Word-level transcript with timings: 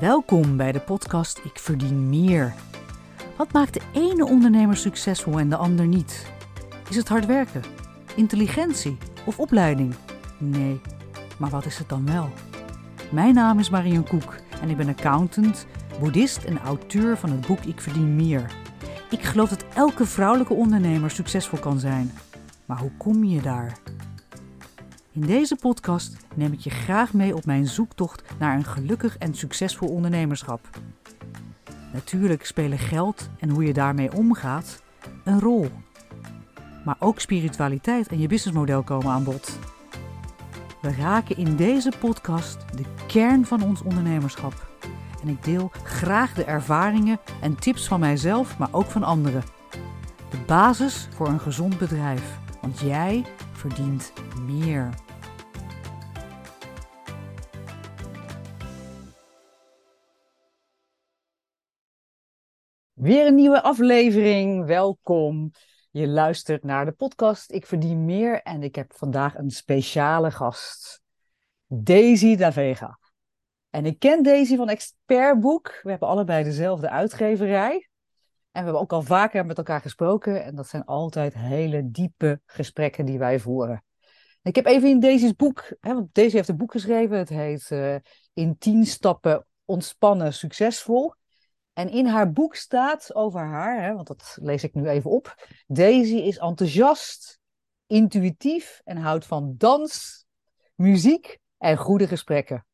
Welkom 0.00 0.56
bij 0.56 0.72
de 0.72 0.80
podcast 0.80 1.40
Ik 1.44 1.58
verdien 1.58 2.08
meer. 2.08 2.54
Wat 3.36 3.52
maakt 3.52 3.74
de 3.74 3.80
ene 3.92 4.26
ondernemer 4.26 4.76
succesvol 4.76 5.38
en 5.38 5.48
de 5.48 5.56
ander 5.56 5.86
niet? 5.86 6.26
Is 6.90 6.96
het 6.96 7.08
hard 7.08 7.26
werken, 7.26 7.62
intelligentie 8.16 8.98
of 9.26 9.38
opleiding? 9.38 9.94
Nee, 10.38 10.80
maar 11.38 11.50
wat 11.50 11.64
is 11.64 11.78
het 11.78 11.88
dan 11.88 12.06
wel? 12.06 12.28
Mijn 13.10 13.34
naam 13.34 13.58
is 13.58 13.70
Marion 13.70 14.08
Koek 14.08 14.34
en 14.62 14.70
ik 14.70 14.76
ben 14.76 14.88
accountant, 14.88 15.66
boeddhist 16.00 16.44
en 16.44 16.58
auteur 16.58 17.16
van 17.16 17.30
het 17.30 17.46
boek 17.46 17.60
Ik 17.60 17.80
verdien 17.80 18.16
meer. 18.16 18.50
Ik 19.10 19.22
geloof 19.22 19.48
dat 19.48 19.64
elke 19.74 20.06
vrouwelijke 20.06 20.54
ondernemer 20.54 21.10
succesvol 21.10 21.58
kan 21.58 21.78
zijn. 21.78 22.12
Maar 22.66 22.78
hoe 22.78 22.92
kom 22.96 23.24
je 23.24 23.42
daar? 23.42 23.78
In 25.14 25.20
deze 25.20 25.56
podcast 25.56 26.16
neem 26.34 26.52
ik 26.52 26.58
je 26.58 26.70
graag 26.70 27.12
mee 27.12 27.36
op 27.36 27.44
mijn 27.44 27.66
zoektocht 27.66 28.22
naar 28.38 28.56
een 28.56 28.64
gelukkig 28.64 29.18
en 29.18 29.34
succesvol 29.34 29.88
ondernemerschap. 29.88 30.68
Natuurlijk 31.92 32.44
spelen 32.44 32.78
geld 32.78 33.28
en 33.38 33.48
hoe 33.48 33.64
je 33.64 33.72
daarmee 33.72 34.12
omgaat 34.12 34.82
een 35.24 35.40
rol. 35.40 35.70
Maar 36.84 36.96
ook 36.98 37.20
spiritualiteit 37.20 38.08
en 38.08 38.18
je 38.18 38.26
businessmodel 38.26 38.82
komen 38.82 39.12
aan 39.12 39.24
bod. 39.24 39.58
We 40.80 40.94
raken 40.94 41.36
in 41.36 41.56
deze 41.56 41.92
podcast 42.00 42.58
de 42.76 42.84
kern 43.06 43.46
van 43.46 43.62
ons 43.62 43.82
ondernemerschap. 43.82 44.68
En 45.22 45.28
ik 45.28 45.44
deel 45.44 45.70
graag 45.82 46.34
de 46.34 46.44
ervaringen 46.44 47.20
en 47.40 47.56
tips 47.56 47.88
van 47.88 48.00
mijzelf, 48.00 48.58
maar 48.58 48.68
ook 48.70 48.90
van 48.90 49.02
anderen. 49.02 49.42
De 50.30 50.38
basis 50.46 51.08
voor 51.14 51.28
een 51.28 51.40
gezond 51.40 51.78
bedrijf. 51.78 52.38
Want 52.60 52.80
jij 52.80 53.24
verdient 53.52 54.12
meer. 54.46 55.03
Weer 62.94 63.26
een 63.26 63.34
nieuwe 63.34 63.62
aflevering. 63.62 64.66
Welkom. 64.66 65.50
Je 65.90 66.08
luistert 66.08 66.64
naar 66.64 66.84
de 66.84 66.92
podcast 66.92 67.52
Ik 67.52 67.66
verdien 67.66 68.04
meer 68.04 68.42
en 68.42 68.62
ik 68.62 68.74
heb 68.74 68.92
vandaag 68.94 69.38
een 69.38 69.50
speciale 69.50 70.30
gast. 70.30 71.02
Daisy 71.66 72.36
Davega. 72.36 72.98
En 73.70 73.86
ik 73.86 73.98
ken 73.98 74.22
Daisy 74.22 74.56
van 74.56 74.68
Expertboek. 74.68 75.80
We 75.82 75.90
hebben 75.90 76.08
allebei 76.08 76.44
dezelfde 76.44 76.90
uitgeverij. 76.90 77.74
En 77.74 78.60
we 78.60 78.60
hebben 78.60 78.80
ook 78.80 78.92
al 78.92 79.02
vaker 79.02 79.46
met 79.46 79.58
elkaar 79.58 79.80
gesproken. 79.80 80.44
En 80.44 80.54
dat 80.54 80.68
zijn 80.68 80.84
altijd 80.84 81.34
hele 81.34 81.90
diepe 81.90 82.40
gesprekken 82.46 83.04
die 83.04 83.18
wij 83.18 83.40
voeren. 83.40 83.84
Ik 84.42 84.54
heb 84.54 84.66
even 84.66 84.88
in 84.88 85.00
Daisy's 85.00 85.34
boek, 85.34 85.76
hè, 85.80 85.94
want 85.94 86.14
Daisy 86.14 86.36
heeft 86.36 86.48
een 86.48 86.56
boek 86.56 86.72
geschreven. 86.72 87.18
Het 87.18 87.28
heet 87.28 87.70
uh, 87.70 87.96
In 88.32 88.58
10 88.58 88.86
stappen 88.86 89.46
ontspannen 89.64 90.32
succesvol. 90.32 91.14
En 91.74 91.90
in 91.90 92.06
haar 92.06 92.32
boek 92.32 92.54
staat 92.54 93.14
over 93.14 93.40
haar, 93.40 93.82
hè, 93.82 93.94
want 93.94 94.06
dat 94.06 94.38
lees 94.40 94.64
ik 94.64 94.74
nu 94.74 94.88
even 94.88 95.10
op. 95.10 95.48
Daisy 95.66 96.16
is 96.16 96.38
enthousiast, 96.38 97.40
intuïtief 97.86 98.80
en 98.84 98.96
houdt 98.96 99.26
van 99.26 99.54
dans, 99.58 100.24
muziek 100.74 101.38
en 101.58 101.76
goede 101.76 102.06
gesprekken. 102.06 102.66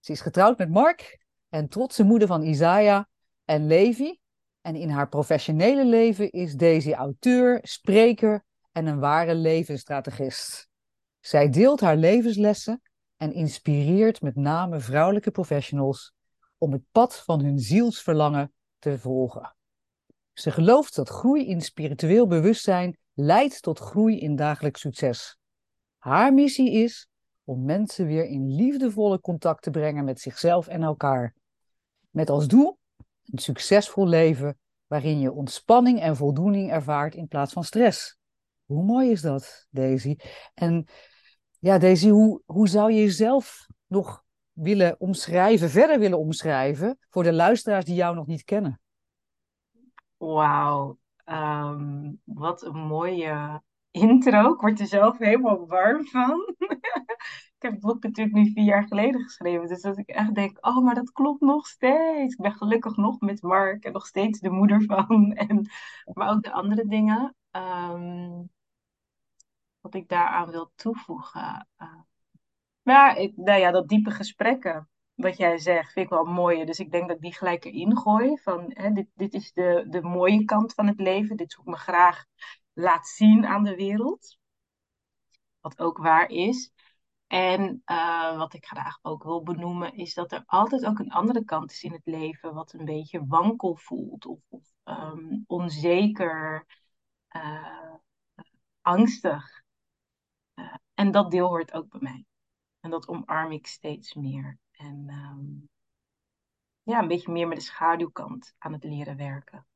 Ze 0.00 0.12
is 0.12 0.20
getrouwd 0.20 0.58
met 0.58 0.70
Mark 0.70 1.26
en 1.48 1.68
trotse 1.68 2.04
moeder 2.04 2.28
van 2.28 2.42
Isaiah 2.42 3.04
en 3.44 3.66
Levi. 3.66 4.18
En 4.60 4.76
in 4.76 4.90
haar 4.90 5.08
professionele 5.08 5.84
leven 5.84 6.30
is 6.30 6.54
Daisy 6.54 6.92
auteur, 6.92 7.58
spreker 7.62 8.44
en 8.72 8.86
een 8.86 8.98
ware 8.98 9.34
levensstrategist. 9.34 10.68
Zij 11.20 11.50
deelt 11.50 11.80
haar 11.80 11.96
levenslessen 11.96 12.82
en 13.16 13.32
inspireert 13.32 14.22
met 14.22 14.36
name 14.36 14.80
vrouwelijke 14.80 15.30
professionals 15.30 16.12
om 16.58 16.72
het 16.72 16.82
pad 16.92 17.16
van 17.16 17.40
hun 17.40 17.58
zielsverlangen 17.58 18.52
te 18.78 18.98
volgen. 18.98 19.56
Ze 20.32 20.50
gelooft 20.50 20.94
dat 20.94 21.08
groei 21.08 21.46
in 21.46 21.60
spiritueel 21.60 22.26
bewustzijn 22.26 22.98
leidt 23.14 23.62
tot 23.62 23.78
groei 23.78 24.18
in 24.20 24.36
dagelijks 24.36 24.80
succes. 24.80 25.38
Haar 25.98 26.34
missie 26.34 26.72
is 26.72 27.08
om 27.44 27.64
mensen 27.64 28.06
weer 28.06 28.24
in 28.24 28.54
liefdevolle 28.54 29.20
contact 29.20 29.62
te 29.62 29.70
brengen 29.70 30.04
met 30.04 30.20
zichzelf 30.20 30.66
en 30.66 30.82
elkaar. 30.82 31.34
Met 32.10 32.30
als 32.30 32.46
doel 32.46 32.78
een 33.24 33.38
succesvol 33.38 34.06
leven 34.06 34.58
waarin 34.86 35.20
je 35.20 35.32
ontspanning 35.32 36.00
en 36.00 36.16
voldoening 36.16 36.70
ervaart 36.70 37.14
in 37.14 37.28
plaats 37.28 37.52
van 37.52 37.64
stress. 37.64 38.18
Hoe 38.64 38.84
mooi 38.84 39.10
is 39.10 39.20
dat, 39.20 39.66
Daisy? 39.70 40.16
En 40.54 40.86
ja, 41.58 41.78
Daisy, 41.78 42.08
hoe, 42.08 42.42
hoe 42.46 42.68
zou 42.68 42.92
je 42.92 43.00
jezelf 43.00 43.66
nog 43.86 44.24
willen 44.60 45.00
omschrijven, 45.00 45.70
verder 45.70 45.98
willen 45.98 46.18
omschrijven 46.18 46.98
voor 47.10 47.22
de 47.22 47.32
luisteraars 47.32 47.84
die 47.84 47.94
jou 47.94 48.14
nog 48.14 48.26
niet 48.26 48.44
kennen? 48.44 48.80
Wauw, 50.16 50.98
ehm, 51.24 52.12
wat 52.24 52.62
een 52.62 52.78
mooie 52.78 53.62
intro. 53.90 54.52
Ik 54.52 54.60
word 54.60 54.80
er 54.80 54.86
zelf 54.86 55.18
helemaal 55.18 55.66
warm 55.66 56.04
van. 56.06 56.54
ik 57.56 57.64
heb 57.64 57.72
het 57.72 57.80
boek 57.80 58.02
natuurlijk 58.02 58.36
nu 58.36 58.52
vier 58.52 58.64
jaar 58.64 58.86
geleden 58.86 59.22
geschreven. 59.22 59.68
Dus 59.68 59.80
dat 59.80 59.98
ik 59.98 60.08
echt 60.08 60.34
denk, 60.34 60.66
oh, 60.66 60.84
maar 60.84 60.94
dat 60.94 61.12
klopt 61.12 61.40
nog 61.40 61.66
steeds. 61.66 62.34
Ik 62.34 62.40
ben 62.42 62.52
gelukkig 62.52 62.96
nog 62.96 63.20
met 63.20 63.42
Mark 63.42 63.84
en 63.84 63.92
nog 63.92 64.06
steeds 64.06 64.40
de 64.40 64.50
moeder 64.50 64.82
van. 64.82 65.32
En, 65.48 65.70
maar 66.14 66.30
ook 66.30 66.42
de 66.42 66.52
andere 66.52 66.86
dingen. 66.86 67.34
Ehm, 67.50 68.42
wat 69.80 69.94
ik 69.94 70.08
daaraan 70.08 70.50
wil 70.50 70.72
toevoegen. 70.74 71.68
Uh, 71.78 72.00
maar 72.88 73.30
nou 73.34 73.60
ja, 73.60 73.70
dat 73.70 73.88
diepe 73.88 74.10
gesprekken, 74.10 74.88
wat 75.14 75.36
jij 75.36 75.58
zegt, 75.58 75.92
vind 75.92 76.06
ik 76.06 76.12
wel 76.12 76.24
mooi. 76.24 76.64
Dus 76.64 76.78
ik 76.78 76.90
denk 76.90 77.08
dat 77.08 77.16
ik 77.16 77.22
die 77.22 77.34
gelijk 77.34 77.64
erin 77.64 77.96
gooi. 77.96 78.38
Van, 78.38 78.70
hè, 78.74 78.90
dit, 78.92 79.06
dit 79.14 79.34
is 79.34 79.52
de, 79.52 79.86
de 79.88 80.02
mooie 80.02 80.44
kant 80.44 80.74
van 80.74 80.86
het 80.86 81.00
leven. 81.00 81.36
Dit 81.36 81.52
ik 81.52 81.64
me 81.64 81.76
graag 81.76 82.24
laat 82.72 83.06
zien 83.06 83.46
aan 83.46 83.64
de 83.64 83.74
wereld. 83.74 84.38
Wat 85.60 85.78
ook 85.78 85.98
waar 85.98 86.28
is. 86.28 86.72
En 87.26 87.82
uh, 87.86 88.36
wat 88.38 88.54
ik 88.54 88.66
graag 88.66 88.98
ook 89.02 89.22
wil 89.22 89.42
benoemen, 89.42 89.94
is 89.94 90.14
dat 90.14 90.32
er 90.32 90.42
altijd 90.46 90.86
ook 90.86 90.98
een 90.98 91.10
andere 91.10 91.44
kant 91.44 91.70
is 91.70 91.82
in 91.82 91.92
het 91.92 92.06
leven, 92.06 92.54
wat 92.54 92.72
een 92.72 92.84
beetje 92.84 93.26
wankel 93.26 93.76
voelt 93.76 94.26
of, 94.26 94.40
of 94.48 94.62
um, 94.84 95.44
onzeker, 95.46 96.66
uh, 97.36 97.94
angstig. 98.80 99.62
Uh, 100.54 100.74
en 100.94 101.10
dat 101.10 101.30
deel 101.30 101.46
hoort 101.46 101.72
ook 101.72 101.88
bij 101.88 102.00
mij. 102.00 102.27
En 102.88 102.94
dat 102.94 103.08
omarm 103.08 103.52
ik 103.52 103.66
steeds 103.66 104.14
meer. 104.14 104.58
En 104.72 105.08
um, 105.08 105.68
ja, 106.82 106.98
een 106.98 107.08
beetje 107.08 107.32
meer 107.32 107.48
met 107.48 107.58
de 107.58 107.64
schaduwkant 107.64 108.54
aan 108.58 108.72
het 108.72 108.84
leren 108.84 109.16
werken. 109.16 109.66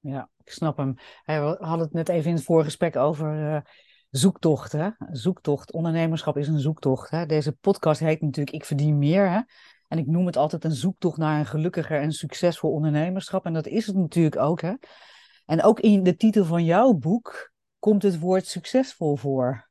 Ja, 0.00 0.30
ik 0.44 0.52
snap 0.52 0.76
hem. 0.76 0.94
We 1.24 1.56
hadden 1.60 1.86
het 1.86 1.92
net 1.92 2.08
even 2.08 2.30
in 2.30 2.36
het 2.36 2.44
vorige 2.44 2.64
gesprek 2.64 2.96
over 2.96 3.54
uh, 3.54 3.60
zoektocht. 4.10 4.72
Hè? 4.72 4.90
Zoektocht, 5.10 5.72
ondernemerschap 5.72 6.36
is 6.36 6.48
een 6.48 6.60
zoektocht. 6.60 7.10
Hè? 7.10 7.26
Deze 7.26 7.52
podcast 7.52 8.00
heet 8.00 8.20
natuurlijk 8.20 8.56
Ik 8.56 8.64
verdien 8.64 8.98
meer. 8.98 9.30
Hè? 9.30 9.40
En 9.88 9.98
ik 9.98 10.06
noem 10.06 10.26
het 10.26 10.36
altijd 10.36 10.64
een 10.64 10.72
zoektocht 10.72 11.16
naar 11.16 11.38
een 11.38 11.46
gelukkiger 11.46 12.00
en 12.00 12.12
succesvol 12.12 12.72
ondernemerschap. 12.72 13.46
En 13.46 13.52
dat 13.52 13.66
is 13.66 13.86
het 13.86 13.96
natuurlijk 13.96 14.36
ook. 14.36 14.60
Hè? 14.60 14.74
En 15.46 15.62
ook 15.62 15.80
in 15.80 16.02
de 16.02 16.16
titel 16.16 16.44
van 16.44 16.64
jouw 16.64 16.92
boek 16.92 17.52
komt 17.78 18.02
het 18.02 18.18
woord 18.18 18.46
succesvol 18.46 19.16
voor. 19.16 19.68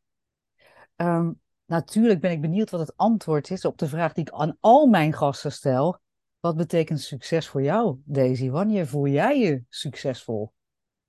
Um, 0.95 1.41
Natuurlijk 1.73 2.19
ben 2.19 2.31
ik 2.31 2.41
benieuwd 2.41 2.69
wat 2.69 2.79
het 2.79 2.97
antwoord 2.97 3.49
is 3.49 3.65
op 3.65 3.77
de 3.77 3.87
vraag 3.87 4.13
die 4.13 4.25
ik 4.25 4.33
aan 4.33 4.57
al 4.59 4.87
mijn 4.87 5.13
gasten 5.13 5.51
stel. 5.51 5.99
Wat 6.39 6.55
betekent 6.55 7.01
succes 7.01 7.47
voor 7.47 7.61
jou, 7.61 8.01
Daisy? 8.05 8.49
Wanneer 8.49 8.87
voel 8.87 9.07
jij 9.07 9.39
je 9.39 9.63
succesvol? 9.69 10.53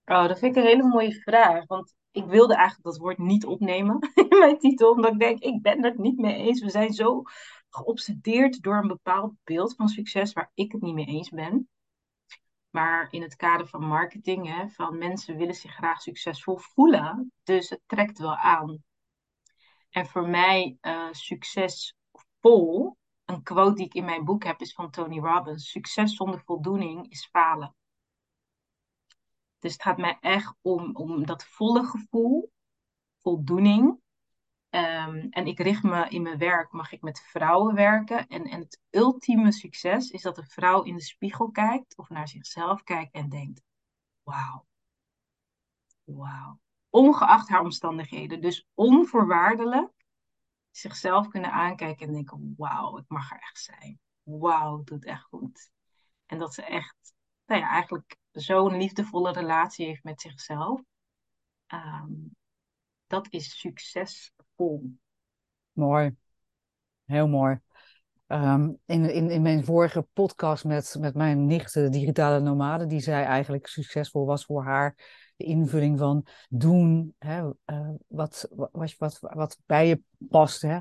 Oh, 0.05 0.29
dat 0.29 0.39
vind 0.39 0.57
ik 0.57 0.63
een 0.63 0.69
hele 0.69 0.89
mooie 0.89 1.13
vraag. 1.13 1.67
Want 1.67 1.95
ik 2.11 2.25
wilde 2.25 2.55
eigenlijk 2.55 2.85
dat 2.85 2.99
woord 2.99 3.19
niet 3.19 3.47
opnemen 3.47 3.99
in 4.31 4.39
mijn 4.39 4.59
titel. 4.59 4.91
Omdat 4.91 5.13
ik 5.13 5.19
denk, 5.19 5.39
ik 5.39 5.63
ben 5.63 5.85
het 5.85 5.99
niet 5.99 6.19
mee 6.19 6.35
eens. 6.35 6.63
We 6.63 6.71
zijn 6.71 6.93
zo 6.93 7.23
geobsedeerd 7.69 8.63
door 8.63 8.77
een 8.77 8.89
bepaald 8.89 9.33
beeld 9.43 9.75
van 9.75 9.89
succes 9.89 10.33
waar 10.33 10.51
ik 10.55 10.73
het 10.73 10.81
niet 10.81 10.95
mee 10.95 11.07
eens 11.07 11.29
ben. 11.29 11.69
Maar 12.71 13.09
in 13.11 13.23
het 13.23 13.37
kader 13.37 13.67
van 13.67 13.87
marketing, 13.87 14.57
hè, 14.57 14.69
van 14.69 14.99
mensen 14.99 15.37
willen 15.37 15.55
zich 15.55 15.75
graag 15.75 16.01
succesvol 16.01 16.57
voelen. 16.57 17.33
Dus 17.43 17.71
het 17.71 17.81
trekt 17.87 18.19
wel 18.19 18.37
aan. 18.37 18.83
En 19.95 20.07
voor 20.07 20.29
mij 20.29 20.79
uh, 20.83 21.09
succesvol, 21.11 22.97
een 23.25 23.43
quote 23.43 23.75
die 23.75 23.85
ik 23.85 23.95
in 23.95 24.05
mijn 24.05 24.25
boek 24.25 24.45
heb, 24.45 24.61
is 24.61 24.73
van 24.73 24.91
Tony 24.91 25.19
Robbins. 25.19 25.71
Succes 25.71 26.17
zonder 26.17 26.41
voldoening 26.41 27.11
is 27.11 27.27
falen. 27.27 27.75
Dus 29.59 29.73
het 29.73 29.83
gaat 29.83 29.99
mij 29.99 30.19
echt 30.21 30.55
om, 30.61 30.97
om 30.97 31.27
dat 31.27 31.45
volle 31.45 31.85
gevoel, 31.85 32.53
voldoening. 33.21 34.01
Um, 34.71 35.27
en 35.31 35.47
ik 35.47 35.59
richt 35.59 35.83
me 35.83 36.09
in 36.09 36.23
mijn 36.23 36.39
werk, 36.39 36.73
mag 36.73 36.93
ik 36.93 37.03
met 37.03 37.21
vrouwen 37.21 37.75
werken. 37.75 38.27
En, 38.27 38.45
en 38.45 38.61
het 38.61 38.81
ultieme 38.91 39.53
succes 39.53 40.11
is 40.11 40.23
dat 40.23 40.39
een 40.39 40.47
vrouw 40.49 40.83
in 40.83 40.95
de 40.95 41.03
spiegel 41.03 41.51
kijkt 41.51 41.97
of 41.97 42.09
naar 42.09 42.29
zichzelf 42.29 42.83
kijkt 42.83 43.15
en 43.15 43.29
denkt: 43.29 43.63
Wauw, 44.23 44.67
wauw 46.05 46.63
ongeacht 46.95 47.49
haar 47.49 47.61
omstandigheden. 47.61 48.41
Dus 48.41 48.67
onvoorwaardelijk 48.75 49.93
zichzelf 50.71 51.29
kunnen 51.29 51.53
aankijken 51.53 52.07
en 52.07 52.13
denken: 52.13 52.55
wauw, 52.57 52.99
ik 52.99 53.05
mag 53.09 53.31
er 53.31 53.39
echt 53.39 53.59
zijn. 53.59 53.99
wauw, 54.23 54.77
het 54.77 54.87
doet 54.87 55.05
echt 55.05 55.23
goed. 55.23 55.71
En 56.27 56.39
dat 56.39 56.55
ze 56.55 56.63
echt, 56.63 57.15
nou 57.47 57.61
ja, 57.61 57.69
eigenlijk 57.69 58.17
zo'n 58.31 58.77
liefdevolle 58.77 59.33
relatie 59.33 59.87
heeft 59.87 60.05
met 60.05 60.21
zichzelf. 60.21 60.81
Ehm, 61.67 62.13
dat 63.07 63.27
is 63.31 63.59
succesvol. 63.59 64.97
Mooi. 65.73 66.17
Heel 67.05 67.29
mooi. 67.29 67.61
Ehm, 68.27 68.73
in, 68.85 69.11
in, 69.11 69.31
in 69.31 69.43
mijn 69.43 69.65
vorige 69.65 70.03
podcast 70.13 70.65
met, 70.65 70.97
met 70.99 71.15
mijn 71.15 71.47
nicht, 71.47 71.73
de 71.73 71.89
digitale 71.89 72.41
nomade, 72.41 72.87
die 72.87 73.01
zei 73.01 73.25
eigenlijk 73.25 73.67
succesvol 73.67 74.27
was 74.27 74.45
voor 74.45 74.65
haar 74.65 75.23
de 75.37 75.45
invulling 75.45 75.99
van 75.99 76.27
doen 76.49 77.15
hè, 77.19 77.45
uh, 77.45 77.91
wat, 78.07 78.49
wat, 78.51 78.95
wat, 78.99 79.19
wat 79.21 79.59
bij 79.67 79.89
je 79.89 80.01
past. 80.29 80.63
Hè. 80.63 80.79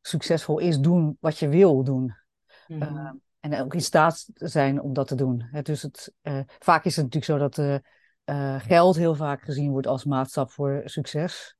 Succesvol 0.00 0.58
is 0.58 0.78
doen 0.78 1.16
wat 1.20 1.38
je 1.38 1.48
wil 1.48 1.84
doen. 1.84 2.14
Mm 2.66 2.82
-hmm. 2.82 2.96
uh, 2.96 3.10
en 3.40 3.60
ook 3.60 3.74
in 3.74 3.80
staat 3.80 4.26
zijn 4.34 4.80
om 4.80 4.92
dat 4.92 5.08
te 5.08 5.14
doen. 5.14 5.48
Hè. 5.50 5.62
Dus 5.62 5.82
het, 5.82 6.14
uh, 6.22 6.40
vaak 6.46 6.84
is 6.84 6.96
het 6.96 7.04
natuurlijk 7.04 7.54
zo 7.58 7.64
dat 7.64 7.82
geld 8.62 8.96
heel 8.96 9.14
vaak 9.14 9.42
gezien 9.42 9.70
wordt 9.70 9.86
als 9.86 10.04
maatstap 10.04 10.50
voor 10.50 10.82
succes. 10.84 11.56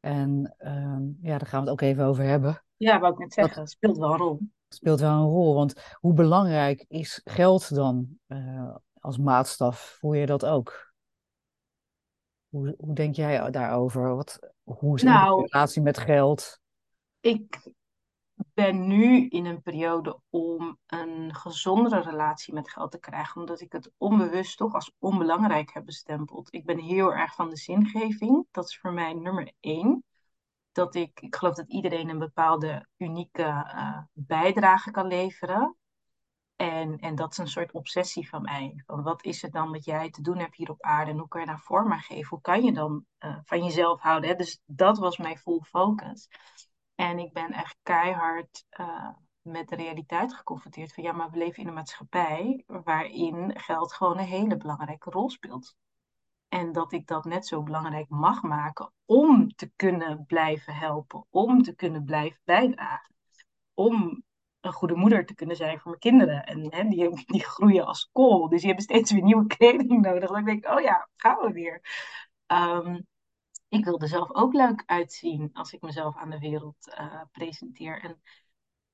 En 0.00 0.54
ehm, 0.58 1.02
ja, 1.20 1.38
daar 1.38 1.46
gaan 1.46 1.64
we 1.64 1.70
het 1.70 1.80
ook 1.80 1.88
even 1.88 2.04
over 2.04 2.24
hebben. 2.24 2.64
Ja, 2.76 2.98
wat 2.98 3.12
ik 3.12 3.18
net 3.18 3.32
zeggen, 3.32 3.56
dat 3.56 3.70
speelt 3.70 3.98
wel 3.98 4.10
een 4.10 4.18
rol. 4.18 4.40
Speelt 4.68 5.00
wel 5.00 5.12
een 5.12 5.28
rol, 5.28 5.54
want 5.54 5.74
hoe 6.00 6.14
belangrijk 6.14 6.84
is 6.88 7.20
geld 7.24 7.74
dan 7.74 8.18
als 8.98 9.18
maatstaf? 9.18 9.96
Voel 9.98 10.12
je 10.12 10.26
dat 10.26 10.44
ook? 10.44 10.93
Hoe, 12.54 12.74
hoe 12.78 12.94
denk 12.94 13.14
jij 13.14 13.50
daarover? 13.50 14.14
Wat, 14.14 14.38
hoe 14.62 14.96
is 14.96 15.02
nou, 15.02 15.42
de 15.42 15.48
relatie 15.50 15.82
met 15.82 15.98
geld? 15.98 16.60
Ik 17.20 17.72
ben 18.34 18.86
nu 18.86 19.28
in 19.28 19.44
een 19.44 19.62
periode 19.62 20.20
om 20.30 20.78
een 20.86 21.34
gezondere 21.34 22.00
relatie 22.00 22.54
met 22.54 22.70
geld 22.70 22.90
te 22.90 22.98
krijgen, 22.98 23.40
omdat 23.40 23.60
ik 23.60 23.72
het 23.72 23.90
onbewust 23.96 24.56
toch 24.56 24.74
als 24.74 24.92
onbelangrijk 24.98 25.72
heb 25.72 25.84
bestempeld. 25.84 26.54
Ik 26.54 26.64
ben 26.64 26.78
heel 26.78 27.14
erg 27.14 27.34
van 27.34 27.48
de 27.48 27.56
zingeving. 27.56 28.46
Dat 28.50 28.68
is 28.68 28.78
voor 28.78 28.92
mij 28.92 29.12
nummer 29.12 29.52
één 29.60 30.04
dat 30.72 30.94
ik, 30.94 31.20
ik 31.20 31.36
geloof 31.36 31.54
dat 31.54 31.68
iedereen 31.68 32.08
een 32.08 32.18
bepaalde 32.18 32.88
unieke 32.96 33.42
uh, 33.42 33.98
bijdrage 34.12 34.90
kan 34.90 35.06
leveren. 35.06 35.76
En, 36.56 36.98
en 36.98 37.14
dat 37.14 37.30
is 37.30 37.38
een 37.38 37.48
soort 37.48 37.72
obsessie 37.72 38.28
van 38.28 38.42
mij. 38.42 38.82
Van 38.86 39.02
wat 39.02 39.24
is 39.24 39.42
het 39.42 39.52
dan 39.52 39.72
wat 39.72 39.84
jij 39.84 40.10
te 40.10 40.22
doen 40.22 40.38
hebt 40.38 40.56
hier 40.56 40.70
op 40.70 40.82
aarde 40.82 41.10
en 41.10 41.18
hoe 41.18 41.28
kan 41.28 41.40
je 41.40 41.46
daar 41.46 41.60
vorm 41.60 41.92
aan 41.92 42.00
geven? 42.00 42.28
Hoe 42.28 42.40
kan 42.40 42.62
je 42.62 42.72
dan 42.72 43.04
uh, 43.18 43.38
van 43.44 43.64
jezelf 43.64 44.00
houden? 44.00 44.30
Hè? 44.30 44.36
Dus 44.36 44.60
dat 44.66 44.98
was 44.98 45.18
mijn 45.18 45.38
full 45.38 45.60
focus. 45.60 46.28
En 46.94 47.18
ik 47.18 47.32
ben 47.32 47.52
echt 47.52 47.76
keihard 47.82 48.64
uh, 48.80 49.08
met 49.42 49.68
de 49.68 49.76
realiteit 49.76 50.34
geconfronteerd 50.34 50.94
van 50.94 51.02
ja, 51.02 51.12
maar 51.12 51.30
we 51.30 51.38
leven 51.38 51.62
in 51.62 51.68
een 51.68 51.74
maatschappij 51.74 52.64
waarin 52.66 53.60
geld 53.60 53.92
gewoon 53.92 54.18
een 54.18 54.24
hele 54.24 54.56
belangrijke 54.56 55.10
rol 55.10 55.30
speelt. 55.30 55.76
En 56.48 56.72
dat 56.72 56.92
ik 56.92 57.06
dat 57.06 57.24
net 57.24 57.46
zo 57.46 57.62
belangrijk 57.62 58.08
mag 58.08 58.42
maken 58.42 58.92
om 59.04 59.54
te 59.54 59.72
kunnen 59.76 60.24
blijven 60.26 60.74
helpen, 60.74 61.26
om 61.30 61.62
te 61.62 61.74
kunnen 61.74 62.04
blijven 62.04 62.40
bijdragen. 62.44 63.14
Om 63.74 64.24
een 64.64 64.72
goede 64.72 64.94
moeder 64.94 65.26
te 65.26 65.34
kunnen 65.34 65.56
zijn 65.56 65.78
voor 65.78 65.90
mijn 65.90 66.14
kinderen. 66.14 66.44
En 66.44 66.74
hè, 66.74 66.88
die, 66.88 67.24
die 67.26 67.44
groeien 67.44 67.86
als 67.86 68.08
kool, 68.12 68.48
dus 68.48 68.58
die 68.58 68.66
hebben 68.66 68.84
steeds 68.84 69.12
weer 69.12 69.22
nieuwe 69.22 69.46
kleding 69.46 70.00
nodig. 70.00 70.30
Dan 70.30 70.44
denk 70.44 70.64
ik, 70.64 70.70
oh 70.70 70.80
ja, 70.80 71.08
gaan 71.16 71.38
we 71.38 71.52
weer. 71.52 71.80
Um, 72.46 73.06
ik 73.68 73.84
wil 73.84 74.00
er 74.00 74.08
zelf 74.08 74.34
ook 74.34 74.52
leuk 74.52 74.82
uitzien 74.86 75.50
als 75.52 75.72
ik 75.72 75.80
mezelf 75.80 76.16
aan 76.16 76.30
de 76.30 76.38
wereld 76.38 76.94
uh, 76.98 77.22
presenteer. 77.32 78.02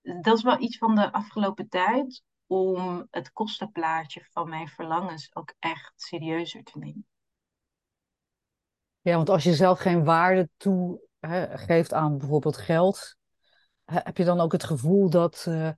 En 0.02 0.22
dat 0.22 0.36
is 0.36 0.42
wel 0.42 0.60
iets 0.60 0.78
van 0.78 0.94
de 0.94 1.12
afgelopen 1.12 1.68
tijd 1.68 2.22
om 2.46 3.06
het 3.10 3.32
kostenplaatje 3.32 4.26
van 4.30 4.48
mijn 4.48 4.68
verlangens 4.68 5.34
ook 5.34 5.54
echt 5.58 5.92
serieuzer 5.96 6.62
te 6.62 6.78
nemen. 6.78 7.06
Ja, 9.00 9.16
want 9.16 9.28
als 9.28 9.42
je 9.42 9.54
zelf 9.54 9.78
geen 9.78 10.04
waarde 10.04 10.48
toe 10.56 11.08
geeft 11.52 11.92
aan 11.92 12.18
bijvoorbeeld 12.18 12.56
geld, 12.56 13.16
heb 13.90 14.16
je 14.16 14.24
dan 14.24 14.40
ook 14.40 14.52
het 14.52 14.64
gevoel 14.64 15.10
dat, 15.10 15.46
uh, 15.48 15.70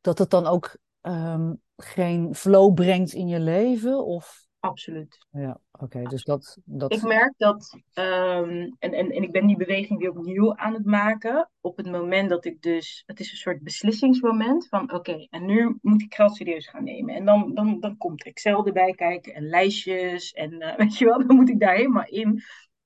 dat 0.00 0.18
het 0.18 0.30
dan 0.30 0.46
ook 0.46 0.76
um, 1.02 1.60
geen 1.76 2.34
flow 2.34 2.74
brengt 2.74 3.12
in 3.12 3.28
je 3.28 3.40
leven? 3.40 4.04
Of? 4.04 4.46
Absoluut. 4.60 5.18
Ja, 5.30 5.60
oké. 5.72 5.84
Okay, 5.84 6.04
dus 6.04 6.24
dat, 6.24 6.58
dat... 6.64 6.92
Ik 6.92 7.02
merk 7.02 7.34
dat, 7.36 7.78
um, 7.94 8.76
en, 8.78 8.92
en, 8.92 9.10
en 9.10 9.22
ik 9.22 9.32
ben 9.32 9.46
die 9.46 9.56
beweging 9.56 9.98
weer 9.98 10.10
opnieuw 10.10 10.56
aan 10.56 10.74
het 10.74 10.84
maken. 10.84 11.50
Op 11.60 11.76
het 11.76 11.90
moment 11.90 12.28
dat 12.28 12.44
ik 12.44 12.62
dus, 12.62 13.02
het 13.06 13.20
is 13.20 13.30
een 13.30 13.36
soort 13.36 13.62
beslissingsmoment 13.62 14.68
van 14.68 14.82
oké, 14.82 14.94
okay, 14.94 15.26
en 15.30 15.44
nu 15.44 15.78
moet 15.82 16.02
ik 16.02 16.14
geld 16.14 16.36
serieus 16.36 16.68
gaan 16.68 16.84
nemen. 16.84 17.14
En 17.14 17.24
dan, 17.24 17.54
dan, 17.54 17.80
dan 17.80 17.96
komt 17.96 18.24
Excel 18.24 18.66
erbij 18.66 18.92
kijken 18.92 19.34
en 19.34 19.48
lijstjes 19.48 20.32
en 20.32 20.52
uh, 20.52 20.76
weet 20.82 20.98
je 20.98 21.04
wel, 21.04 21.26
dan 21.26 21.36
moet 21.36 21.48
ik 21.50 21.60
daar 21.60 21.74
helemaal 21.74 22.06
in. 22.06 22.42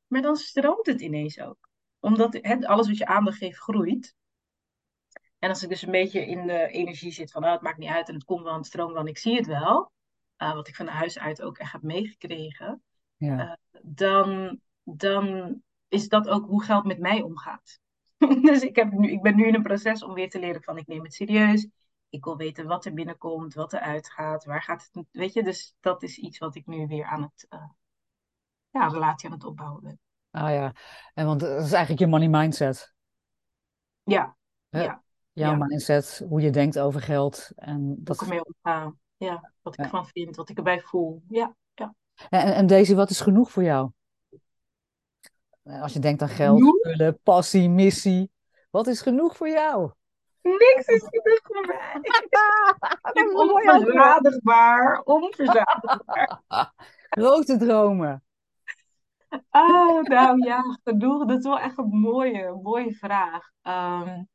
Maar 0.07 0.23
dan 0.23 0.37
stroomt 0.37 0.87
het 0.87 1.01
ineens 1.01 1.41
ook. 1.41 1.69
Omdat 2.01 2.39
het, 2.41 2.67
alles 2.67 2.89
wat 2.89 2.99
je 2.99 3.07
aandacht 3.07 3.39
geeft 3.39 3.59
groeit. 3.59 4.15
En 5.43 5.49
als 5.49 5.63
ik 5.63 5.69
dus 5.69 5.83
een 5.83 5.91
beetje 5.91 6.27
in 6.27 6.47
de 6.47 6.69
energie 6.69 7.13
zit 7.13 7.31
van, 7.31 7.45
oh, 7.45 7.53
het 7.53 7.61
maakt 7.61 7.79
niet 7.79 7.91
uit 7.91 8.09
en 8.09 8.15
het 8.15 8.25
komt 8.25 8.43
wel, 8.43 8.55
het 8.55 8.67
stroomt 8.67 8.93
wel, 8.93 9.07
ik 9.07 9.19
zie 9.19 9.37
het 9.37 9.47
wel. 9.47 9.93
Uh, 10.39 10.55
wat 10.55 10.69
ik 10.69 10.77
van 10.77 10.87
huis 10.87 11.19
uit 11.19 11.43
ook 11.43 11.59
echt 11.59 11.73
heb 11.73 11.83
meegekregen. 11.83 12.83
Ja. 13.17 13.39
Uh, 13.39 13.81
dan, 13.83 14.61
dan 14.83 15.57
is 15.89 16.09
dat 16.09 16.29
ook 16.29 16.47
hoe 16.47 16.65
geld 16.65 16.85
met 16.85 16.99
mij 16.99 17.23
omgaat. 17.23 17.81
dus 18.43 18.63
ik, 18.63 18.77
heb 18.77 18.93
nu, 18.93 19.11
ik 19.11 19.23
ben 19.23 19.37
nu 19.37 19.47
in 19.47 19.55
een 19.55 19.63
proces 19.63 20.03
om 20.03 20.15
weer 20.15 20.31
te 20.31 20.39
leren 20.39 20.63
van, 20.63 20.79
ik 20.79 20.87
neem 20.87 21.03
het 21.03 21.15
serieus. 21.15 21.69
Ik 22.09 22.25
wil 22.25 22.37
weten 22.37 22.67
wat 22.67 22.85
er 22.85 22.95
binnenkomt, 22.95 23.55
wat 23.55 23.73
er 23.73 23.81
uitgaat, 23.81 24.45
waar 24.45 24.63
gaat 24.63 24.89
het, 24.93 25.07
weet 25.11 25.33
je. 25.33 25.43
Dus 25.43 25.75
dat 25.81 26.03
is 26.03 26.19
iets 26.19 26.39
wat 26.39 26.55
ik 26.55 26.67
nu 26.67 26.87
weer 26.87 27.05
aan 27.05 27.23
het 27.23 27.47
uh, 27.51 27.69
ja, 28.71 28.87
relatie 28.87 29.29
aan 29.29 29.35
het 29.35 29.45
opbouwen 29.45 29.83
ben. 29.83 30.01
Ah 30.31 30.51
ja, 30.51 30.75
en 31.15 31.27
want 31.27 31.41
dat 31.41 31.63
is 31.63 31.73
eigenlijk 31.73 31.99
je 31.99 32.07
money 32.07 32.29
mindset. 32.29 32.95
Ja, 34.03 34.37
ja. 34.69 35.03
Jouw 35.33 35.51
ja. 35.51 35.67
mindset, 35.67 36.25
hoe 36.29 36.41
je 36.41 36.51
denkt 36.51 36.79
over 36.79 37.01
geld. 37.01 37.51
En 37.57 37.97
dat... 37.99 38.19
Hoe 38.19 38.27
ik 38.27 38.33
ermee 38.33 38.55
omga. 38.55 38.95
Ja, 39.17 39.53
wat 39.63 39.79
ik 39.79 39.85
ervan 39.85 40.07
vind, 40.07 40.37
wat 40.37 40.49
ik 40.49 40.57
erbij 40.57 40.81
voel. 40.81 41.23
Ja, 41.29 41.55
ja. 41.75 41.95
En, 42.29 42.55
en 42.55 42.67
deze, 42.67 42.95
wat 42.95 43.11
is 43.11 43.21
genoeg 43.21 43.51
voor 43.51 43.63
jou? 43.63 43.91
Als 45.63 45.93
je 45.93 45.99
denkt 45.99 46.23
aan 46.23 46.29
geld, 46.29 46.61
spullen, 46.61 47.19
passie, 47.23 47.69
missie. 47.69 48.31
Wat 48.71 48.87
is 48.87 49.01
genoeg 49.01 49.37
voor 49.37 49.49
jou? 49.49 49.91
Niks 50.43 50.87
is 50.87 51.05
genoeg 51.09 51.41
voor 51.43 51.67
mij. 51.67 52.01
onverzadigbaar, 53.49 55.01
onverzadigbaar. 55.05 56.41
Grote 57.19 57.57
dromen. 57.57 58.23
Oh, 59.51 60.03
nou 60.03 60.45
ja, 60.45 60.79
genoeg. 60.85 61.27
Dat 61.27 61.39
is 61.39 61.45
wel 61.45 61.59
echt 61.59 61.79
een 61.79 61.89
mooie, 61.89 62.59
mooie 62.63 62.95
vraag. 62.95 63.51
Um, 63.63 64.29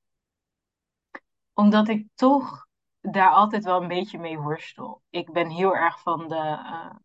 omdat 1.58 1.88
ik 1.88 2.08
toch 2.16 2.68
daar 3.02 3.30
altijd 3.30 3.64
wel 3.64 3.82
een 3.82 3.88
beetje 3.88 4.20
mee 4.20 4.40
worstel. 4.40 5.02
Ik 5.10 5.32
ben 5.32 5.50
heel 5.50 5.76
erg 5.76 6.02
van 6.02 6.28
de, 6.28 6.36
uh, 6.36 6.96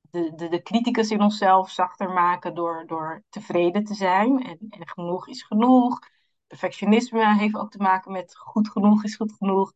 de, 0.00 0.34
de, 0.34 0.48
de 0.48 0.62
criticus 0.62 1.10
in 1.10 1.22
onszelf 1.22 1.70
zachter 1.70 2.10
maken 2.10 2.54
door, 2.54 2.86
door 2.86 3.22
tevreden 3.28 3.84
te 3.84 3.94
zijn. 3.94 4.42
En, 4.42 4.58
en 4.70 4.88
genoeg 4.88 5.28
is 5.28 5.42
genoeg. 5.42 5.98
Perfectionisme 6.46 7.36
heeft 7.36 7.56
ook 7.56 7.70
te 7.70 7.82
maken 7.82 8.12
met 8.12 8.36
goed 8.36 8.70
genoeg 8.70 9.04
is 9.04 9.16
goed 9.16 9.32
genoeg. 9.32 9.72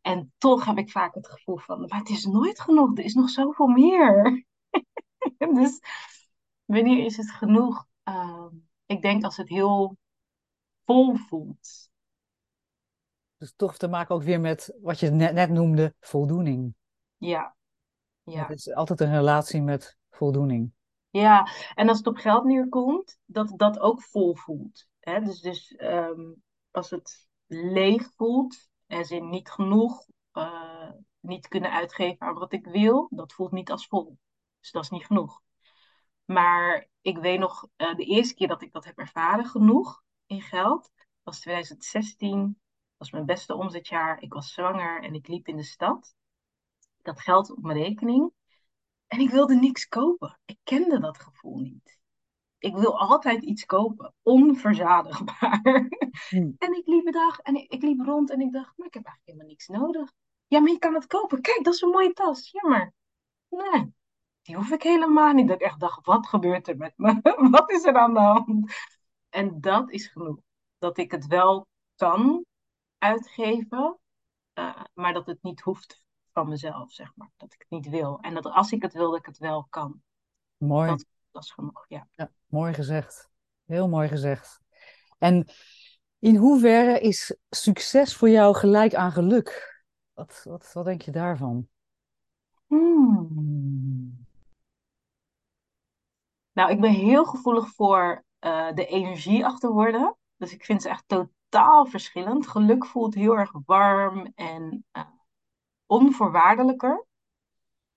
En 0.00 0.32
toch 0.38 0.64
heb 0.64 0.78
ik 0.78 0.90
vaak 0.90 1.14
het 1.14 1.28
gevoel 1.28 1.58
van, 1.58 1.80
maar 1.80 1.98
het 1.98 2.08
is 2.08 2.24
nooit 2.24 2.60
genoeg. 2.60 2.98
Er 2.98 3.04
is 3.04 3.14
nog 3.14 3.30
zoveel 3.30 3.66
meer. 3.66 4.44
dus 5.54 5.80
wanneer 6.64 7.04
is 7.04 7.16
het 7.16 7.30
genoeg? 7.30 7.86
Uh, 8.04 8.46
ik 8.86 9.02
denk 9.02 9.24
als 9.24 9.36
het 9.36 9.48
heel 9.48 9.96
vol 10.84 11.16
voelt. 11.16 11.92
Dus 13.44 13.54
toch 13.56 13.76
te 13.76 13.88
maken 13.88 14.14
ook 14.14 14.22
weer 14.22 14.40
met 14.40 14.76
wat 14.80 15.00
je 15.00 15.10
net, 15.10 15.32
net 15.32 15.50
noemde, 15.50 15.94
voldoening. 16.00 16.74
Ja. 17.16 17.56
ja. 18.22 18.46
Het 18.46 18.58
is 18.58 18.74
altijd 18.74 19.00
een 19.00 19.14
relatie 19.14 19.62
met 19.62 19.96
voldoening. 20.10 20.72
Ja, 21.10 21.48
en 21.74 21.88
als 21.88 21.98
het 21.98 22.06
op 22.06 22.16
geld 22.16 22.44
neerkomt, 22.44 23.18
dat 23.24 23.52
dat 23.56 23.78
ook 23.78 24.02
vol 24.02 24.34
voelt. 24.34 24.86
Hè? 25.00 25.20
Dus, 25.20 25.40
dus 25.40 25.74
um, 25.78 26.42
als 26.70 26.90
het 26.90 27.28
leeg 27.46 28.12
voelt, 28.16 28.68
en 28.86 29.04
zin 29.04 29.28
niet 29.28 29.50
genoeg, 29.50 30.06
uh, 30.32 30.90
niet 31.20 31.48
kunnen 31.48 31.70
uitgeven 31.70 32.26
aan 32.26 32.34
wat 32.34 32.52
ik 32.52 32.66
wil, 32.66 33.08
dat 33.10 33.32
voelt 33.32 33.52
niet 33.52 33.70
als 33.70 33.86
vol. 33.86 34.18
Dus 34.60 34.70
dat 34.70 34.82
is 34.82 34.90
niet 34.90 35.06
genoeg. 35.06 35.40
Maar 36.24 36.88
ik 37.00 37.18
weet 37.18 37.38
nog, 37.38 37.68
uh, 37.76 37.94
de 37.94 38.04
eerste 38.04 38.34
keer 38.34 38.48
dat 38.48 38.62
ik 38.62 38.72
dat 38.72 38.84
heb 38.84 38.98
ervaren, 38.98 39.44
genoeg 39.44 40.02
in 40.26 40.42
geld, 40.42 40.90
was 41.22 41.40
2016. 41.40 42.58
Was 43.04 43.12
mijn 43.12 43.36
beste 43.36 43.54
omzetjaar. 43.54 44.22
Ik 44.22 44.32
was 44.32 44.52
zwanger 44.52 45.02
en 45.02 45.14
ik 45.14 45.28
liep 45.28 45.48
in 45.48 45.56
de 45.56 45.62
stad. 45.62 46.14
Ik 46.98 47.06
had 47.06 47.20
geld 47.20 47.50
op 47.50 47.62
mijn 47.62 47.78
rekening. 47.78 48.32
En 49.06 49.20
ik 49.20 49.30
wilde 49.30 49.54
niks 49.54 49.88
kopen. 49.88 50.38
Ik 50.44 50.58
kende 50.62 51.00
dat 51.00 51.18
gevoel 51.18 51.58
niet. 51.58 51.98
ik 52.58 52.74
wil 52.74 52.98
altijd 52.98 53.42
iets 53.42 53.64
kopen. 53.64 54.14
Onverzadigbaar. 54.22 55.88
Hmm. 56.28 56.54
En 56.64 56.76
ik 56.76 56.86
liep, 56.86 57.12
dag, 57.12 57.38
en 57.38 57.54
ik, 57.54 57.72
ik, 57.72 57.82
liep 57.82 58.00
rond 58.00 58.30
en 58.30 58.40
ik 58.40 58.52
dacht, 58.52 58.76
maar 58.76 58.86
ik 58.86 58.94
heb 58.94 59.04
eigenlijk 59.04 59.24
helemaal 59.24 59.46
niks 59.46 59.66
nodig. 59.66 60.12
Ja, 60.46 60.60
maar 60.60 60.70
je 60.70 60.78
kan 60.78 60.94
het 60.94 61.06
kopen. 61.06 61.40
Kijk, 61.40 61.64
dat 61.64 61.74
is 61.74 61.80
een 61.80 61.90
mooie 61.90 62.12
tas. 62.12 62.50
Ja, 62.50 62.68
maar 62.68 62.92
nee, 63.48 63.92
die 64.42 64.56
hoef 64.56 64.70
ik 64.70 64.82
helemaal 64.82 65.32
niet. 65.32 65.48
Dat 65.48 65.60
ik 65.60 65.66
echt 65.66 65.80
dacht, 65.80 66.06
wat 66.06 66.26
gebeurt 66.26 66.68
er 66.68 66.76
met 66.76 66.92
me? 66.96 67.20
wat 67.50 67.70
is 67.70 67.84
er 67.84 67.96
aan 67.96 68.14
de 68.14 68.20
hand? 68.20 68.72
En 69.28 69.60
dat 69.60 69.90
is 69.90 70.06
genoeg. 70.06 70.38
Dat 70.78 70.98
ik 70.98 71.10
het 71.10 71.26
wel 71.26 71.66
kan 71.94 72.43
uitgeven, 73.04 73.98
uh, 74.54 74.82
maar 74.94 75.12
dat 75.12 75.26
het 75.26 75.42
niet 75.42 75.60
hoeft 75.60 76.02
van 76.32 76.48
mezelf, 76.48 76.92
zeg 76.92 77.12
maar. 77.14 77.30
Dat 77.36 77.52
ik 77.52 77.58
het 77.58 77.70
niet 77.70 77.88
wil. 77.88 78.18
En 78.20 78.34
dat 78.34 78.46
als 78.46 78.72
ik 78.72 78.82
het 78.82 78.92
wil, 78.92 79.10
dat 79.10 79.18
ik 79.18 79.26
het 79.26 79.38
wel 79.38 79.66
kan. 79.70 80.02
Mooi. 80.56 80.88
Dat, 80.88 81.06
dat 81.30 81.42
is 81.42 81.50
genoeg, 81.50 81.84
ja. 81.88 82.08
ja. 82.10 82.30
Mooi 82.46 82.74
gezegd. 82.74 83.30
Heel 83.64 83.88
mooi 83.88 84.08
gezegd. 84.08 84.60
En 85.18 85.48
in 86.18 86.36
hoeverre 86.36 87.00
is 87.00 87.36
succes 87.50 88.16
voor 88.16 88.28
jou 88.28 88.54
gelijk 88.54 88.94
aan 88.94 89.12
geluk? 89.12 89.82
Wat, 90.12 90.40
wat, 90.44 90.72
wat 90.72 90.84
denk 90.84 91.02
je 91.02 91.10
daarvan? 91.10 91.68
Hmm. 92.66 94.26
Nou, 96.52 96.70
ik 96.70 96.80
ben 96.80 96.92
heel 96.92 97.24
gevoelig 97.24 97.68
voor 97.68 98.24
uh, 98.40 98.72
de 98.72 98.86
energie 98.86 99.46
achter 99.46 99.72
woorden. 99.72 100.16
Dus 100.36 100.52
ik 100.52 100.64
vind 100.64 100.82
ze 100.82 100.88
echt 100.88 101.04
totaal 101.54 101.86
verschillend. 101.86 102.46
Geluk 102.46 102.86
voelt 102.86 103.14
heel 103.14 103.38
erg 103.38 103.52
warm 103.66 104.32
en 104.34 104.84
uh, 104.92 105.02
onvoorwaardelijker. 105.86 107.06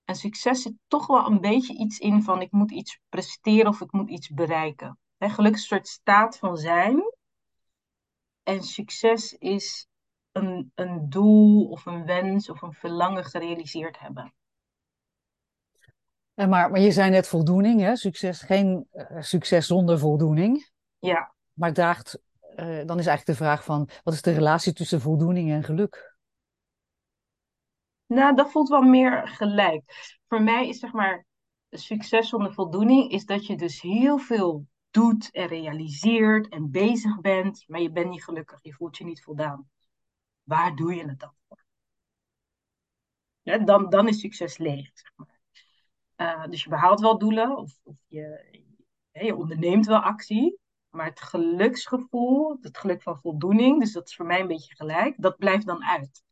En 0.04 0.14
succes 0.14 0.62
zit 0.62 0.74
toch 0.86 1.06
wel 1.06 1.26
een 1.26 1.40
beetje 1.40 1.78
iets 1.78 1.98
in 1.98 2.22
van 2.22 2.40
ik 2.40 2.50
moet 2.50 2.70
iets 2.70 3.00
presteren 3.08 3.66
of 3.66 3.80
ik 3.80 3.92
moet 3.92 4.10
iets 4.10 4.28
bereiken. 4.28 4.98
He, 5.16 5.28
geluk 5.28 5.52
is 5.52 5.60
een 5.60 5.66
soort 5.66 5.88
staat 5.88 6.38
van 6.38 6.56
zijn. 6.56 7.02
En 8.42 8.62
succes 8.62 9.32
is 9.32 9.86
een, 10.32 10.72
een 10.74 11.08
doel 11.08 11.68
of 11.68 11.86
een 11.86 12.04
wens 12.04 12.50
of 12.50 12.62
een 12.62 12.72
verlangen 12.72 13.24
gerealiseerd 13.24 13.98
hebben. 13.98 14.34
En 16.34 16.48
maar, 16.48 16.70
maar 16.70 16.80
je 16.80 16.92
zei 16.92 17.10
net 17.10 17.28
voldoening, 17.28 17.80
hè? 17.80 17.96
Succes, 17.96 18.40
geen 18.40 18.88
uh, 18.92 19.20
succes 19.20 19.66
zonder 19.66 19.98
voldoening. 19.98 20.70
Ja. 20.98 21.34
Maar 21.52 21.72
draagt, 21.72 22.20
dan 22.64 22.98
is 22.98 23.06
eigenlijk 23.06 23.26
de 23.26 23.44
vraag 23.44 23.64
van, 23.64 23.88
wat 24.02 24.14
is 24.14 24.22
de 24.22 24.32
relatie 24.32 24.72
tussen 24.72 25.00
voldoening 25.00 25.50
en 25.50 25.62
geluk? 25.62 26.16
Nou, 28.06 28.34
dat 28.34 28.50
voelt 28.50 28.68
wel 28.68 28.82
meer 28.82 29.28
gelijk. 29.28 30.16
Voor 30.28 30.42
mij 30.42 30.68
is 30.68 30.78
zeg 30.78 30.92
maar, 30.92 31.26
succes 31.70 32.28
zonder 32.28 32.52
voldoening, 32.52 33.10
is 33.10 33.24
dat 33.24 33.46
je 33.46 33.56
dus 33.56 33.80
heel 33.80 34.18
veel 34.18 34.66
doet 34.90 35.30
en 35.30 35.46
realiseert 35.46 36.48
en 36.48 36.70
bezig 36.70 37.20
bent, 37.20 37.64
maar 37.66 37.80
je 37.80 37.90
bent 37.90 38.10
niet 38.10 38.24
gelukkig, 38.24 38.58
je 38.62 38.74
voelt 38.74 38.96
je 38.96 39.04
niet 39.04 39.22
voldaan. 39.22 39.70
Waar 40.42 40.76
doe 40.76 40.94
je 40.94 41.08
het 41.08 41.20
dan 41.20 41.34
voor? 41.48 41.64
Ja, 43.42 43.58
dan, 43.58 43.90
dan 43.90 44.08
is 44.08 44.20
succes 44.20 44.58
leeg, 44.58 44.90
zeg 44.94 45.12
maar. 45.16 45.40
Uh, 46.16 46.46
dus 46.46 46.62
je 46.62 46.68
behaalt 46.68 47.00
wel 47.00 47.18
doelen 47.18 47.56
of, 47.56 47.80
of 47.82 47.96
je, 48.06 48.48
je 49.12 49.36
onderneemt 49.36 49.86
wel 49.86 50.00
actie, 50.00 50.58
maar 50.98 51.06
het 51.06 51.20
geluksgevoel, 51.20 52.56
het 52.60 52.78
geluk 52.78 53.02
van 53.02 53.18
voldoening, 53.18 53.80
dus 53.80 53.92
dat 53.92 54.08
is 54.08 54.16
voor 54.16 54.26
mij 54.26 54.40
een 54.40 54.46
beetje 54.46 54.76
gelijk, 54.76 55.14
dat 55.18 55.36
blijft 55.36 55.66
dan 55.66 55.84
uit. 55.84 56.22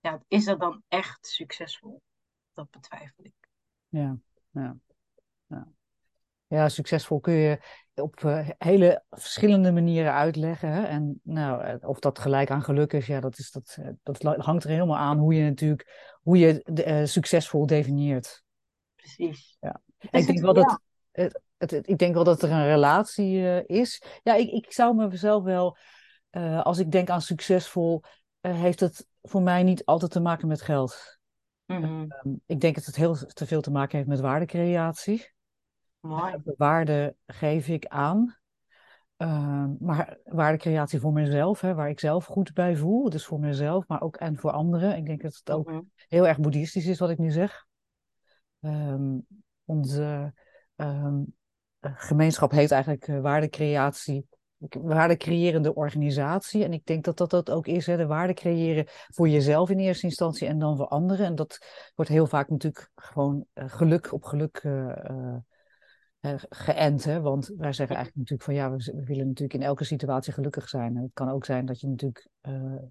Ja, 0.00 0.22
is 0.28 0.44
dat 0.44 0.60
dan 0.60 0.82
echt 0.88 1.26
succesvol? 1.26 2.02
Dat 2.52 2.70
betwijfel 2.70 3.24
ik. 3.24 3.48
Ja, 3.88 4.16
ja. 4.50 4.76
ja. 5.46 5.68
Ja, 6.46 6.68
succesvol 6.68 7.20
kun 7.20 7.32
je 7.32 7.58
op 7.94 8.20
uh, 8.20 8.48
hele 8.58 9.04
verschillende 9.10 9.72
manieren 9.72 10.12
uitleggen. 10.12 10.72
Hè? 10.72 10.82
En 10.82 11.20
nou, 11.22 11.78
of 11.86 11.98
dat 11.98 12.18
gelijk 12.18 12.50
aan 12.50 12.62
geluk 12.62 12.92
is, 12.92 13.06
ja, 13.06 13.20
dat, 13.20 13.38
is, 13.38 13.50
dat, 13.50 13.78
dat 14.02 14.22
hangt 14.22 14.64
er 14.64 14.70
helemaal 14.70 14.96
aan 14.96 15.18
hoe 15.18 15.34
je 15.34 15.42
natuurlijk 15.42 16.18
hoe 16.22 16.38
je 16.38 16.60
de, 16.64 16.86
uh, 16.86 17.04
succesvol 17.04 17.66
definieert. 17.66 18.42
Precies. 18.94 19.56
Ja. 19.60 19.82
Ik 19.98 20.26
denk 20.26 20.40
wel 20.40 20.54
dat 20.54 20.80
het, 21.58 21.72
ik 21.72 21.98
denk 21.98 22.14
wel 22.14 22.24
dat 22.24 22.42
er 22.42 22.50
een 22.50 22.66
relatie 22.66 23.36
uh, 23.36 23.62
is. 23.66 24.02
Ja, 24.22 24.34
ik, 24.34 24.50
ik 24.50 24.72
zou 24.72 25.08
mezelf 25.08 25.42
wel, 25.42 25.76
als 26.62 26.78
ik 26.78 26.90
denk 26.90 27.10
aan 27.10 27.22
succesvol, 27.22 28.02
heeft 28.40 28.80
het 28.80 29.06
voor 29.22 29.42
mij 29.42 29.62
niet 29.62 29.84
altijd 29.84 30.10
te 30.10 30.20
maken 30.20 30.48
met 30.48 30.62
geld. 30.62 31.18
Mm 31.66 31.82
-hmm. 31.82 32.12
um, 32.24 32.40
ik 32.46 32.60
denk 32.60 32.74
dat 32.74 32.84
het 32.84 32.96
heel 32.96 33.14
te 33.14 33.46
veel 33.46 33.60
te 33.60 33.70
maken 33.70 33.96
heeft 33.96 34.08
met 34.08 34.20
waardecreatie. 34.20 35.32
Mooi. 36.00 36.36
De 36.44 36.54
waarde 36.56 37.16
geef 37.26 37.68
ik 37.68 37.86
aan. 37.86 38.36
Uh, 39.18 39.64
maar 39.78 40.18
waardecreatie 40.24 41.00
voor 41.00 41.12
mezelf, 41.12 41.60
hè, 41.60 41.74
waar 41.74 41.88
ik 41.88 42.00
zelf 42.00 42.24
goed 42.24 42.52
bij 42.52 42.76
voel. 42.76 43.10
Dus 43.10 43.24
voor 43.24 43.40
mezelf, 43.40 43.86
maar 43.86 44.00
ook 44.00 44.16
en 44.16 44.36
voor 44.36 44.50
anderen. 44.50 44.96
Ik 44.96 45.06
denk 45.06 45.22
dat 45.22 45.34
het 45.34 45.50
ook 45.50 45.66
Mm-hmm. 45.66 45.90
heel 46.08 46.26
erg 46.26 46.38
boeddhistisch 46.38 46.86
is 46.86 46.98
wat 46.98 47.10
ik 47.10 47.18
nu 47.18 47.30
zeg. 47.30 47.66
Um, 48.60 49.26
onze 49.64 50.34
um, 50.76 51.34
gemeenschap 51.80 52.50
heet 52.50 52.70
eigenlijk 52.70 53.08
uh, 53.08 53.20
waardecreatie. 53.20 54.26
Waardecreërende 54.68 55.74
organisatie. 55.74 56.64
En 56.64 56.72
ik 56.72 56.86
denk 56.86 57.04
dat 57.04 57.16
dat 57.16 57.30
dat 57.30 57.50
ook 57.50 57.66
is. 57.66 57.86
Hè, 57.86 57.96
de 57.96 58.06
waarde 58.06 58.34
creëren 58.34 58.84
voor 58.88 59.28
jezelf 59.28 59.70
in 59.70 59.78
eerste 59.78 60.06
instantie 60.06 60.48
en 60.48 60.58
dan 60.58 60.76
voor 60.76 60.88
anderen. 60.88 61.26
En 61.26 61.34
dat 61.34 61.58
wordt 61.94 62.10
heel 62.10 62.26
vaak 62.26 62.48
natuurlijk 62.48 62.90
gewoon 62.94 63.44
uh, 63.54 63.64
geluk 63.68 64.12
op 64.12 64.24
geluk 64.24 64.62
uh, 64.62 64.92
geënt. 66.48 67.04
Hè? 67.04 67.20
Want 67.20 67.46
wij 67.56 67.72
zeggen 67.72 67.96
eigenlijk 67.96 68.30
natuurlijk 68.30 68.42
van 68.42 68.54
ja, 68.54 68.70
we, 68.70 68.92
we, 68.96 69.04
willen 69.04 69.26
natuurlijk 69.26 69.54
in 69.60 69.66
elke 69.66 69.84
situatie 69.84 70.32
gelukkig 70.32 70.68
zijn. 70.68 70.96
En 70.96 71.02
het 71.02 71.12
kan 71.14 71.30
ook 71.30 71.44
zijn 71.44 71.66
dat 71.66 71.80
je 71.80 71.88
natuurlijk, 71.88 72.28
uh, 72.42 72.82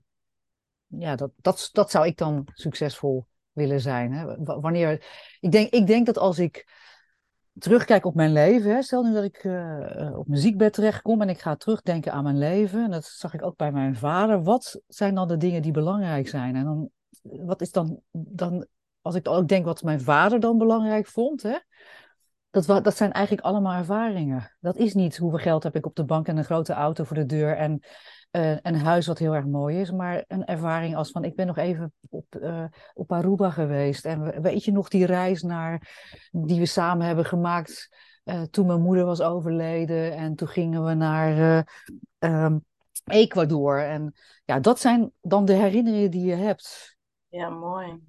ja, 0.87 1.15
dat, 1.15 1.31
dat, 1.35 1.69
dat 1.71 1.91
zou 1.91 2.05
ik 2.05 2.17
dan 2.17 2.47
succesvol 2.53 3.27
willen 3.51 3.81
zijn. 3.81 4.13
Hè? 4.13 4.35
Wanneer, 4.43 5.05
ik, 5.39 5.51
denk, 5.51 5.73
ik 5.73 5.87
denk 5.87 6.05
dat 6.05 6.17
als 6.17 6.39
ik 6.39 6.67
terugkijk 7.57 8.05
op 8.05 8.15
mijn 8.15 8.31
leven, 8.31 8.71
hè? 8.71 8.81
stel 8.81 9.03
nu 9.03 9.13
dat 9.13 9.23
ik 9.23 9.43
uh, 9.43 10.17
op 10.17 10.27
mijn 10.27 10.41
ziekbed 10.41 10.73
terechtkom 10.73 11.21
en 11.21 11.29
ik 11.29 11.39
ga 11.39 11.55
terugdenken 11.55 12.11
aan 12.11 12.23
mijn 12.23 12.37
leven, 12.37 12.83
en 12.83 12.91
dat 12.91 13.05
zag 13.05 13.33
ik 13.33 13.43
ook 13.43 13.55
bij 13.55 13.71
mijn 13.71 13.95
vader, 13.95 14.43
wat 14.43 14.81
zijn 14.87 15.15
dan 15.15 15.27
de 15.27 15.37
dingen 15.37 15.61
die 15.61 15.71
belangrijk 15.71 16.27
zijn? 16.27 16.55
En 16.55 16.63
dan, 16.63 16.89
wat 17.21 17.61
is 17.61 17.71
dan, 17.71 17.99
dan 18.11 18.67
als 19.01 19.15
ik 19.15 19.27
ook 19.27 19.47
denk 19.47 19.65
wat 19.65 19.83
mijn 19.83 20.01
vader 20.01 20.39
dan 20.39 20.57
belangrijk 20.57 21.07
vond, 21.07 21.43
hè? 21.43 21.57
Dat, 22.49 22.83
dat 22.83 22.97
zijn 22.97 23.11
eigenlijk 23.11 23.45
allemaal 23.45 23.73
ervaringen. 23.73 24.55
Dat 24.59 24.77
is 24.77 24.93
niet 24.93 25.17
hoeveel 25.17 25.39
geld 25.39 25.63
heb 25.63 25.75
ik 25.75 25.85
op 25.85 25.95
de 25.95 26.05
bank 26.05 26.27
en 26.27 26.37
een 26.37 26.43
grote 26.43 26.73
auto 26.73 27.03
voor 27.03 27.15
de 27.15 27.25
deur 27.25 27.57
en 27.57 27.83
uh, 28.35 28.57
een 28.61 28.75
huis 28.75 29.07
wat 29.07 29.17
heel 29.17 29.33
erg 29.33 29.45
mooi 29.45 29.79
is. 29.79 29.91
Maar 29.91 30.23
een 30.27 30.45
ervaring 30.45 30.95
als 30.95 31.11
van 31.11 31.23
ik 31.23 31.35
ben 31.35 31.47
nog 31.47 31.57
even 31.57 31.93
op, 32.09 32.25
uh, 32.39 32.65
op 32.93 33.11
Aruba 33.11 33.49
geweest. 33.49 34.05
En 34.05 34.41
weet 34.41 34.63
je 34.63 34.71
nog 34.71 34.89
die 34.89 35.05
reis 35.05 35.41
naar, 35.41 35.97
die 36.31 36.59
we 36.59 36.65
samen 36.65 37.05
hebben 37.05 37.25
gemaakt 37.25 37.89
uh, 38.23 38.41
toen 38.41 38.65
mijn 38.65 38.81
moeder 38.81 39.05
was 39.05 39.21
overleden. 39.21 40.15
En 40.15 40.35
toen 40.35 40.47
gingen 40.47 40.85
we 40.85 40.93
naar 40.93 41.65
um, 42.19 42.65
Ecuador. 43.05 43.83
En 43.83 44.13
ja, 44.45 44.59
dat 44.59 44.79
zijn 44.79 45.11
dan 45.21 45.45
de 45.45 45.53
herinneringen 45.53 46.11
die 46.11 46.25
je 46.25 46.35
hebt. 46.35 46.97
Ja, 47.27 47.49
mooi. 47.49 47.99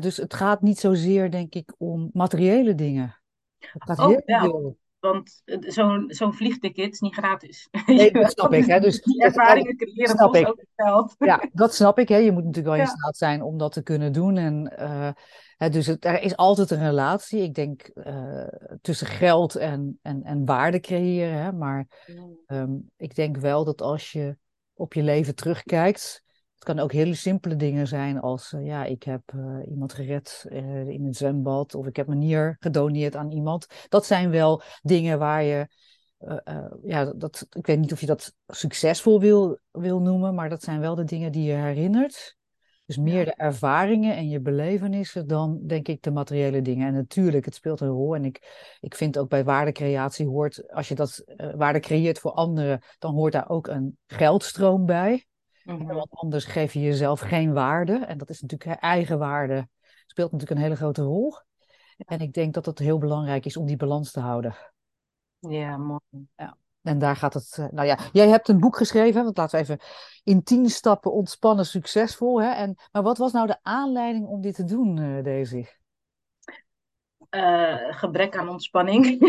Dus 0.00 0.16
het 0.16 0.34
gaat 0.34 0.62
niet 0.62 0.78
zozeer, 0.78 1.30
denk 1.30 1.54
ik, 1.54 1.74
om 1.78 2.10
materiële 2.12 2.74
dingen. 2.74 3.20
Het 3.58 3.82
gaat 3.82 3.98
Ook 3.98 4.10
heel 4.10 4.22
wel. 4.24 4.40
veel. 4.40 4.78
Want 5.04 5.42
zo'n 5.46 6.04
zo'n 6.08 6.34
vliegticket 6.34 6.92
is 6.92 7.00
niet 7.00 7.14
gratis. 7.14 7.68
Nee, 7.86 8.12
dat 8.12 8.30
snap 8.30 8.52
ik. 8.52 8.66
Hè? 8.66 8.80
Dus, 8.80 9.02
die 9.02 9.22
ervaringen 9.22 9.76
creëren 9.76 10.16
snap 10.16 10.34
ik. 10.34 10.48
ook 10.48 10.64
geld. 10.76 11.14
Ja, 11.18 11.48
dat 11.52 11.74
snap 11.74 11.98
ik. 11.98 12.08
Hè? 12.08 12.16
Je 12.16 12.32
moet 12.32 12.44
natuurlijk 12.44 12.76
wel 12.76 12.84
in 12.84 12.90
staat 12.90 13.16
zijn 13.16 13.42
om 13.42 13.58
dat 13.58 13.72
te 13.72 13.82
kunnen 13.82 14.12
doen. 14.12 14.36
En, 14.36 14.72
uh, 14.78 15.10
hè, 15.56 15.68
dus 15.68 15.86
het, 15.86 16.04
er 16.04 16.22
is 16.22 16.36
altijd 16.36 16.70
een 16.70 16.84
relatie, 16.84 17.42
ik 17.42 17.54
denk, 17.54 17.90
uh, 17.94 18.46
tussen 18.80 19.06
geld 19.06 19.56
en, 19.56 19.98
en, 20.02 20.22
en 20.22 20.44
waarde 20.44 20.80
creëren. 20.80 21.42
Hè? 21.42 21.52
Maar 21.52 21.86
um, 22.46 22.90
ik 22.96 23.14
denk 23.14 23.36
wel 23.36 23.64
dat 23.64 23.82
als 23.82 24.12
je 24.12 24.36
op 24.74 24.92
je 24.92 25.02
leven 25.02 25.34
terugkijkt. 25.34 26.23
Het 26.64 26.74
kan 26.74 26.84
ook 26.84 26.92
hele 26.92 27.14
simpele 27.14 27.56
dingen 27.56 27.86
zijn 27.86 28.20
als, 28.20 28.52
uh, 28.52 28.66
ja, 28.66 28.84
ik 28.84 29.02
heb 29.02 29.22
iemand 29.68 29.92
gered 29.92 30.46
in 30.86 31.04
het 31.04 31.16
zwembad. 31.16 31.74
Of 31.74 31.86
ik 31.86 31.96
heb 31.96 32.06
mijn 32.06 32.18
nier 32.18 32.56
gedoneerd 32.60 33.16
aan 33.16 33.30
iemand. 33.30 33.66
Dat 33.88 34.06
zijn 34.06 34.30
wel 34.30 34.62
dingen 34.82 35.18
waar 35.18 35.42
je 35.42 35.68
ja, 36.82 37.12
dat, 37.16 37.46
ik 37.50 37.66
weet 37.66 37.78
niet 37.78 37.92
of 37.92 38.00
je 38.00 38.06
dat 38.06 38.34
succesvol 38.46 39.20
wil, 39.20 39.58
wil 39.70 40.00
noemen, 40.00 40.34
maar 40.34 40.48
dat 40.48 40.62
zijn 40.62 40.80
wel 40.80 40.94
de 40.94 41.04
dingen 41.04 41.32
die 41.32 41.44
je 41.44 41.52
herinnert. 41.52 42.36
Dus 42.86 42.96
meer 42.96 43.24
de 43.24 43.34
ervaringen 43.34 44.16
en 44.16 44.28
je 44.28 44.40
belevenissen 44.40 45.26
dan, 45.26 45.60
denk 45.66 45.88
ik, 45.88 46.02
de 46.02 46.10
materiële 46.10 46.62
dingen. 46.62 46.86
En 46.86 46.94
natuurlijk, 46.94 47.44
het 47.44 47.54
speelt 47.54 47.80
een 47.80 47.88
rol. 47.88 48.14
En 48.14 48.24
ik, 48.24 48.76
ik 48.80 48.94
vind 48.94 49.18
ook 49.18 49.28
bij 49.28 49.44
waardecreatie 49.44 50.26
hoort, 50.26 50.72
als 50.72 50.88
je 50.88 50.94
dat 50.94 51.24
waarde 51.56 51.80
creëert 51.80 52.18
voor 52.18 52.32
anderen, 52.32 52.82
dan 52.98 53.14
hoort 53.14 53.32
daar 53.32 53.48
ook 53.48 53.66
een 53.66 53.98
geldstroom 54.06 54.86
bij. 54.86 55.26
Mhm. 55.64 55.94
Want 55.94 56.10
anders 56.10 56.44
geef 56.44 56.72
je 56.72 56.80
jezelf 56.80 57.20
geen 57.20 57.52
waarde. 57.52 58.04
En 58.04 58.18
dat 58.18 58.30
is 58.30 58.40
natuurlijk 58.40 58.80
eigen 58.80 59.18
waarde, 59.18 59.68
speelt 60.06 60.32
natuurlijk 60.32 60.58
een 60.58 60.64
hele 60.64 60.76
grote 60.76 61.02
rol. 61.02 61.34
En 61.96 62.20
ik 62.20 62.32
denk 62.32 62.54
dat 62.54 62.66
het 62.66 62.78
heel 62.78 62.98
belangrijk 62.98 63.44
is 63.44 63.56
om 63.56 63.66
die 63.66 63.76
balans 63.76 64.12
te 64.12 64.20
houden. 64.20 64.54
Ja, 65.38 65.76
mooi. 65.76 66.00
Ja. 66.36 66.56
En 66.82 66.98
daar 66.98 67.16
gaat 67.16 67.34
het. 67.34 67.56
eh, 67.58 67.66
Nou 67.70 67.86
ja, 67.86 67.98
jij 68.12 68.28
hebt 68.28 68.48
een 68.48 68.60
boek 68.60 68.76
geschreven, 68.76 69.24
want 69.24 69.36
laten 69.36 69.58
we 69.58 69.64
even 69.64 69.78
in 70.24 70.42
tien 70.42 70.70
stappen 70.70 71.12
ontspannen 71.12 71.66
succesvol. 71.66 72.42
Hè? 72.42 72.50
En, 72.50 72.74
maar 72.92 73.02
wat 73.02 73.18
was 73.18 73.32
nou 73.32 73.46
de 73.46 73.58
aanleiding 73.62 74.26
om 74.26 74.40
dit 74.40 74.54
te 74.54 74.64
doen, 74.64 74.98
eh 74.98 75.24
Daisy? 75.24 75.66
Eh, 77.30 77.76
gebrek 77.90 78.36
aan 78.36 78.48
ontspanning 78.48 79.04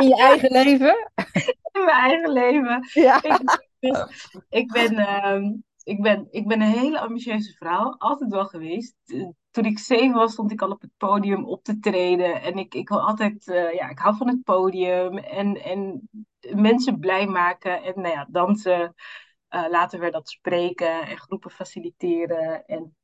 In 0.00 0.08
je 0.08 0.16
eigen 0.16 0.52
leven? 0.52 1.10
in 1.72 1.84
mijn 1.84 1.96
eigen 2.10 2.32
leven. 2.32 2.88
Ja. 2.92 3.22
Ik, 3.22 3.70
dus, 3.82 4.28
ik, 4.48 4.72
ben, 4.72 4.96
ehm, 4.98 5.52
ik, 5.82 6.02
ben, 6.02 6.26
ik 6.30 6.46
ben 6.46 6.60
een 6.60 6.68
hele 6.70 7.00
ambitieuze 7.00 7.52
vrouw, 7.52 7.94
altijd 7.98 8.30
wel 8.30 8.46
geweest. 8.46 8.94
Eh, 9.04 9.28
Toen 9.50 9.64
ik 9.64 9.78
zeven 9.78 10.12
was, 10.12 10.32
stond 10.32 10.52
ik 10.52 10.62
al 10.62 10.70
op 10.70 10.80
het 10.80 10.90
podium 10.96 11.44
op 11.44 11.64
te 11.64 11.78
treden. 11.78 12.42
En 12.42 12.56
ik, 12.58 12.74
ik 12.74 12.88
wil 12.88 13.00
altijd, 13.00 13.48
eh, 13.48 13.72
ja, 13.74 13.88
ik 13.88 13.98
hou 13.98 14.16
van 14.16 14.28
het 14.28 14.42
podium 14.42 15.18
en, 15.18 15.62
en 15.62 16.08
mensen 16.54 16.98
blij 16.98 17.26
maken. 17.26 17.82
En 17.82 17.92
nou 18.00 18.14
ja, 18.14 18.26
dansen. 18.30 18.94
Eh, 19.48 19.68
later 19.70 19.98
werd 20.00 20.12
dat 20.12 20.28
spreken 20.28 21.06
en 21.06 21.18
groepen 21.18 21.50
faciliteren. 21.50 22.66
En 22.66 22.96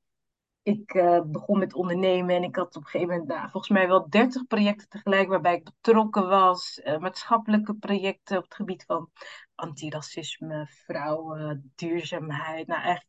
ik 0.62 0.94
eh, 0.94 1.20
begon 1.26 1.58
met 1.58 1.74
ondernemen 1.74 2.36
en 2.36 2.42
ik 2.42 2.56
had 2.56 2.76
op 2.76 2.82
een 2.82 2.88
gegeven 2.88 3.08
moment 3.08 3.28
nou, 3.28 3.50
volgens 3.50 3.72
mij 3.72 3.88
wel 3.88 4.08
30 4.10 4.46
projecten 4.46 4.88
tegelijk 4.88 5.28
waarbij 5.28 5.54
ik 5.54 5.64
betrokken 5.64 6.28
was. 6.28 6.80
Eh, 6.80 6.98
maatschappelijke 6.98 7.74
projecten 7.74 8.36
op 8.36 8.42
het 8.44 8.54
gebied 8.54 8.84
van 8.84 9.10
antiracisme, 9.54 10.66
vrouwen, 10.66 11.72
duurzaamheid. 11.74 12.66
Nou, 12.66 12.82
echt 12.82 13.06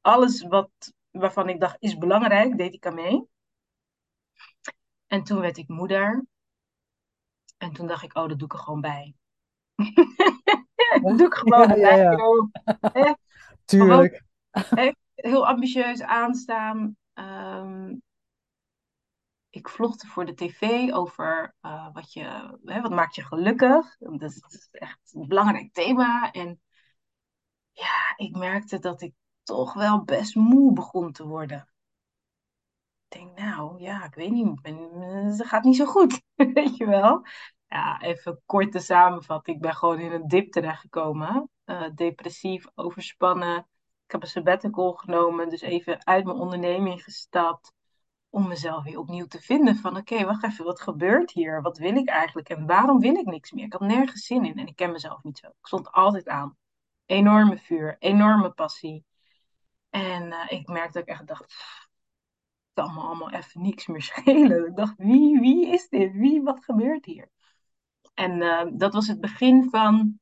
alles 0.00 0.42
wat, 0.42 0.70
waarvan 1.10 1.48
ik 1.48 1.60
dacht 1.60 1.76
is 1.78 1.98
belangrijk, 1.98 2.58
deed 2.58 2.74
ik 2.74 2.86
aan 2.86 2.94
mee. 2.94 3.24
En 5.06 5.22
toen 5.22 5.40
werd 5.40 5.56
ik 5.56 5.68
moeder. 5.68 6.24
En 7.56 7.72
toen 7.72 7.86
dacht 7.86 8.02
ik, 8.02 8.16
oh, 8.16 8.28
dat 8.28 8.38
doe 8.38 8.48
ik 8.48 8.52
er 8.54 8.58
gewoon 8.58 8.80
bij. 8.80 9.14
Dat 11.02 11.18
doe 11.18 11.26
ik 11.26 11.34
gewoon 11.34 11.68
Ja, 11.68 11.74
ja, 11.74 12.16
bij. 12.16 12.18
ja. 12.64 12.78
Hè? 12.92 13.12
Tuurlijk. 13.64 14.24
Heel 15.16 15.46
ambitieus 15.46 16.02
aanstaan. 16.02 16.96
Ehm, 17.12 17.94
ik 19.50 19.68
vlogde 19.68 20.06
voor 20.06 20.24
de 20.24 20.34
tv 20.34 20.92
over 20.92 21.54
eh, 21.60 21.88
wat, 21.92 22.12
je, 22.12 22.58
hè, 22.64 22.80
wat 22.80 22.90
maakt 22.90 23.14
je 23.14 23.24
gelukkig. 23.24 23.96
Dat 23.98 24.22
is, 24.22 24.68
echt 24.70 25.10
een 25.14 25.28
belangrijk 25.28 25.72
thema. 25.72 26.30
En 26.32 26.60
ja, 27.72 28.14
ik 28.16 28.36
merkte 28.36 28.78
dat 28.78 29.02
ik 29.02 29.14
toch 29.42 29.74
wel 29.74 30.04
best 30.04 30.34
moe 30.34 30.72
begon 30.72 31.12
te 31.12 31.26
worden. 31.26 31.68
Ik 33.08 33.18
denk, 33.18 33.38
nou 33.38 33.80
ja, 33.80 34.04
ik 34.04 34.14
weet 34.14 34.30
niet, 34.30 34.58
het 34.62 35.46
gaat 35.46 35.64
niet 35.64 35.76
zo 35.76 35.84
goed, 35.84 36.22
weet 36.54 36.76
je 36.76 36.86
wel. 36.86 37.26
Ja, 37.66 38.00
even 38.00 38.42
kort 38.46 38.72
te 38.72 38.78
samenvatten. 38.78 39.54
Ik 39.54 39.60
ben 39.60 39.74
gewoon 39.74 40.00
in 40.00 40.12
een 40.12 40.28
dip 40.28 40.52
terechtgekomen. 40.52 41.50
Eh, 41.64 41.90
depressief, 41.94 42.66
overspannen. 42.74 43.66
Ik 44.06 44.12
heb 44.12 44.22
een 44.22 44.28
sabbatical 44.28 44.92
genomen, 44.92 45.48
dus 45.48 45.60
even 45.60 46.06
uit 46.06 46.24
mijn 46.24 46.36
onderneming 46.36 47.02
gestapt. 47.02 47.72
Om 48.30 48.48
mezelf 48.48 48.84
weer 48.84 48.98
opnieuw 48.98 49.26
te 49.26 49.40
vinden 49.40 49.76
van, 49.76 49.96
oké, 49.96 50.24
wacht 50.24 50.44
even, 50.44 50.64
wat 50.64 50.80
gebeurt 50.80 51.30
hier? 51.30 51.62
Wat 51.62 51.78
wil 51.78 51.96
ik 51.96 52.08
eigenlijk? 52.08 52.48
En 52.48 52.66
waarom 52.66 53.00
wil 53.00 53.14
ik 53.14 53.26
niks 53.26 53.52
meer? 53.52 53.64
Ik 53.64 53.72
had 53.72 53.80
nergens 53.80 54.26
zin 54.26 54.44
in 54.44 54.58
en 54.58 54.66
ik 54.66 54.76
ken 54.76 54.92
mezelf 54.92 55.22
niet 55.22 55.38
zo. 55.38 55.46
Ik 55.46 55.66
stond 55.66 55.92
altijd 55.92 56.28
aan. 56.28 56.56
Enorme 57.06 57.58
vuur, 57.58 57.96
enorme 57.98 58.50
passie. 58.50 59.04
En 59.90 60.32
eh, 60.32 60.58
ik 60.58 60.68
merkte 60.68 60.92
dat 60.92 61.02
ik 61.02 61.08
echt 61.08 61.26
dacht, 61.26 61.46
"Pff, 61.46 61.86
het 62.84 62.94
me 62.94 63.00
allemaal 63.00 63.30
even 63.30 63.62
niks 63.62 63.86
meer 63.86 64.02
schelen. 64.12 64.66
Ik 64.66 64.76
dacht, 64.76 64.94
wie, 64.96 65.40
wie 65.40 65.66
is 65.72 65.88
dit? 65.88 66.12
Wie, 66.12 66.42
wat 66.42 66.64
gebeurt 66.64 67.04
hier? 67.04 67.30
En 68.14 68.42
eh, 68.42 68.66
dat 68.72 68.92
was 68.94 69.06
het 69.06 69.20
begin 69.20 69.70
van 69.70 70.20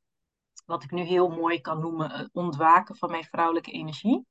wat 0.65 0.83
ik 0.83 0.91
nu 0.91 1.03
heel 1.03 1.29
mooi 1.29 1.61
kan 1.61 1.81
noemen, 1.81 2.11
het 2.11 2.31
ontwaken 2.33 2.97
van 2.97 3.11
mijn 3.11 3.25
vrouwelijke 3.25 3.71
energie. 3.71 4.27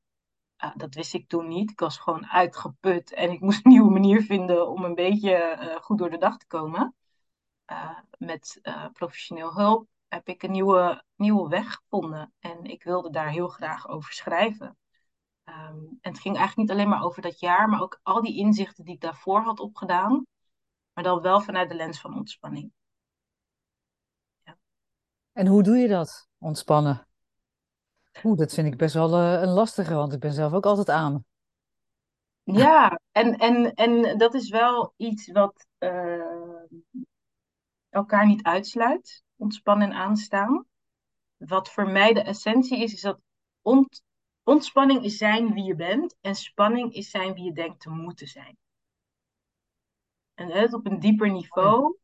Uh, 0.64 0.72
dat 0.76 0.94
wist 0.94 1.14
ik 1.14 1.28
toen 1.28 1.48
niet. 1.48 1.72
Ik 1.72 1.80
was 1.80 1.98
gewoon 1.98 2.28
uitgeput 2.28 3.14
en 3.14 3.32
ik 3.32 3.40
moest 3.46 3.66
een 3.66 3.72
nieuwe 3.72 3.92
manier 3.92 4.22
vinden 4.22 4.70
om 4.70 4.84
een 4.84 4.96
beetje 4.96 5.58
uh, 5.60 5.76
goed 5.76 5.98
door 5.98 6.10
de 6.10 6.18
dag 6.18 6.38
te 6.38 6.48
komen. 6.48 6.96
Uh, 7.72 8.00
met 8.18 8.62
professioneel 8.94 9.54
hulp 9.54 9.88
heb 10.08 10.28
ik 10.28 10.44
een 10.44 10.52
nieuwe, 10.52 11.04
nieuwe 11.16 11.50
weg 11.50 11.74
gevonden 11.74 12.34
en 12.40 12.64
ik 12.64 12.84
wilde 12.84 13.10
daar 13.10 13.30
heel 13.30 13.48
graag 13.48 13.88
over 13.88 14.14
schrijven. 14.14 14.78
Um, 15.46 15.98
en 16.02 16.12
het 16.12 16.20
ging 16.20 16.38
eigenlijk 16.38 16.58
niet 16.58 16.72
alleen 16.72 16.90
maar 16.90 17.04
over 17.04 17.22
dat 17.22 17.40
jaar, 17.40 17.70
maar 17.70 17.82
ook 17.82 18.00
al 18.04 18.22
die 18.22 18.38
inzichten 18.38 18.86
die 18.86 18.94
ik 18.94 19.02
daarvoor 19.02 19.42
had 19.42 19.60
opgedaan, 19.60 20.26
maar 20.94 21.04
dan 21.04 21.22
wel 21.22 21.42
vanuit 21.42 21.70
de 21.70 21.76
lens 21.76 22.02
van 22.02 22.16
ontspanning. 22.16 22.72
En 25.34 25.48
hoe 25.48 25.64
doe 25.64 25.78
je 25.78 25.88
dat, 25.88 26.28
ontspannen? 26.38 27.08
Oeh, 28.24 28.38
dat 28.38 28.54
vind 28.54 28.68
ik 28.68 28.78
best 28.78 28.94
wel 28.94 29.20
uh, 29.20 29.42
een 29.42 29.50
lastige, 29.50 29.94
want 29.94 30.14
ik 30.14 30.20
ben 30.20 30.34
zelf 30.34 30.54
ook 30.54 30.66
altijd 30.66 30.90
aan. 30.90 31.26
Ja, 32.44 33.00
en, 33.12 33.38
en, 33.38 33.74
en 33.74 34.18
dat 34.18 34.34
is 34.34 34.50
wel 34.50 34.94
iets 34.98 35.32
wat 35.32 35.68
uh, 35.80 36.64
elkaar 37.90 38.26
niet 38.26 38.44
uitsluit, 38.44 39.24
ontspannen 39.36 39.90
en 39.90 39.96
aanstaan. 39.96 40.66
Wat 41.38 41.70
voor 41.70 41.90
mij 41.90 42.14
de 42.14 42.22
essentie 42.22 42.84
is, 42.84 42.94
is 42.94 43.02
dat 43.02 43.20
ont, 43.62 44.02
ontspanning 44.44 45.04
is 45.04 45.18
zijn 45.18 45.54
wie 45.54 45.64
je 45.64 45.76
bent 45.76 46.16
en 46.22 46.36
spanning 46.36 46.94
is 46.94 47.10
zijn 47.10 47.34
wie 47.34 47.44
je 47.44 47.54
denkt 47.54 47.80
te 47.80 47.90
moeten 47.90 48.28
zijn. 48.28 48.58
En 50.34 50.52
het 50.52 50.74
op 50.74 50.86
een 50.86 51.00
dieper 51.00 51.32
niveau 51.32 51.98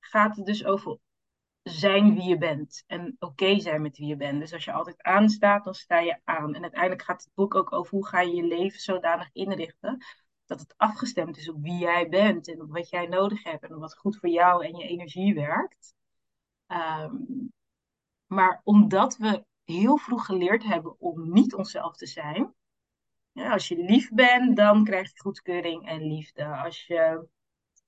gaat 0.00 0.36
het 0.36 0.46
dus 0.46 0.64
over 0.64 0.98
zijn 1.62 2.14
wie 2.14 2.28
je 2.28 2.38
bent 2.38 2.84
en 2.86 3.16
oké 3.18 3.60
zijn 3.60 3.82
met 3.82 3.98
wie 3.98 4.06
je 4.06 4.16
bent. 4.16 4.40
Dus 4.40 4.52
als 4.52 4.64
je 4.64 4.72
altijd 4.72 5.02
aanstaat, 5.02 5.64
dan 5.64 5.74
sta 5.74 5.98
je 5.98 6.20
aan. 6.24 6.54
En 6.54 6.62
uiteindelijk 6.62 7.02
gaat 7.02 7.22
het 7.22 7.34
boek 7.34 7.54
ook 7.54 7.72
over 7.72 7.90
hoe 7.90 8.06
ga 8.06 8.20
je 8.20 8.34
je 8.34 8.44
leven 8.44 8.80
zodanig 8.80 9.28
inrichten 9.32 10.04
dat 10.46 10.60
het 10.60 10.74
afgestemd 10.76 11.36
is 11.36 11.48
op 11.48 11.62
wie 11.62 11.78
jij 11.78 12.08
bent 12.08 12.48
en 12.48 12.60
op 12.60 12.70
wat 12.70 12.90
jij 12.90 13.06
nodig 13.06 13.42
hebt 13.42 13.64
en 13.64 13.78
wat 13.78 13.96
goed 13.96 14.16
voor 14.16 14.28
jou 14.28 14.64
en 14.64 14.76
je 14.76 14.88
energie 14.88 15.34
werkt. 15.34 15.94
Um, 16.66 17.52
maar 18.26 18.60
omdat 18.64 19.16
we 19.16 19.44
heel 19.64 19.96
vroeg 19.96 20.24
geleerd 20.24 20.64
hebben 20.64 21.00
om 21.00 21.32
niet 21.32 21.54
onszelf 21.54 21.96
te 21.96 22.06
zijn. 22.06 22.54
Als 23.32 23.68
je 23.68 23.76
lief 23.76 24.10
bent, 24.10 24.56
dan 24.56 24.84
krijg 24.84 25.12
je 25.12 25.20
goedkeuring 25.20 25.86
en 25.86 26.02
liefde. 26.02 26.44
Als 26.44 26.86
je 26.86 27.28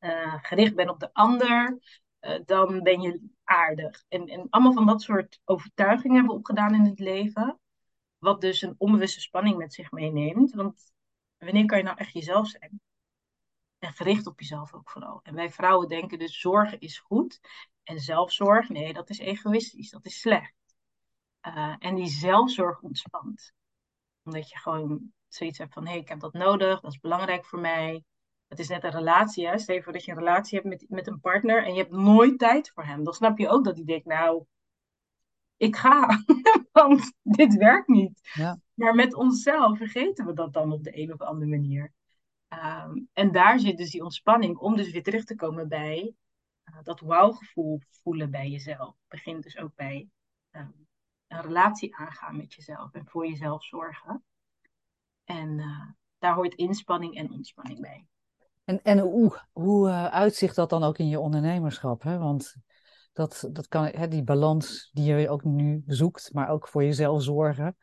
uh, 0.00 0.34
gericht 0.42 0.74
bent 0.74 0.90
op 0.90 1.00
de 1.00 1.12
ander, 1.12 1.78
uh, 2.24 2.40
dan 2.44 2.82
ben 2.82 3.00
je 3.00 3.28
aardig. 3.44 4.04
En, 4.08 4.26
en 4.26 4.46
allemaal 4.50 4.72
van 4.72 4.87
dat 4.87 5.02
soort 5.02 5.40
overtuigingen 5.44 6.16
hebben 6.16 6.32
we 6.32 6.38
opgedaan 6.38 6.74
in 6.74 6.84
het 6.84 6.98
leven. 6.98 7.58
Wat 8.18 8.40
dus 8.40 8.62
een 8.62 8.74
onbewuste 8.78 9.20
spanning 9.20 9.56
met 9.56 9.74
zich 9.74 9.90
meeneemt. 9.90 10.54
Want 10.54 10.92
wanneer 11.38 11.66
kan 11.66 11.78
je 11.78 11.84
nou 11.84 11.96
echt 11.96 12.12
jezelf 12.12 12.48
zijn? 12.48 12.80
En 13.78 13.92
gericht 13.92 14.26
op 14.26 14.40
jezelf 14.40 14.74
ook 14.74 14.90
vooral. 14.90 15.20
En 15.22 15.34
wij 15.34 15.50
vrouwen 15.50 15.88
denken 15.88 16.18
dus 16.18 16.40
zorgen 16.40 16.80
is 16.80 16.98
goed. 16.98 17.40
En 17.82 18.00
zelfzorg, 18.00 18.68
nee, 18.68 18.92
dat 18.92 19.10
is 19.10 19.18
egoïstisch. 19.18 19.90
Dat 19.90 20.04
is 20.04 20.20
slecht. 20.20 20.54
Uh, 21.46 21.74
en 21.78 21.94
die 21.94 22.06
zelfzorg 22.06 22.80
ontspant. 22.80 23.52
Omdat 24.22 24.48
je 24.48 24.58
gewoon 24.58 25.12
zoiets 25.28 25.58
hebt 25.58 25.72
van, 25.72 25.84
hé, 25.84 25.90
hey, 25.90 26.00
ik 26.00 26.08
heb 26.08 26.20
dat 26.20 26.32
nodig. 26.32 26.80
Dat 26.80 26.92
is 26.92 27.00
belangrijk 27.00 27.44
voor 27.44 27.60
mij. 27.60 28.04
Het 28.54 28.62
is 28.62 28.68
net 28.68 28.84
een 28.84 28.90
relatie, 28.90 29.46
hè. 29.48 29.58
Stel 29.58 29.74
je 29.74 29.82
voor 29.82 29.92
dat 29.92 30.04
je 30.04 30.10
een 30.10 30.18
relatie 30.18 30.58
hebt 30.58 30.70
met, 30.70 30.84
met 30.88 31.06
een 31.06 31.20
partner 31.20 31.64
en 31.64 31.74
je 31.74 31.80
hebt 31.80 31.92
nooit 31.92 32.38
tijd 32.38 32.70
voor 32.70 32.84
hem. 32.84 33.04
Dan 33.04 33.12
snap 33.12 33.38
je 33.38 33.48
ook 33.48 33.64
dat 33.64 33.76
hij 33.76 33.84
denkt, 33.84 34.06
nou, 34.06 34.44
ik 35.56 35.76
ga, 35.76 36.24
want 36.72 37.12
dit 37.22 37.56
werkt 37.56 37.88
niet. 37.88 38.30
Ja. 38.34 38.60
Maar 38.74 38.94
met 38.94 39.14
onszelf 39.14 39.78
vergeten 39.78 40.26
we 40.26 40.32
dat 40.32 40.52
dan 40.52 40.72
op 40.72 40.84
de 40.84 40.98
een 40.98 41.12
of 41.12 41.20
andere 41.20 41.50
manier. 41.50 41.92
Um, 42.48 43.08
en 43.12 43.32
daar 43.32 43.58
zit 43.58 43.76
dus 43.76 43.90
die 43.90 44.02
ontspanning 44.02 44.56
om 44.56 44.76
dus 44.76 44.90
weer 44.90 45.02
terug 45.02 45.24
te 45.24 45.34
komen 45.34 45.68
bij 45.68 46.14
uh, 46.64 46.78
dat 46.82 47.00
wauwgevoel 47.00 47.80
voelen 48.02 48.30
bij 48.30 48.48
jezelf. 48.48 48.96
Begint 49.08 49.42
dus 49.42 49.58
ook 49.58 49.74
bij 49.74 50.08
um, 50.50 50.86
een 51.26 51.42
relatie 51.42 51.96
aangaan 51.96 52.36
met 52.36 52.54
jezelf 52.54 52.92
en 52.92 53.06
voor 53.06 53.26
jezelf 53.26 53.64
zorgen. 53.64 54.24
En 55.24 55.58
uh, 55.58 55.88
daar 56.18 56.34
hoort 56.34 56.54
inspanning 56.54 57.16
en 57.16 57.32
ontspanning 57.32 57.80
bij. 57.80 58.06
En, 58.64 58.81
en 58.83 58.98
hoe, 58.98 59.38
hoe 59.53 59.88
uh, 59.88 60.07
uitzicht 60.07 60.57
dat 60.57 60.70
dan 60.70 60.83
ook 60.83 60.98
in 60.98 61.09
je 61.09 61.20
ondernemerschap? 61.20 62.03
Hè? 62.03 62.18
Want 62.18 62.55
dat, 63.12 63.48
dat 63.53 63.68
kan, 63.68 63.85
hè, 63.85 64.09
die 64.09 64.22
balans 64.22 64.90
die 64.92 65.14
je 65.14 65.29
ook 65.29 65.44
nu 65.44 65.83
zoekt, 65.87 66.31
maar 66.33 66.48
ook 66.48 66.68
voor 66.68 66.85
jezelf 66.85 67.22
zorgen. 67.22 67.77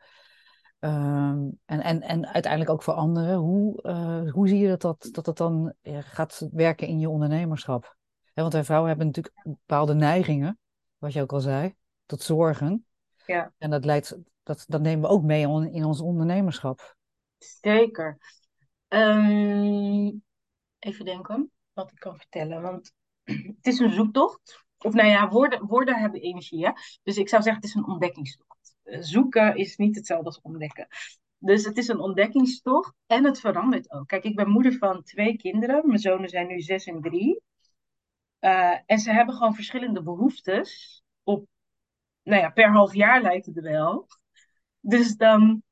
Um, 0.80 1.58
en, 1.64 1.80
en, 1.80 2.00
en 2.00 2.26
uiteindelijk 2.26 2.72
ook 2.72 2.82
voor 2.82 2.94
anderen. 2.94 3.36
Hoe, 3.36 3.82
uh, 3.82 4.32
hoe 4.32 4.48
zie 4.48 4.58
je 4.58 4.68
dat 4.68 4.80
dat, 4.80 5.08
dat, 5.12 5.24
dat 5.24 5.36
dan 5.36 5.74
gaat 5.84 6.48
werken 6.52 6.86
in 6.86 6.98
je 6.98 7.08
ondernemerschap? 7.08 7.96
Hè, 8.32 8.42
want 8.42 8.54
wij 8.54 8.64
vrouwen 8.64 8.88
hebben 8.88 9.06
natuurlijk 9.06 9.36
bepaalde 9.42 9.94
neigingen, 9.94 10.58
wat 10.98 11.12
je 11.12 11.22
ook 11.22 11.32
al 11.32 11.40
zei, 11.40 11.74
tot 12.06 12.22
zorgen. 12.22 12.86
Ja. 13.26 13.52
En 13.58 13.70
dat, 13.70 13.84
leidt, 13.84 14.18
dat, 14.42 14.64
dat 14.68 14.80
nemen 14.80 15.08
we 15.08 15.14
ook 15.14 15.22
mee 15.22 15.42
in 15.70 15.84
ons 15.84 16.00
ondernemerschap. 16.00 16.96
Zeker. 17.38 18.18
Um, 18.88 20.22
even 20.84 21.04
denken 21.04 21.50
wat 21.72 21.90
ik 21.90 21.98
kan 21.98 22.16
vertellen. 22.16 22.62
Want 22.62 22.92
het 23.56 23.66
is 23.66 23.78
een 23.78 23.92
zoektocht. 23.92 24.64
Of 24.78 24.92
nou 24.92 25.08
ja, 25.08 25.28
woorden, 25.28 25.66
woorden 25.66 26.00
hebben 26.00 26.20
energie. 26.20 26.66
Hè? 26.66 26.72
Dus 27.02 27.16
ik 27.16 27.28
zou 27.28 27.42
zeggen, 27.42 27.62
het 27.62 27.70
is 27.70 27.74
een 27.76 27.86
ontdekkingstocht. 27.86 28.74
Eh, 28.82 29.00
zoeken 29.00 29.56
is 29.56 29.76
niet 29.76 29.96
hetzelfde 29.96 30.26
als 30.26 30.40
ontdekken. 30.40 30.86
Dus 31.38 31.64
het 31.64 31.76
is 31.76 31.88
een 31.88 32.00
ontdekkingstocht 32.00 32.94
en 33.06 33.24
het 33.24 33.40
verandert 33.40 33.90
ook. 33.90 34.06
Kijk, 34.06 34.24
ik 34.24 34.36
ben 34.36 34.48
moeder 34.48 34.72
van 34.72 35.02
twee 35.02 35.36
kinderen. 35.36 35.86
Mijn 35.86 35.98
zonen 35.98 36.28
zijn 36.28 36.46
nu 36.46 36.60
zes 36.60 36.86
en 36.86 37.00
drie. 37.00 37.42
Uh, 38.40 38.78
en 38.86 38.98
ze 38.98 39.12
hebben 39.12 39.34
gewoon 39.34 39.54
verschillende 39.54 40.02
behoeftes. 40.02 41.02
Op, 41.22 41.46
nou 42.22 42.42
ja, 42.42 42.50
per 42.50 42.70
half 42.70 42.94
jaar 42.94 43.22
lijkt 43.22 43.46
het 43.46 43.60
wel. 43.60 44.06
Dus 44.80 45.16
dan 45.16 45.62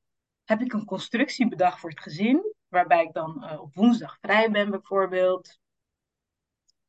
heb 0.43 0.61
ik 0.61 0.73
een 0.73 0.85
constructie 0.85 1.47
bedacht 1.47 1.79
voor 1.79 1.89
het 1.89 2.01
gezin. 2.01 2.55
Waarbij 2.71 3.03
ik 3.03 3.13
dan 3.13 3.43
uh, 3.43 3.61
op 3.61 3.73
woensdag 3.73 4.17
vrij 4.21 4.51
ben, 4.51 4.69
bijvoorbeeld. 4.69 5.59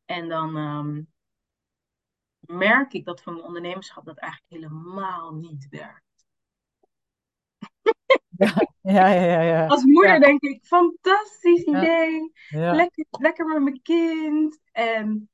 En 0.05 0.29
dan 0.29 0.57
um, 0.57 1.13
merk 2.41 2.93
ik 2.93 3.05
dat 3.05 3.23
van 3.23 3.33
mijn 3.33 3.47
ondernemerschap 3.47 4.05
dat 4.05 4.19
eigenlijk 4.19 4.53
helemaal 4.53 5.35
niet 5.35 5.69
werkt. 5.71 6.27
Ja, 8.37 8.55
ja, 8.81 9.09
ja, 9.09 9.41
ja. 9.41 9.67
Als 9.67 9.85
moeder 9.85 10.21
denk 10.21 10.43
ik, 10.43 10.65
fantastisch 10.65 11.63
idee. 11.63 12.33
Lekker, 12.49 13.07
lekker 13.11 13.47
met 13.47 13.63
mijn 13.63 13.83
kind. 13.83 14.59
En 14.73 15.31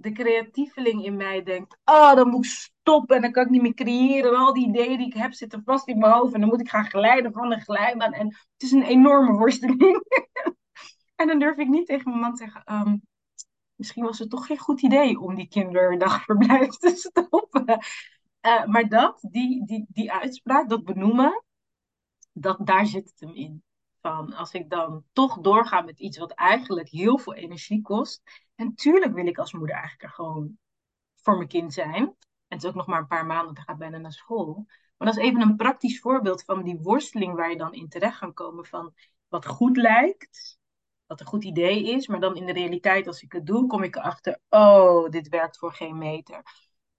de 0.00 0.12
creatieveling 0.12 1.04
in 1.04 1.16
mij 1.16 1.42
denkt, 1.42 1.76
oh, 1.84 2.14
dan 2.14 2.28
moet 2.28 2.44
ik 2.44 2.50
stoppen 2.50 3.16
en 3.16 3.22
dan 3.22 3.32
kan 3.32 3.44
ik 3.44 3.50
niet 3.50 3.62
meer 3.62 3.74
creëren. 3.74 4.30
En 4.30 4.38
al 4.38 4.52
die 4.52 4.68
ideeën 4.68 4.98
die 4.98 5.06
ik 5.06 5.14
heb 5.14 5.32
zitten 5.32 5.62
vast 5.64 5.88
in 5.88 5.98
mijn 5.98 6.12
hoofd 6.12 6.34
en 6.34 6.40
dan 6.40 6.48
moet 6.48 6.60
ik 6.60 6.68
gaan 6.68 6.90
glijden 6.90 7.32
van 7.32 7.52
een 7.52 7.60
glijbaan. 7.60 8.12
En 8.12 8.26
het 8.26 8.62
is 8.62 8.70
een 8.70 8.82
enorme 8.82 9.32
worsteling. 9.32 10.04
en 11.20 11.26
dan 11.26 11.38
durf 11.38 11.56
ik 11.56 11.68
niet 11.68 11.86
tegen 11.86 12.10
mijn 12.10 12.20
man 12.20 12.34
te 12.34 12.42
zeggen, 12.42 12.64
ehm, 12.64 12.96
misschien 13.74 14.04
was 14.04 14.18
het 14.18 14.30
toch 14.30 14.46
geen 14.46 14.58
goed 14.58 14.82
idee 14.82 15.20
om 15.20 15.34
die 15.34 15.48
kinderdagverblijf 15.48 16.68
te 16.68 16.96
stoppen. 17.10 17.78
Uh, 18.46 18.64
maar 18.64 18.88
dat, 18.88 19.18
die, 19.30 19.66
die, 19.66 19.86
die 19.88 20.12
uitspraak, 20.12 20.68
dat 20.68 20.84
benoemen, 20.84 21.44
dat, 22.32 22.66
daar 22.66 22.86
zit 22.86 23.08
het 23.08 23.20
hem 23.20 23.34
in. 23.34 23.62
Van 24.00 24.32
als 24.34 24.52
ik 24.52 24.70
dan 24.70 25.04
toch 25.12 25.40
doorga 25.40 25.80
met 25.80 25.98
iets 25.98 26.18
wat 26.18 26.30
eigenlijk 26.30 26.88
heel 26.88 27.18
veel 27.18 27.34
energie 27.34 27.82
kost. 27.82 28.22
En 28.54 28.74
tuurlijk 28.74 29.14
wil 29.14 29.26
ik 29.26 29.38
als 29.38 29.52
moeder 29.52 29.74
eigenlijk 29.74 30.02
er 30.02 30.10
gewoon 30.10 30.58
voor 31.14 31.36
mijn 31.36 31.48
kind 31.48 31.72
zijn. 31.72 32.04
En 32.04 32.16
het 32.56 32.62
is 32.62 32.68
ook 32.68 32.74
nog 32.74 32.86
maar 32.86 32.98
een 32.98 33.06
paar 33.06 33.26
maanden, 33.26 33.54
dan 33.54 33.64
gaat 33.64 33.78
bijna 33.78 33.98
naar 33.98 34.12
school. 34.12 34.64
Maar 34.96 35.08
dat 35.08 35.16
is 35.16 35.24
even 35.24 35.40
een 35.40 35.56
praktisch 35.56 36.00
voorbeeld 36.00 36.44
van 36.44 36.62
die 36.62 36.78
worsteling 36.78 37.34
waar 37.34 37.50
je 37.50 37.56
dan 37.56 37.72
in 37.72 37.88
terecht 37.88 38.18
kan 38.18 38.34
komen 38.34 38.66
van 38.66 38.94
wat 39.28 39.46
goed 39.46 39.76
lijkt, 39.76 40.58
wat 41.06 41.20
een 41.20 41.26
goed 41.26 41.44
idee 41.44 41.84
is, 41.84 42.06
maar 42.06 42.20
dan 42.20 42.36
in 42.36 42.46
de 42.46 42.52
realiteit 42.52 43.06
als 43.06 43.22
ik 43.22 43.32
het 43.32 43.46
doe, 43.46 43.66
kom 43.66 43.82
ik 43.82 43.96
erachter, 43.96 44.38
oh, 44.48 45.08
dit 45.10 45.28
werkt 45.28 45.58
voor 45.58 45.72
geen 45.72 45.98
meter. 45.98 46.42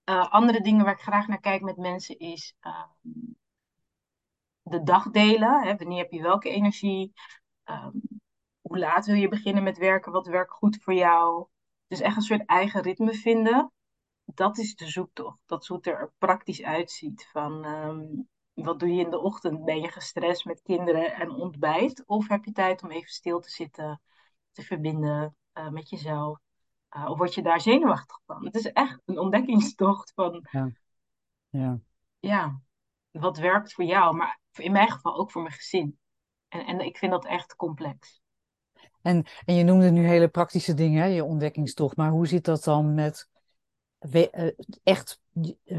Uh, 0.05 0.31
andere 0.31 0.61
dingen 0.61 0.85
waar 0.85 0.93
ik 0.93 0.99
graag 0.99 1.27
naar 1.27 1.39
kijk 1.39 1.61
met 1.61 1.77
mensen 1.77 2.19
is 2.19 2.55
uh, 2.61 2.83
de 4.61 4.83
dagdelen. 4.83 5.61
Hè? 5.61 5.75
Wanneer 5.75 5.97
heb 5.97 6.11
je 6.11 6.21
welke 6.21 6.49
energie? 6.49 7.13
Um, 7.65 8.01
hoe 8.61 8.79
laat 8.79 9.05
wil 9.05 9.15
je 9.15 9.27
beginnen 9.27 9.63
met 9.63 9.77
werken? 9.77 10.11
Wat 10.11 10.27
werkt 10.27 10.51
goed 10.51 10.77
voor 10.81 10.93
jou? 10.93 11.47
Dus 11.87 11.99
echt 11.99 12.15
een 12.15 12.21
soort 12.21 12.45
eigen 12.45 12.81
ritme 12.81 13.13
vinden. 13.13 13.71
Dat 14.25 14.57
is 14.57 14.75
de 14.75 14.87
zoektocht. 14.87 15.39
Dat 15.45 15.61
is 15.61 15.67
hoe 15.67 15.77
het 15.77 15.87
er 15.87 16.13
praktisch 16.17 16.63
uitziet. 16.63 17.27
Van 17.31 17.65
um, 17.65 18.29
wat 18.53 18.79
doe 18.79 18.93
je 18.93 19.03
in 19.03 19.09
de 19.09 19.19
ochtend? 19.19 19.65
Ben 19.65 19.81
je 19.81 19.91
gestrest 19.91 20.45
met 20.45 20.61
kinderen 20.61 21.13
en 21.13 21.31
ontbijt? 21.31 22.03
Of 22.05 22.27
heb 22.27 22.45
je 22.45 22.51
tijd 22.51 22.83
om 22.83 22.91
even 22.91 23.09
stil 23.09 23.39
te 23.39 23.49
zitten, 23.49 24.01
te 24.51 24.61
verbinden 24.61 25.35
uh, 25.53 25.69
met 25.69 25.89
jezelf? 25.89 26.39
Uh, 26.95 27.09
of 27.09 27.17
word 27.17 27.33
je 27.33 27.41
daar 27.41 27.61
zenuwachtig 27.61 28.19
van? 28.25 28.45
Het 28.45 28.55
is 28.55 28.71
echt 28.71 29.01
een 29.05 29.19
ontdekkingstocht 29.19 30.11
van. 30.15 30.47
Ja. 30.51 30.71
Ja. 31.49 31.79
ja, 32.19 32.61
wat 33.11 33.37
werkt 33.37 33.73
voor 33.73 33.83
jou? 33.83 34.15
Maar 34.15 34.40
in 34.57 34.71
mijn 34.71 34.91
geval 34.91 35.17
ook 35.17 35.31
voor 35.31 35.41
mijn 35.41 35.53
gezin. 35.53 35.99
En, 36.47 36.65
en 36.65 36.79
ik 36.79 36.97
vind 36.97 37.11
dat 37.11 37.25
echt 37.25 37.55
complex. 37.55 38.21
En, 39.01 39.25
en 39.45 39.55
je 39.55 39.63
noemde 39.63 39.91
nu 39.91 40.07
hele 40.07 40.27
praktische 40.27 40.73
dingen, 40.73 41.01
hè, 41.01 41.07
je 41.07 41.23
ontdekkingstocht. 41.23 41.95
Maar 41.95 42.09
hoe 42.09 42.27
zit 42.27 42.45
dat 42.45 42.63
dan 42.63 42.93
met 42.93 43.29
eh, 43.99 44.47
echt 44.83 45.21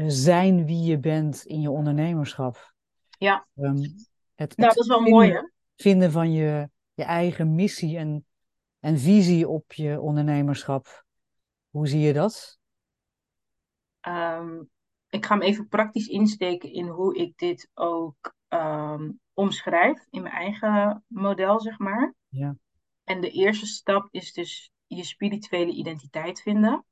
zijn 0.07 0.65
wie 0.65 0.83
je 0.83 0.99
bent 0.99 1.45
in 1.45 1.61
je 1.61 1.69
ondernemerschap? 1.69 2.73
Ja. 3.17 3.47
Um, 3.55 3.81
het, 4.35 4.57
nou, 4.57 4.69
dat 4.69 4.77
is 4.79 4.87
wel 4.87 4.97
vinden, 4.97 5.13
mooi, 5.13 5.31
hè? 5.31 5.49
Vinden 5.75 6.11
van 6.11 6.31
je, 6.31 6.69
je 6.93 7.03
eigen 7.03 7.55
missie 7.55 7.97
en, 7.97 8.25
en 8.79 8.99
visie 8.99 9.47
op 9.47 9.73
je 9.73 10.01
ondernemerschap. 10.01 11.05
Hoe 11.69 11.87
zie 11.87 11.99
je 11.99 12.13
dat? 12.13 12.59
Um, 14.07 14.69
ik 15.13 15.25
ga 15.25 15.33
hem 15.33 15.43
even 15.43 15.67
praktisch 15.67 16.07
insteken 16.07 16.71
in 16.71 16.87
hoe 16.87 17.15
ik 17.15 17.37
dit 17.37 17.69
ook 17.73 18.35
um, 18.49 19.19
omschrijf 19.33 20.05
in 20.09 20.21
mijn 20.21 20.33
eigen 20.33 21.03
model, 21.07 21.59
zeg 21.59 21.79
maar. 21.79 22.13
Ja. 22.27 22.55
En 23.03 23.21
de 23.21 23.29
eerste 23.29 23.65
stap 23.65 24.07
is 24.11 24.33
dus 24.33 24.71
je 24.85 25.03
spirituele 25.03 25.71
identiteit 25.71 26.41
vinden. 26.41 26.85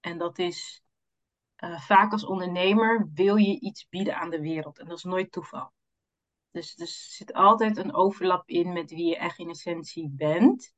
En 0.00 0.18
dat 0.18 0.38
is 0.38 0.82
uh, 1.64 1.80
vaak 1.80 2.12
als 2.12 2.24
ondernemer 2.24 3.08
wil 3.14 3.36
je 3.36 3.60
iets 3.60 3.88
bieden 3.88 4.16
aan 4.16 4.30
de 4.30 4.40
wereld. 4.40 4.78
En 4.78 4.86
dat 4.88 4.96
is 4.96 5.04
nooit 5.04 5.32
toeval. 5.32 5.72
Dus, 6.50 6.74
dus 6.74 7.06
er 7.06 7.12
zit 7.12 7.32
altijd 7.32 7.76
een 7.76 7.94
overlap 7.94 8.48
in 8.48 8.72
met 8.72 8.90
wie 8.90 9.06
je 9.06 9.16
echt 9.16 9.38
in 9.38 9.48
essentie 9.48 10.10
bent. 10.12 10.74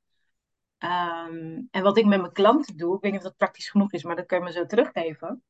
Um, 0.79 1.69
en 1.71 1.83
wat 1.83 1.99
ik 1.99 2.07
met 2.07 2.21
mijn 2.21 2.33
klanten 2.33 2.77
doe, 2.77 2.97
ik 2.97 3.03
weet 3.03 3.13
niet 3.13 3.21
of 3.21 3.27
dat 3.27 3.37
praktisch 3.37 3.71
genoeg 3.71 3.93
is, 3.93 4.03
maar 4.03 4.17
dat 4.17 4.27
kan 4.27 4.39
je 4.39 4.45
me 4.45 4.53
zo 4.53 4.67
teruggeven. 4.67 5.43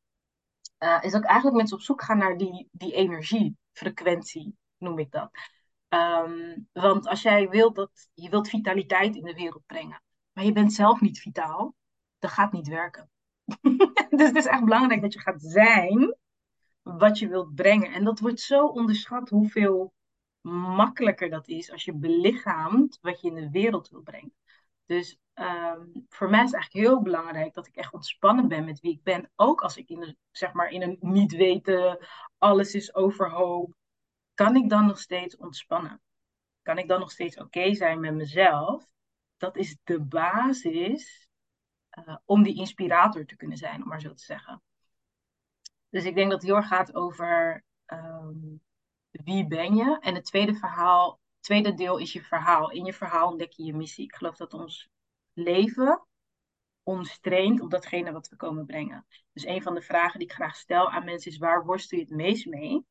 Uh, 0.79 0.99
is 1.01 1.15
ook 1.15 1.25
eigenlijk 1.25 1.57
mensen 1.57 1.77
op 1.77 1.83
zoek 1.83 2.03
gaan 2.03 2.19
naar 2.19 2.37
die, 2.37 2.69
die 2.73 2.93
energiefrequentie, 2.93 4.57
noem 4.79 4.99
ik 4.99 5.11
dat. 5.11 5.31
Um, 5.89 6.69
want 6.73 7.07
als 7.07 7.23
jij 7.23 7.49
wilt 7.49 7.75
dat 7.75 8.09
je 8.15 8.29
wilt 8.29 8.49
vitaliteit 8.49 9.17
in 9.17 9.25
de 9.25 9.35
wereld 9.35 9.67
brengen, 9.67 10.03
maar 10.33 10.45
je 10.45 10.53
bent 10.53 10.73
zelf 10.73 11.01
niet 11.01 11.21
vitaal, 11.21 11.75
dat 12.19 12.31
gaat 12.31 12.53
niet 12.53 12.69
werken. 12.69 13.11
dus 14.11 14.27
het 14.27 14.37
is 14.37 14.47
echt 14.47 14.65
belangrijk 14.65 15.03
dat 15.03 15.13
je 15.13 15.21
gaat 15.21 15.43
zijn 15.43 16.17
wat 16.83 17.19
je 17.19 17.29
wilt 17.29 17.55
brengen. 17.55 17.93
En 17.93 18.05
dat 18.05 18.21
wordt 18.21 18.41
zo 18.41 18.67
onderschat 18.67 19.29
hoeveel 19.29 19.95
makkelijker 20.51 21.31
dat 21.31 21.49
is 21.49 21.73
als 21.73 21.85
je 21.85 21.95
belichaamt 21.95 22.99
wat 23.01 23.21
je 23.21 23.29
in 23.29 23.35
de 23.35 23.51
wereld 23.51 23.89
wil 23.89 24.03
brengen. 24.03 24.35
Dus 24.87 25.19
um, 25.41 26.07
voor 26.09 26.31
mij 26.31 26.45
is 26.45 26.53
eigenlijk 26.53 26.87
heel 26.87 27.03
belangrijk 27.03 27.55
dat 27.55 27.67
ik 27.67 27.77
echt 27.77 27.93
ontspannen 27.93 28.49
ben 28.49 28.65
met 28.65 28.81
wie 28.81 28.93
ik 28.93 29.03
ben. 29.03 29.31
Ook 29.37 29.61
als 29.61 29.77
ik 29.77 29.89
in, 29.89 30.03
een, 30.03 30.17
zeg 30.31 30.53
maar, 30.53 30.71
in 30.71 30.83
een 30.83 30.97
niet 31.01 31.33
weten, 31.33 32.07
alles 32.39 32.75
is 32.75 32.95
overhoop. 32.95 33.75
Kan 34.35 34.57
ik 34.57 34.69
dan 34.69 34.87
nog 34.87 34.99
steeds 34.99 35.37
ontspannen? 35.37 36.01
Kan 36.63 36.79
ik 36.79 36.89
dan 36.89 37.01
nog 37.01 37.11
steeds 37.11 37.39
oké 37.39 37.75
zijn 37.75 38.01
met 38.01 38.15
mezelf? 38.15 38.85
Dat 39.37 39.57
is 39.57 39.77
de 39.85 40.01
basis 40.01 41.29
uh, 41.99 42.17
om 42.25 42.43
die 42.43 42.57
inspirator 42.57 43.25
te 43.25 43.37
kunnen 43.37 43.57
zijn, 43.57 43.83
om 43.83 43.89
maar 43.89 44.01
zo 44.01 44.13
te 44.13 44.25
zeggen. 44.25 44.63
Dus 45.91 46.05
ik 46.05 46.15
denk 46.15 46.31
dat 46.31 46.41
het 46.41 46.51
heel 46.51 46.57
erg 46.57 46.69
gaat 46.69 46.95
over 46.95 47.65
um, 47.87 48.63
wie 49.11 49.47
ben 49.47 49.75
je. 49.75 49.99
En 50.01 50.15
het 50.15 50.25
tweede 50.25 50.55
verhaal 50.55 51.21
tweede 51.41 51.75
deel 51.75 51.99
is 51.99 52.13
je 52.13 52.23
verhaal. 52.23 52.71
In 52.71 52.85
je 52.85 52.93
verhaal 52.93 53.29
ontdek 53.31 53.53
je 53.53 53.65
je 53.65 53.75
missie. 53.75 54.05
Ik 54.05 54.15
geloof 54.15 54.37
dat 54.37 54.55
ons 54.55 54.89
leven 55.39 56.07
ons 56.83 57.21
traint 57.21 57.61
op 57.61 57.71
datgene 57.71 58.13
wat 58.13 58.29
we 58.29 58.37
komen 58.37 58.67
brengen. 58.67 59.07
Dus 59.33 59.47
een 59.47 59.63
van 59.63 59.75
de 59.75 59.81
vragen 59.81 60.19
die 60.19 60.29
ik 60.29 60.35
graag 60.35 60.57
stel 60.57 60.91
aan 60.91 61.05
mensen 61.05 61.31
is: 61.31 61.39
waar 61.39 61.65
worstel 61.65 61.99
je 61.99 62.05
het 62.05 62.15
meest 62.15 62.47
mee? 62.47 62.87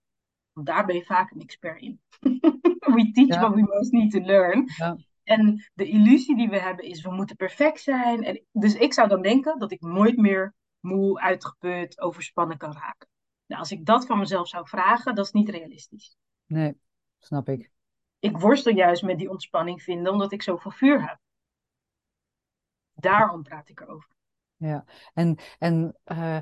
Want 0.53 0.67
daar 0.67 0.85
ben 0.85 0.95
je 0.95 1.05
vaak 1.05 1.31
een 1.31 1.41
expert 1.41 1.81
in. 1.81 2.01
we 2.95 3.11
teach 3.13 3.27
ja. 3.27 3.39
what 3.39 3.53
we 3.53 3.61
most 3.61 3.91
need 3.91 4.11
to 4.11 4.19
learn. 4.19 4.63
Ja. 4.77 4.97
En 5.23 5.69
de 5.73 5.87
illusie 5.87 6.35
die 6.35 6.49
we 6.49 6.59
hebben 6.59 6.85
is: 6.85 7.01
we 7.01 7.11
moeten 7.11 7.35
perfect 7.35 7.81
zijn. 7.81 8.23
En 8.23 8.45
dus 8.51 8.75
ik 8.75 8.93
zou 8.93 9.07
dan 9.07 9.21
denken 9.21 9.59
dat 9.59 9.71
ik 9.71 9.81
nooit 9.81 10.17
meer 10.17 10.55
moe, 10.79 11.19
uitgeput, 11.19 11.99
overspannen 11.99 12.57
kan 12.57 12.73
raken. 12.73 13.07
Nou, 13.45 13.61
als 13.61 13.71
ik 13.71 13.85
dat 13.85 14.05
van 14.05 14.19
mezelf 14.19 14.47
zou 14.47 14.67
vragen, 14.67 15.15
dat 15.15 15.25
is 15.25 15.31
niet 15.31 15.49
realistisch. 15.49 16.17
Nee, 16.45 16.77
snap 17.17 17.49
ik 17.49 17.71
ik 18.19 18.37
worstel 18.37 18.73
juist 18.73 19.03
met 19.03 19.17
die 19.17 19.29
ontspanning 19.29 19.81
vinden, 19.81 20.11
omdat 20.11 20.31
ik 20.31 20.41
zoveel 20.41 20.71
vuur 20.71 21.07
heb. 21.07 21.19
Daarom 22.99 23.43
praat 23.43 23.69
ik 23.69 23.81
erover. 23.81 24.09
Ja, 24.55 24.85
en, 25.13 25.37
en 25.59 25.97
uh, 26.11 26.39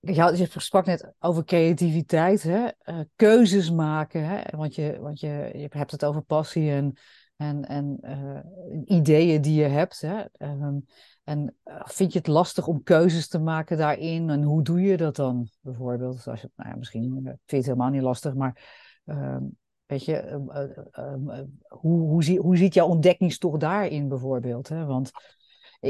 je 0.00 0.48
sprak 0.56 0.86
net 0.86 1.12
over 1.18 1.44
creativiteit, 1.44 2.42
hè? 2.42 2.68
Uh, 2.84 3.00
keuzes 3.16 3.70
maken, 3.70 4.24
hè? 4.24 4.56
Want, 4.56 4.74
je, 4.74 4.98
want 5.00 5.20
je, 5.20 5.50
je 5.54 5.66
hebt 5.70 5.90
het 5.90 6.04
over 6.04 6.22
passie 6.22 6.70
en, 6.70 6.96
en, 7.36 7.64
en 7.64 7.98
uh, 8.02 8.96
ideeën 8.98 9.40
die 9.40 9.60
je 9.60 9.68
hebt. 9.68 10.00
Hè? 10.00 10.24
Um, 10.38 10.86
en 11.24 11.56
vind 11.84 12.12
je 12.12 12.18
het 12.18 12.28
lastig 12.28 12.66
om 12.66 12.82
keuzes 12.82 13.28
te 13.28 13.38
maken 13.38 13.76
daarin? 13.76 14.30
En 14.30 14.42
hoe 14.42 14.62
doe 14.62 14.80
je 14.80 14.96
dat 14.96 15.16
dan 15.16 15.48
bijvoorbeeld? 15.60 16.26
Als 16.26 16.40
je, 16.40 16.50
nou 16.56 16.70
ja, 16.70 16.76
misschien 16.76 17.12
vind 17.22 17.38
je 17.44 17.56
het 17.56 17.64
helemaal 17.64 17.90
niet 17.90 18.02
lastig, 18.02 18.34
maar 18.34 18.62
ehm, 19.04 19.44
Weet 19.86 20.04
je, 20.04 20.16
ehm, 20.16 20.50
eh, 20.50 20.78
ehm, 20.90 21.30
eh, 21.30 21.42
hoe, 21.68 22.00
hoe, 22.00 22.24
zie, 22.24 22.40
hoe 22.40 22.56
ziet 22.56 22.74
jouw 22.74 22.86
ontdekkingstocht 22.86 23.60
daarin 23.60 24.08
bijvoorbeeld? 24.08 24.68
Hè? 24.68 24.84
Want 24.84 25.10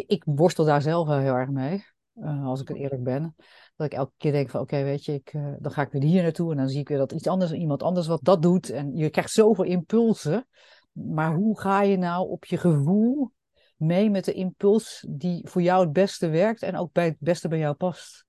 ik 0.07 0.23
worstel 0.27 0.65
daar 0.65 0.83
zelf 0.83 1.09
wel 1.09 1.19
heel 1.19 1.35
erg 1.35 1.51
mee. 1.51 1.85
eh, 2.15 2.47
als 2.47 2.61
ik 2.61 2.69
het 2.69 2.77
eerlijk 2.77 3.03
ben. 3.03 3.35
Dat 3.77 3.87
ik 3.87 3.93
elke 3.93 4.13
keer 4.17 4.33
denk 4.33 4.51
van 4.51 4.61
oké, 4.61 4.83
weet 4.83 5.05
je, 5.05 5.13
ik, 5.13 5.29
eh, 5.33 5.53
dan 5.59 5.73
ga 5.73 5.83
ik 5.83 5.91
weer 5.93 6.03
hier 6.03 6.23
naartoe 6.23 6.51
en 6.51 6.57
dan 6.57 6.69
zie 6.69 6.81
ik 6.81 6.89
weer 6.89 6.99
dat 6.99 7.13
iets 7.13 7.27
anders, 7.27 7.53
iemand 7.53 7.83
anders 7.83 8.07
wat 8.07 8.25
dat 8.25 8.43
doet. 8.43 8.71
En 8.71 8.97
je 8.97 9.11
krijgt 9.11 9.31
zoveel 9.31 9.65
impulsen. 9.65 10.49
Maar 10.93 11.35
hoe 11.35 11.61
ga 11.61 11.83
je 11.83 11.97
nou 11.97 12.29
op 12.29 12.45
je 12.45 12.57
gevoel 12.57 13.33
mee 13.77 14.11
met 14.11 14.25
de 14.25 14.33
impuls 14.33 15.07
die 15.11 15.49
voor 15.49 15.63
jou 15.63 15.85
het 15.85 15.93
beste 15.93 16.29
werkt 16.29 16.63
en 16.63 16.77
ook 16.77 16.93
bij 16.93 17.05
het 17.05 17.17
beste 17.19 17.49
bij 17.49 17.59
jou 17.59 17.75
past? 17.75 18.27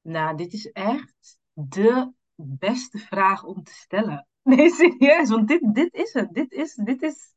Nou, 0.00 0.36
dit 0.36 0.52
is 0.52 0.66
echt 0.70 1.38
de 1.52 2.12
beste 2.34 2.98
vraag 2.98 3.44
om 3.44 3.62
te 3.62 3.72
stellen. 3.72 4.24
Nee, 4.42 4.70
serieus, 4.70 5.28
want 5.28 5.48
dit, 5.48 5.74
dit 5.74 5.94
is 5.94 6.12
het. 6.12 6.34
Dit 6.34 6.52
is, 6.52 6.74
dit 6.74 7.02
is, 7.02 7.32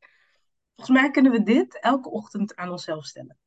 volgens 0.74 0.98
mij 1.00 1.10
kunnen 1.10 1.32
we 1.32 1.42
dit 1.42 1.80
elke 1.80 2.10
ochtend 2.10 2.54
aan 2.56 2.70
onszelf 2.70 3.04
stellen. 3.04 3.38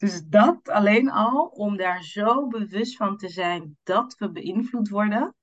Dus 0.00 0.22
dat 0.24 0.68
alleen 0.68 1.10
al, 1.10 1.46
om 1.46 1.76
daar 1.76 2.02
zo 2.02 2.46
bewust 2.46 2.96
van 2.96 3.16
te 3.16 3.28
zijn 3.28 3.78
dat 3.82 4.14
we 4.18 4.30
beïnvloed 4.30 4.88
worden. 4.88 5.34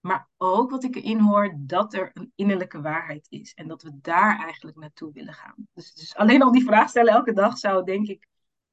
Maar 0.00 0.28
ook 0.36 0.70
wat 0.70 0.84
ik 0.84 0.94
erin 0.94 1.20
hoor, 1.20 1.54
dat 1.58 1.94
er 1.94 2.10
een 2.14 2.32
innerlijke 2.34 2.80
waarheid 2.80 3.26
is. 3.28 3.54
En 3.54 3.68
dat 3.68 3.82
we 3.82 4.00
daar 4.00 4.38
eigenlijk 4.38 4.76
naartoe 4.76 5.12
willen 5.12 5.34
gaan. 5.34 5.68
Dus, 5.72 5.94
dus 5.94 6.14
alleen 6.14 6.42
al 6.42 6.52
die 6.52 6.64
vraag 6.64 6.88
stellen 6.88 7.12
elke 7.12 7.32
dag 7.32 7.58
zou, 7.58 7.84
denk 7.84 8.06
ik, 8.06 8.28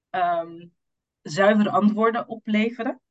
um, 0.10 0.74
zuivere 1.22 1.70
antwoorden 1.70 2.28
opleveren. 2.28 3.02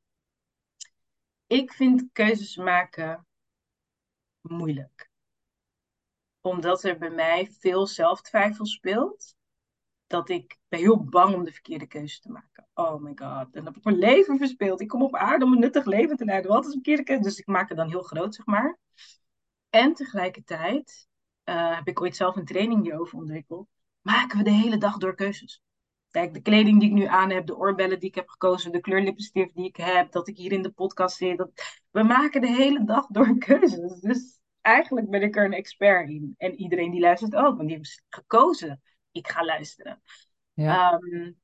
Ik 1.47 1.73
vind 1.73 2.09
keuzes 2.11 2.55
maken 2.55 3.27
moeilijk. 4.41 5.09
Omdat 6.41 6.83
er 6.83 6.97
bij 6.97 7.11
mij 7.11 7.51
veel 7.51 7.87
zelftwijfel 7.87 8.65
speelt. 8.65 9.35
Dat 10.13 10.29
ik 10.29 10.57
ben 10.67 10.79
heel 10.79 11.03
bang 11.03 11.35
om 11.35 11.43
de 11.43 11.51
verkeerde 11.51 11.87
keuze 11.87 12.19
te 12.19 12.31
maken. 12.31 12.67
Oh 12.73 13.01
my 13.01 13.11
god. 13.15 13.55
En 13.55 13.65
heb 13.65 13.77
ik 13.77 13.83
mijn 13.83 13.97
leven 13.97 14.37
verspeeld. 14.37 14.81
Ik 14.81 14.87
kom 14.87 15.03
op 15.03 15.15
aarde 15.15 15.45
om 15.45 15.53
een 15.53 15.59
nuttig 15.59 15.85
leven 15.85 16.17
te 16.17 16.25
leiden. 16.25 16.51
Wat 16.51 16.61
is 16.61 16.65
een 16.65 16.73
verkeerde 16.73 17.03
keuze? 17.03 17.21
Dus 17.21 17.39
ik 17.39 17.47
maak 17.47 17.69
het 17.69 17.77
dan 17.77 17.89
heel 17.89 18.01
groot, 18.01 18.35
zeg 18.35 18.45
maar. 18.45 18.79
En 19.69 19.93
tegelijkertijd 19.93 21.07
uh, 21.45 21.75
heb 21.75 21.87
ik 21.87 22.01
ooit 22.01 22.15
zelf 22.15 22.35
een 22.35 22.45
training 22.45 22.83
hierover 22.83 23.17
ontwikkeld. 23.17 23.67
Maken 24.01 24.37
we 24.37 24.43
de 24.43 24.51
hele 24.51 24.77
dag 24.77 24.97
door 24.97 25.15
keuzes. 25.15 25.61
Kijk, 26.11 26.33
de 26.33 26.41
kleding 26.41 26.79
die 26.79 26.89
ik 26.89 26.95
nu 26.95 27.05
aan 27.05 27.29
heb, 27.29 27.45
de 27.45 27.57
oorbellen 27.57 27.99
die 27.99 28.09
ik 28.09 28.15
heb 28.15 28.29
gekozen, 28.29 28.71
de 28.71 28.79
kleurlippenstift 28.79 29.55
die 29.55 29.65
ik 29.65 29.75
heb, 29.75 30.11
dat 30.11 30.27
ik 30.27 30.37
hier 30.37 30.51
in 30.51 30.61
de 30.61 30.71
podcast 30.71 31.17
zit. 31.17 31.37
Dat... 31.37 31.51
We 31.91 32.03
maken 32.03 32.41
de 32.41 32.51
hele 32.51 32.85
dag 32.85 33.07
door 33.07 33.37
keuzes. 33.47 33.99
Dus 33.99 34.39
eigenlijk 34.61 35.09
ben 35.09 35.21
ik 35.21 35.35
er 35.35 35.45
een 35.45 35.53
expert 35.53 36.09
in. 36.09 36.35
En 36.37 36.55
iedereen 36.55 36.91
die 36.91 37.01
luistert 37.01 37.35
ook, 37.35 37.55
want 37.55 37.67
die 37.67 37.77
heeft 37.77 38.03
gekozen. 38.09 38.81
Ik 39.13 39.27
ga 39.27 39.45
luisteren. 39.45 40.01
Ja. 40.53 40.93
Um, 40.93 41.39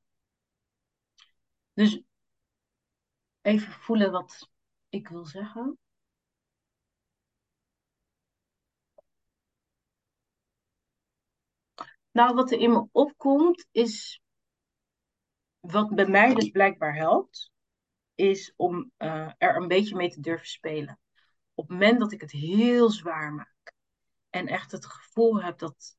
dus 1.73 2.01
even 3.41 3.71
voelen 3.71 4.11
wat 4.11 4.49
ik 4.89 5.07
wil 5.07 5.25
zeggen. 5.25 5.77
Nou, 12.11 12.35
wat 12.35 12.51
er 12.51 12.59
in 12.59 12.71
me 12.71 12.87
opkomt 12.91 13.67
is 13.71 14.21
wat 15.59 15.95
bij 15.95 16.07
mij 16.07 16.33
dus 16.33 16.49
blijkbaar 16.49 16.95
helpt, 16.95 17.51
is 18.15 18.53
om 18.55 18.91
uh, 18.97 19.31
er 19.37 19.55
een 19.55 19.67
beetje 19.67 19.95
mee 19.95 20.09
te 20.09 20.21
durven 20.21 20.47
spelen. 20.47 20.99
Op 21.53 21.69
het 21.69 21.79
moment 21.79 21.99
dat 21.99 22.11
ik 22.11 22.21
het 22.21 22.31
heel 22.31 22.89
zwaar 22.89 23.33
maak 23.33 23.73
en 24.29 24.47
echt 24.47 24.71
het 24.71 24.85
gevoel 24.85 25.41
heb 25.41 25.57
dat 25.57 25.97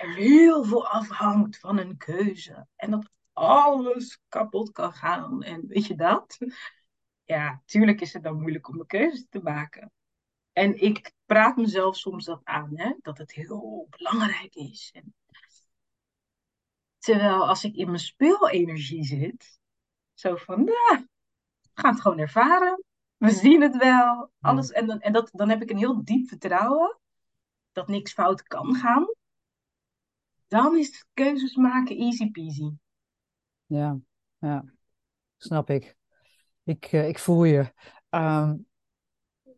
er 0.00 0.14
heel 0.14 0.64
veel 0.64 0.86
afhangt 0.88 1.58
van 1.58 1.78
een 1.78 1.96
keuze 1.96 2.66
en 2.76 2.90
dat 2.90 3.10
alles 3.32 4.20
kapot 4.28 4.72
kan 4.72 4.92
gaan 4.92 5.42
en 5.42 5.66
weet 5.66 5.86
je 5.86 5.94
dat? 5.94 6.38
Ja, 7.24 7.62
tuurlijk 7.64 8.00
is 8.00 8.12
het 8.12 8.22
dan 8.22 8.40
moeilijk 8.40 8.68
om 8.68 8.80
een 8.80 8.86
keuze 8.86 9.28
te 9.28 9.40
maken. 9.42 9.92
En 10.52 10.80
ik 10.80 11.12
praat 11.24 11.56
mezelf 11.56 11.96
soms 11.96 12.24
dat 12.24 12.40
aan, 12.44 12.70
hè, 12.74 12.94
dat 13.00 13.18
het 13.18 13.32
heel 13.32 13.86
belangrijk 13.90 14.54
is. 14.54 14.90
En 14.92 15.14
Terwijl 16.98 17.48
als 17.48 17.64
ik 17.64 17.76
in 17.76 17.86
mijn 17.86 17.98
speelenergie 17.98 19.04
zit, 19.04 19.60
zo 20.14 20.36
van, 20.36 20.64
nou, 20.64 21.06
we 21.62 21.80
gaan 21.80 21.92
het 21.92 22.00
gewoon 22.00 22.18
ervaren. 22.18 22.84
We 23.16 23.30
zien 23.30 23.62
het 23.62 23.76
wel. 23.76 24.30
Alles. 24.40 24.70
En, 24.70 24.86
dan, 24.86 25.00
en 25.00 25.12
dat, 25.12 25.30
dan 25.32 25.48
heb 25.48 25.62
ik 25.62 25.70
een 25.70 25.78
heel 25.78 26.04
diep 26.04 26.28
vertrouwen 26.28 26.98
dat 27.72 27.88
niks 27.88 28.12
fout 28.12 28.42
kan 28.42 28.74
gaan. 28.74 29.06
Dan 30.50 30.76
is 30.76 31.04
keuzes 31.14 31.54
maken 31.56 31.96
easy 31.96 32.30
peasy. 32.30 32.70
Ja, 33.66 33.98
ja. 34.38 34.64
snap 35.36 35.70
ik. 35.70 35.96
Ik, 36.64 36.92
uh, 36.92 37.08
ik 37.08 37.18
voel 37.18 37.44
je. 37.44 37.72
Um, 38.10 38.66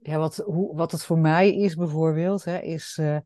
ja, 0.01 0.19
wat, 0.19 0.37
hoe, 0.37 0.77
wat 0.77 0.93
het 0.93 1.05
voor 1.05 1.19
mij 1.19 1.55
is 1.55 1.75
bijvoorbeeld, 1.75 2.45
hè, 2.45 2.59
is 2.59 2.99
uh, 3.01 3.19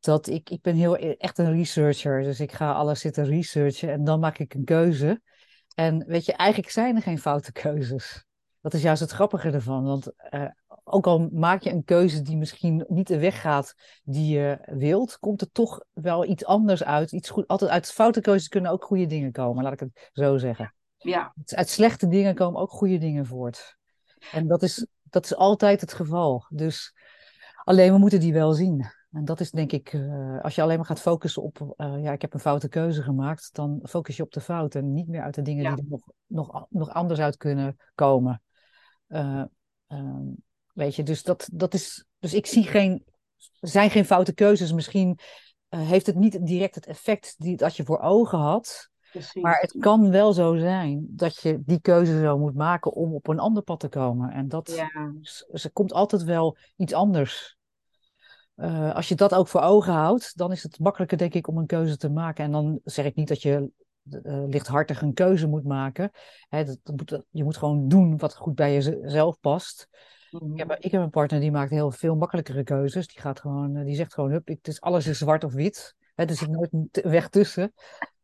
dat 0.00 0.26
ik, 0.26 0.50
ik 0.50 0.60
ben 0.60 0.74
heel 0.74 0.96
e-, 0.96 1.14
echt 1.18 1.38
een 1.38 1.52
researcher. 1.52 2.22
Dus 2.22 2.40
ik 2.40 2.52
ga 2.52 2.72
alles 2.72 3.00
zitten 3.00 3.24
researchen 3.24 3.90
en 3.90 4.04
dan 4.04 4.20
maak 4.20 4.38
ik 4.38 4.54
een 4.54 4.64
keuze. 4.64 5.22
En 5.74 6.06
weet 6.06 6.24
je, 6.24 6.32
eigenlijk 6.32 6.70
zijn 6.70 6.96
er 6.96 7.02
geen 7.02 7.18
foute 7.18 7.52
keuzes. 7.52 8.24
Dat 8.60 8.74
is 8.74 8.82
juist 8.82 9.00
het 9.00 9.10
grappige 9.10 9.50
ervan. 9.50 9.84
Want 9.84 10.12
uh, 10.30 10.48
ook 10.88 11.06
al 11.06 11.28
maak 11.32 11.62
je 11.62 11.70
een 11.70 11.84
keuze 11.84 12.22
die 12.22 12.36
misschien 12.36 12.84
niet 12.88 13.06
de 13.06 13.18
weg 13.18 13.40
gaat 13.40 13.74
die 14.04 14.34
je 14.34 14.58
wilt, 14.64 15.18
komt 15.18 15.40
er 15.40 15.50
toch 15.52 15.84
wel 15.92 16.24
iets 16.24 16.44
anders 16.44 16.84
uit. 16.84 17.12
Iets 17.12 17.30
goed, 17.30 17.46
altijd 17.46 17.70
uit 17.70 17.92
foute 17.92 18.20
keuzes 18.20 18.48
kunnen 18.48 18.70
ook 18.70 18.84
goede 18.84 19.06
dingen 19.06 19.32
komen, 19.32 19.62
laat 19.62 19.72
ik 19.72 19.80
het 19.80 20.10
zo 20.12 20.36
zeggen. 20.36 20.74
Ja. 20.96 21.34
Uit 21.44 21.68
slechte 21.68 22.08
dingen 22.08 22.34
komen 22.34 22.60
ook 22.60 22.70
goede 22.70 22.98
dingen 22.98 23.26
voort. 23.26 23.76
En 24.32 24.46
dat 24.46 24.62
is, 24.62 24.86
dat 25.02 25.24
is 25.24 25.34
altijd 25.34 25.80
het 25.80 25.92
geval. 25.92 26.46
Dus 26.48 26.94
alleen 27.64 27.92
we 27.92 27.98
moeten 27.98 28.20
die 28.20 28.32
wel 28.32 28.52
zien. 28.52 28.86
En 29.10 29.24
dat 29.24 29.40
is 29.40 29.50
denk 29.50 29.72
ik, 29.72 29.92
uh, 29.92 30.40
als 30.40 30.54
je 30.54 30.62
alleen 30.62 30.76
maar 30.76 30.86
gaat 30.86 31.00
focussen 31.00 31.42
op, 31.42 31.74
uh, 31.76 32.02
ja, 32.02 32.12
ik 32.12 32.22
heb 32.22 32.34
een 32.34 32.40
foute 32.40 32.68
keuze 32.68 33.02
gemaakt, 33.02 33.54
dan 33.54 33.80
focus 33.82 34.16
je 34.16 34.22
op 34.22 34.32
de 34.32 34.40
fout 34.40 34.74
en 34.74 34.92
niet 34.92 35.08
meer 35.08 35.22
uit 35.22 35.34
de 35.34 35.42
dingen 35.42 35.74
die 35.74 35.84
er 35.84 35.90
nog, 35.90 36.08
nog, 36.26 36.66
nog 36.70 36.90
anders 36.90 37.20
uit 37.20 37.36
kunnen 37.36 37.76
komen. 37.94 38.42
Uh, 39.08 39.42
weet 40.76 40.94
je, 40.94 41.02
dus 41.02 41.22
dat, 41.22 41.48
dat 41.52 41.74
is, 41.74 42.04
dus 42.18 42.34
ik 42.34 42.46
zie 42.46 42.64
geen, 42.64 43.04
er 43.60 43.68
zijn 43.68 43.90
geen 43.90 44.04
foute 44.04 44.34
keuzes. 44.34 44.72
Misschien 44.72 45.18
heeft 45.68 46.06
het 46.06 46.16
niet 46.16 46.46
direct 46.46 46.74
het 46.74 46.86
effect 46.86 47.34
die, 47.38 47.56
dat 47.56 47.76
je 47.76 47.84
voor 47.84 48.00
ogen 48.00 48.38
had. 48.38 48.90
Precies. 49.10 49.42
Maar 49.42 49.60
het 49.60 49.76
kan 49.78 50.10
wel 50.10 50.32
zo 50.32 50.56
zijn 50.56 51.06
dat 51.08 51.40
je 51.40 51.62
die 51.64 51.80
keuze 51.80 52.20
zo 52.20 52.38
moet 52.38 52.54
maken 52.54 52.92
om 52.92 53.14
op 53.14 53.28
een 53.28 53.38
ander 53.38 53.62
pad 53.62 53.80
te 53.80 53.88
komen. 53.88 54.30
En 54.30 54.48
dat 54.48 54.72
ja. 54.76 55.12
ze 55.52 55.70
komt 55.70 55.92
altijd 55.92 56.24
wel 56.24 56.56
iets 56.76 56.92
anders 56.92 57.56
uh, 58.56 58.94
als 58.94 59.08
je 59.08 59.14
dat 59.14 59.34
ook 59.34 59.48
voor 59.48 59.60
ogen 59.60 59.92
houdt, 59.92 60.36
dan 60.36 60.52
is 60.52 60.62
het 60.62 60.78
makkelijker, 60.78 61.18
denk 61.18 61.34
ik, 61.34 61.48
om 61.48 61.58
een 61.58 61.66
keuze 61.66 61.96
te 61.96 62.10
maken. 62.10 62.44
En 62.44 62.52
dan 62.52 62.80
zeg 62.84 63.04
ik 63.04 63.14
niet 63.14 63.28
dat 63.28 63.42
je 63.42 63.70
uh, 64.10 64.44
lichthartig 64.46 65.02
een 65.02 65.14
keuze 65.14 65.46
moet 65.46 65.64
maken. 65.64 66.10
Hè, 66.48 66.64
dat, 66.64 66.78
dat 66.82 66.96
moet, 66.96 67.22
je 67.30 67.44
moet 67.44 67.56
gewoon 67.56 67.88
doen 67.88 68.18
wat 68.18 68.36
goed 68.36 68.54
bij 68.54 68.72
jezelf 68.72 69.40
past. 69.40 69.88
Ik, 70.30 70.58
heb, 70.58 70.76
ik, 70.78 70.92
heb, 70.92 71.02
een 71.02 71.10
partner 71.10 71.40
die 71.40 71.50
maakt 71.50 71.70
heel 71.70 71.90
veel 71.90 72.16
makkelijkere 72.16 72.62
keuzes. 72.62 73.06
Die, 73.06 73.20
gaat 73.20 73.40
gewoon, 73.40 73.84
die 73.84 73.94
zegt 73.94 74.14
gewoon, 74.14 74.30
hup, 74.30 74.46
het 74.46 74.68
is, 74.68 74.80
alles 74.80 75.06
is 75.06 75.18
zwart 75.18 75.44
of 75.44 75.52
wit. 75.52 75.94
Hè, 76.14 76.24
er 76.24 76.34
zit 76.34 76.48
nooit 76.48 76.72
een 76.72 76.90
weg 77.02 77.28
tussen. 77.28 77.72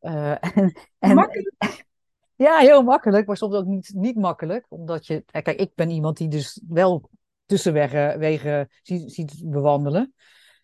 Uh, 0.01 0.31
en, 0.57 0.73
en, 0.99 1.15
makkelijk. 1.15 1.55
Ja, 2.35 2.59
heel 2.59 2.83
makkelijk, 2.83 3.27
maar 3.27 3.37
soms 3.37 3.55
ook 3.55 3.67
niet, 3.67 3.93
niet 3.95 4.17
makkelijk. 4.17 4.67
Omdat 4.69 5.07
je, 5.07 5.25
kijk, 5.25 5.49
ik 5.49 5.75
ben 5.75 5.91
iemand 5.91 6.17
die 6.17 6.29
dus 6.29 6.62
wel 6.69 7.11
tussenwegen 7.47 8.19
wegen 8.19 8.69
ziet, 8.83 9.12
ziet 9.12 9.43
bewandelen. 9.45 10.15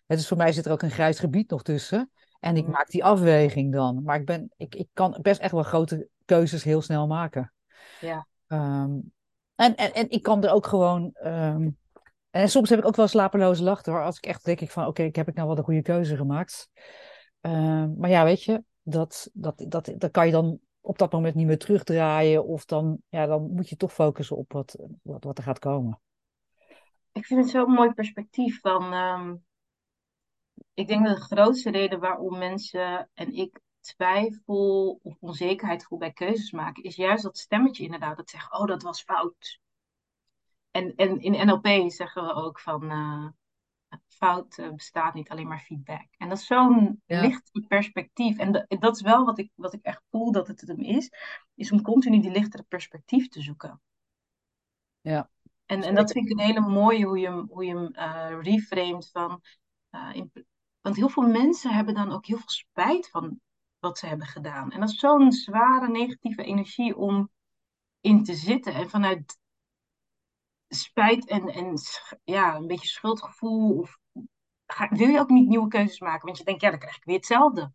Dus 0.05 0.27
voor 0.27 0.37
mij 0.37 0.51
zit 0.51 0.65
er 0.65 0.71
ook 0.71 0.81
een 0.81 0.91
grijs 0.91 1.19
gebied 1.19 1.49
nog 1.49 1.63
tussen. 1.63 2.11
En 2.39 2.55
ik 2.55 2.65
mm. 2.65 2.71
maak 2.71 2.89
die 2.89 3.03
afweging 3.03 3.73
dan. 3.73 4.03
Maar 4.03 4.19
ik, 4.19 4.25
ben, 4.25 4.51
ik, 4.57 4.75
ik 4.75 4.87
kan 4.93 5.17
best 5.21 5.41
echt 5.41 5.51
wel 5.51 5.63
grote 5.63 6.07
keuzes 6.25 6.63
heel 6.63 6.81
snel 6.81 7.07
maken. 7.07 7.53
Ja. 7.99 8.27
Um, 8.47 9.11
en, 9.59 9.75
en, 9.75 9.93
en 9.93 10.09
ik 10.09 10.23
kan 10.23 10.43
er 10.43 10.51
ook 10.51 10.65
gewoon. 10.65 11.15
Um, 11.23 11.77
en 12.29 12.49
soms 12.49 12.69
heb 12.69 12.79
ik 12.79 12.85
ook 12.85 12.95
wel 12.95 13.07
slapeloze 13.07 13.63
lachten 13.63 13.93
hoor. 13.93 14.03
Als 14.03 14.17
ik 14.17 14.25
echt 14.25 14.45
denk 14.45 14.61
ik 14.61 14.71
van 14.71 14.85
oké, 14.85 15.03
ik 15.03 15.15
heb 15.15 15.27
ik 15.27 15.35
nou 15.35 15.47
wel 15.47 15.57
een 15.57 15.63
goede 15.63 15.81
keuze 15.81 16.15
gemaakt. 16.15 16.69
Um, 17.41 17.95
maar 17.97 18.09
ja, 18.09 18.23
weet 18.23 18.43
je, 18.43 18.63
dat, 18.81 19.29
dat, 19.33 19.65
dat, 19.67 19.93
dat 19.97 20.11
kan 20.11 20.25
je 20.25 20.31
dan 20.31 20.59
op 20.81 20.97
dat 20.97 21.11
moment 21.11 21.35
niet 21.35 21.47
meer 21.47 21.57
terugdraaien. 21.57 22.45
Of 22.45 22.65
dan, 22.65 22.97
ja, 23.09 23.25
dan 23.25 23.51
moet 23.51 23.69
je 23.69 23.75
toch 23.75 23.93
focussen 23.93 24.37
op 24.37 24.51
wat, 24.51 24.77
wat, 25.01 25.23
wat 25.23 25.37
er 25.37 25.43
gaat 25.43 25.59
komen 25.59 25.99
ik 27.19 27.25
vind 27.25 27.39
het 27.39 27.49
zo'n 27.49 27.71
mooi 27.71 27.93
perspectief 27.93 28.59
van. 28.59 28.93
Ehm, 28.93 29.35
ik 30.73 30.87
denk 30.87 31.05
dat 31.05 31.15
de 31.15 31.21
grootste 31.21 31.71
reden 31.71 31.99
waarom 31.99 32.37
mensen 32.37 33.09
en 33.13 33.33
ik 33.33 33.59
twijfel 33.95 34.99
of 35.03 35.15
onzekerheid 35.19 35.83
voel 35.83 35.99
bij 35.99 36.11
keuzes 36.11 36.51
maken, 36.51 36.83
is 36.83 36.95
juist 36.95 37.23
dat 37.23 37.37
stemmetje 37.37 37.83
inderdaad 37.83 38.17
dat 38.17 38.29
zegt: 38.29 38.51
Oh, 38.53 38.65
dat 38.65 38.81
was 38.81 39.01
fout. 39.03 39.59
En, 40.71 40.95
en 40.95 41.19
in 41.21 41.45
NLP 41.47 41.91
zeggen 41.91 42.25
we 42.25 42.33
ook 42.33 42.59
van. 42.59 42.83
Uh, 42.91 43.27
fout 44.07 44.57
eh, 44.57 44.69
bestaat 44.69 45.13
niet, 45.13 45.29
alleen 45.29 45.47
maar 45.47 45.59
feedback. 45.59 46.07
En 46.17 46.29
dat 46.29 46.37
is 46.37 46.45
zo'n 46.45 47.01
Ja. 47.05 47.21
licht 47.21 47.51
perspectief. 47.67 48.37
En 48.37 48.51
da- 48.51 48.65
dat 48.79 48.95
is 48.95 49.01
wel 49.01 49.25
wat 49.25 49.39
ik, 49.39 49.51
wat 49.55 49.73
ik 49.73 49.81
echt 49.81 50.01
voel 50.09 50.31
dat 50.31 50.47
het 50.47 50.61
hem 50.61 50.79
is, 50.79 51.11
is 51.55 51.71
om 51.71 51.81
continu 51.81 52.19
die 52.21 52.31
lichtere 52.31 52.63
perspectief 52.63 53.27
te 53.27 53.41
zoeken. 53.41 53.81
Ja. 55.01 55.29
En, 55.65 55.83
en 55.83 55.95
dat 55.95 56.11
vind 56.11 56.25
ik 56.25 56.31
een 56.31 56.45
hele 56.45 56.59
mooie 56.59 57.05
hoe 57.05 57.19
je 57.19 57.27
hem, 57.27 57.47
hoe 57.51 57.65
je 57.65 57.75
hem 57.75 57.87
eh, 57.93 58.37
reframet 58.41 59.09
van. 59.11 59.41
eh, 59.89 60.09
in- 60.13 60.31
want 60.81 60.95
heel 60.95 61.09
veel 61.09 61.27
mensen 61.27 61.73
hebben 61.73 61.93
dan 61.93 62.11
ook 62.11 62.25
heel 62.25 62.37
veel 62.37 62.49
spijt 62.49 63.09
van 63.09 63.39
wat 63.79 63.97
ze 63.97 64.05
hebben 64.05 64.27
gedaan. 64.27 64.71
En 64.71 64.79
dat 64.79 64.89
is 64.89 64.99
zo'n 64.99 65.31
zware 65.31 65.89
negatieve 65.89 66.43
energie 66.43 66.97
om 66.97 67.29
in 68.01 68.23
te 68.23 68.33
zitten. 68.33 68.73
En 68.73 68.89
vanuit 68.89 69.37
spijt 70.67 71.27
en, 71.27 71.47
en 71.47 71.73
ja, 72.23 72.55
een 72.55 72.67
beetje 72.67 72.87
schuldgevoel. 72.87 73.77
Of, 73.77 73.97
ga, 74.65 74.89
wil 74.89 75.07
je 75.07 75.19
ook 75.19 75.29
niet 75.29 75.47
nieuwe 75.47 75.67
keuzes 75.67 75.99
maken? 75.99 76.25
Want 76.25 76.37
je 76.37 76.43
denkt, 76.43 76.61
ja, 76.61 76.69
dan 76.69 76.79
krijg 76.79 76.95
ik 76.95 77.03
weer 77.03 77.15
hetzelfde. 77.15 77.61
En 77.61 77.71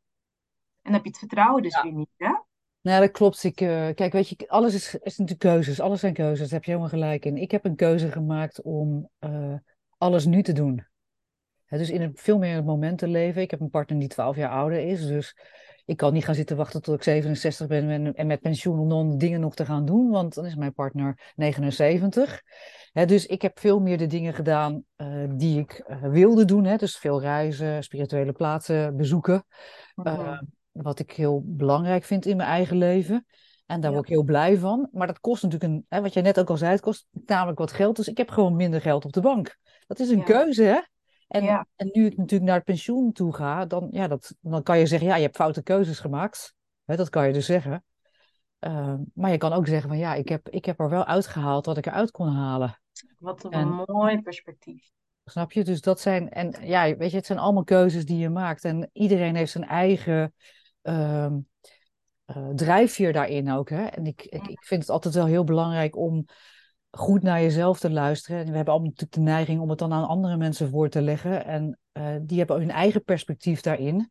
dan 0.83 0.93
heb 0.93 1.03
je 1.03 1.09
het 1.09 1.19
vertrouwen 1.19 1.63
dus 1.63 1.75
Ja. 1.75 1.83
weer 1.83 1.93
niet. 1.93 2.11
Hè? 2.17 2.33
Nou, 2.81 3.01
dat 3.01 3.11
klopt. 3.11 3.45
Ik, 3.45 3.61
eh, 3.61 3.89
kijk, 3.95 4.13
weet 4.13 4.29
je, 4.29 4.49
alles 4.49 4.75
is, 4.75 4.95
is 4.95 5.17
natuurlijk 5.19 5.39
keuzes. 5.39 5.81
Alles 5.81 6.01
zijn 6.01 6.15
keuzes. 6.15 6.49
Daar 6.49 6.59
heb 6.59 6.65
je 6.65 6.71
helemaal 6.71 6.93
gelijk 6.93 7.25
in. 7.25 7.37
Ik 7.37 7.51
heb 7.51 7.65
een 7.65 7.77
keuze 7.77 8.11
gemaakt 8.11 8.63
om 8.63 9.11
eh, 9.19 9.55
alles 9.99 10.25
nu 10.25 10.43
te 10.43 10.53
doen. 10.53 10.87
Dus 11.69 11.91
in 11.91 12.01
het, 12.03 12.21
veel 12.21 12.39
meer 12.39 12.51
in 12.51 12.57
het 12.57 12.65
moment 12.65 12.99
te 12.99 13.09
leven. 13.09 13.43
Ik 13.43 13.51
heb 13.51 13.61
een 13.61 13.71
partner 13.71 13.99
die 13.99 14.09
12 14.09 14.37
jaar 14.37 14.51
ouder 14.51 14.79
is. 14.79 15.07
Dus 15.07 15.37
ik 15.85 15.97
kan 15.97 16.13
niet 16.13 16.25
gaan 16.25 16.35
zitten 16.35 16.57
wachten 16.57 16.83
tot 16.83 16.95
ik 16.95 17.03
67 17.03 17.67
ben 17.67 17.91
en, 17.91 18.15
en 18.15 18.27
met 18.27 18.41
pensioen 18.41 18.79
om 18.79 18.89
dan 18.89 19.19
dingen 19.19 19.41
nog 19.41 19.55
te 19.55 19.65
gaan 19.65 19.85
doen. 19.85 20.11
Want 20.11 20.35
dan 20.35 20.47
is 20.47 20.55
mijn 20.55 20.73
partner 20.73 21.33
79. 21.35 22.43
Hè, 22.93 23.07
dus 23.07 23.27
ik 23.27 23.43
heb 23.43 23.59
veel 23.59 23.81
meer 23.81 23.99
de 23.99 24.07
dingen 24.07 24.35
gedaan 24.35 24.85
eh, 24.97 25.25
die 25.29 25.59
ik 25.59 25.73
eh, 25.73 26.03
wilde 26.03 26.45
doen. 26.45 26.65
Hè, 26.65 26.77
dus 26.77 26.97
veel 26.97 27.21
reizen, 27.21 27.83
spirituele 27.83 28.33
plaatsen 28.33 28.97
bezoeken. 28.97 29.45
Mhm. 29.95 30.09
Eh, 30.09 30.39
wat 30.73 30.99
ik 30.99 31.11
heel 31.13 31.43
belangrijk 31.45 32.05
vind 32.05 32.27
in 32.27 32.37
mijn 32.37 32.49
eigen 32.49 32.77
leven. 32.77 33.27
En 33.67 33.81
daar 33.81 33.91
Ja. 33.91 33.97
word 33.97 34.09
ik 34.09 34.15
heel 34.15 34.25
blij 34.25 34.59
van. 34.59 34.89
Maar 34.93 35.07
dat 35.07 35.21
kost 35.21 35.43
natuurlijk 35.43 35.73
een, 35.73 35.85
hè, 35.89 36.01
wat 36.01 36.13
jij 36.13 36.23
net 36.23 36.39
ook 36.41 36.51
al 36.51 36.57
zei, 36.57 36.71
het 36.73 36.81
kost 36.81 37.07
namelijk 37.27 37.59
wat 37.59 37.73
geld. 37.73 37.97
Dus 37.97 38.09
ik 38.09 38.17
heb 38.17 38.31
gewoon 38.31 38.57
minder 38.57 38.81
geld 38.81 39.05
op 39.05 39.13
de 39.13 39.21
bank. 39.21 39.59
Dat 39.87 39.99
is 39.99 40.11
een 40.11 40.19
Ja. 40.19 40.25
keuze, 40.25 40.63
hè? 40.63 40.81
En, 41.29 41.45
Ja. 41.45 41.67
en 41.77 41.91
nu 41.93 42.07
ik 42.07 42.17
natuurlijk 42.17 42.49
naar 42.49 42.57
het 42.57 42.65
pensioen 42.65 43.13
toe 43.13 43.35
ga, 43.35 43.67
dan, 43.67 43.89
ja, 43.91 44.09
dat, 44.09 44.35
dan 44.41 44.63
kan 44.63 44.79
je 44.79 44.87
zeggen, 44.87 45.09
ja, 45.09 45.17
je 45.17 45.23
hebt 45.23 45.37
foute 45.37 45.63
keuzes 45.63 45.99
gemaakt. 45.99 46.55
Hè, 46.85 46.97
dat 46.97 47.09
kan 47.09 47.27
je 47.27 47.33
dus 47.33 47.47
zeggen. 47.47 47.85
Eh, 48.59 48.95
maar 49.15 49.31
je 49.31 49.39
kan 49.39 49.53
ook 49.53 49.67
zeggen 49.67 49.89
van, 49.89 49.99
ja, 49.99 50.15
ik 50.15 50.29
heb, 50.29 50.49
ik 50.49 50.65
heb 50.65 50.81
er 50.81 50.89
wel 50.89 51.05
uitgehaald 51.05 51.67
wat 51.67 51.77
ik 51.77 51.87
eruit 51.87 52.11
kon 52.11 52.29
halen. 52.29 52.81
Wat 53.19 53.45
een 53.45 53.53
En- 53.53 53.85
mooi 53.87 54.23
perspectief. 54.23 54.91
Snap 55.25 55.53
je? 55.53 55.65
Dus 55.65 55.81
dat 55.81 56.01
zijn, 56.01 56.31
en 56.31 56.67
ja, 56.67 56.97
weet 56.97 57.11
je, 57.11 57.17
het 57.17 57.27
zijn 57.27 57.39
allemaal 57.39 57.65
keuzes 57.65 58.05
die 58.07 58.19
je 58.19 58.29
maakt. 58.31 58.65
En 58.65 58.91
iedereen 58.93 59.35
heeft 59.35 59.53
zijn 59.53 59.65
eigen 59.65 60.35
ehm 60.83 61.39
eh, 62.25 62.49
drijfveer 62.49 63.13
daarin 63.13 63.51
ook. 63.51 63.69
Hè? 63.69 63.85
En 63.85 64.07
ik, 64.07 64.23
ik, 64.23 64.47
ik 64.47 64.65
vind 64.65 64.81
het 64.81 64.91
altijd 64.91 65.15
wel 65.15 65.27
heel 65.27 65.45
belangrijk 65.45 65.97
om 65.97 66.25
goed 66.97 67.23
naar 67.23 67.41
jezelf 67.43 67.79
te 67.79 67.91
luisteren. 67.91 68.39
En 68.41 68.51
we 68.51 68.57
hebben 68.57 68.73
allemaal 68.73 68.91
natuurlijk 68.91 69.19
de 69.19 69.31
neiging 69.33 69.61
om 69.61 69.71
het 69.71 69.79
dan 69.79 69.93
aan 69.93 70.09
andere 70.09 70.37
mensen 70.37 70.71
voor 70.71 70.89
te 70.89 71.03
leggen. 71.03 71.45
En 71.45 71.79
eh, 71.93 72.07
die 72.23 72.39
hebben 72.39 72.59
hun 72.59 72.71
eigen 72.71 73.05
perspectief 73.05 73.61
daarin. 73.61 74.11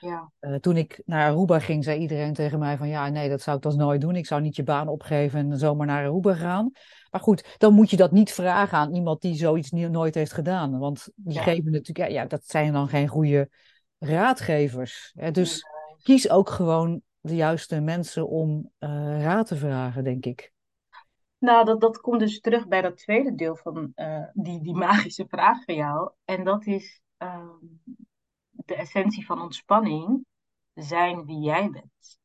Ja. 0.00 0.30
Eh, 0.38 0.54
toen 0.54 0.76
ik 0.76 1.02
naar 1.04 1.30
Aruba 1.30 1.58
ging, 1.58 1.84
zei 1.84 2.00
iedereen 2.00 2.34
tegen 2.34 2.58
mij 2.58 2.76
van 2.76 2.88
ja, 2.88 3.08
nee, 3.08 3.28
dat 3.28 3.40
zou 3.42 3.56
ik 3.56 3.62
dan 3.62 3.76
nooit 3.76 4.00
doen. 4.00 4.16
Ik 4.16 4.26
zou 4.26 4.40
niet 4.40 4.56
je 4.56 4.62
baan 4.62 4.88
opgeven 4.88 5.50
en 5.50 5.58
zomaar 5.58 5.86
naar 5.86 6.06
Aruba 6.06 6.34
gaan. 6.34 6.70
Maar 7.10 7.20
goed, 7.20 7.54
dan 7.58 7.74
moet 7.74 7.90
je 7.90 7.96
dat 7.96 8.12
niet 8.12 8.32
vragen 8.32 8.78
aan 8.78 8.94
iemand 8.94 9.20
die 9.20 9.34
zoiets 9.34 9.70
nooit 9.70 10.14
heeft 10.14 10.32
gedaan. 10.32 10.78
Want 10.78 11.08
die 11.14 11.34
Ja. 11.34 11.42
geven 11.42 11.70
natuurlijk, 11.72 11.98
ja, 12.10 12.20
ja, 12.20 12.26
dat 12.26 12.46
zijn 12.46 12.72
dan 12.72 12.88
geen 12.88 13.08
goede 13.08 13.48
raadgevers. 13.98 15.12
Hè? 15.14 15.30
Dus 15.30 15.64
kies 16.02 16.30
ook 16.30 16.50
gewoon 16.50 17.00
de 17.20 17.34
juiste 17.34 17.80
mensen 17.80 18.28
om 18.28 18.70
eh, 18.78 19.22
raad 19.22 19.46
te 19.46 19.56
vragen, 19.56 20.04
denk 20.04 20.26
ik. 20.26 20.52
Nou, 21.44 21.64
dat, 21.64 21.80
dat 21.80 22.00
komt 22.00 22.20
dus 22.20 22.40
terug 22.40 22.68
bij 22.68 22.80
dat 22.82 22.96
tweede 22.96 23.34
deel 23.34 23.56
van 23.56 23.92
eh, 23.94 24.24
die, 24.32 24.62
die 24.62 24.74
magische 24.74 25.26
vraag 25.28 25.64
van 25.64 25.74
jou. 25.74 26.12
En 26.24 26.44
dat 26.44 26.66
is 26.66 27.00
ehm, 27.16 27.56
de 28.50 28.74
essentie 28.74 29.26
van 29.26 29.40
ontspanning, 29.40 30.26
zijn 30.74 31.24
wie 31.24 31.40
jij 31.40 31.70
bent. 31.70 32.18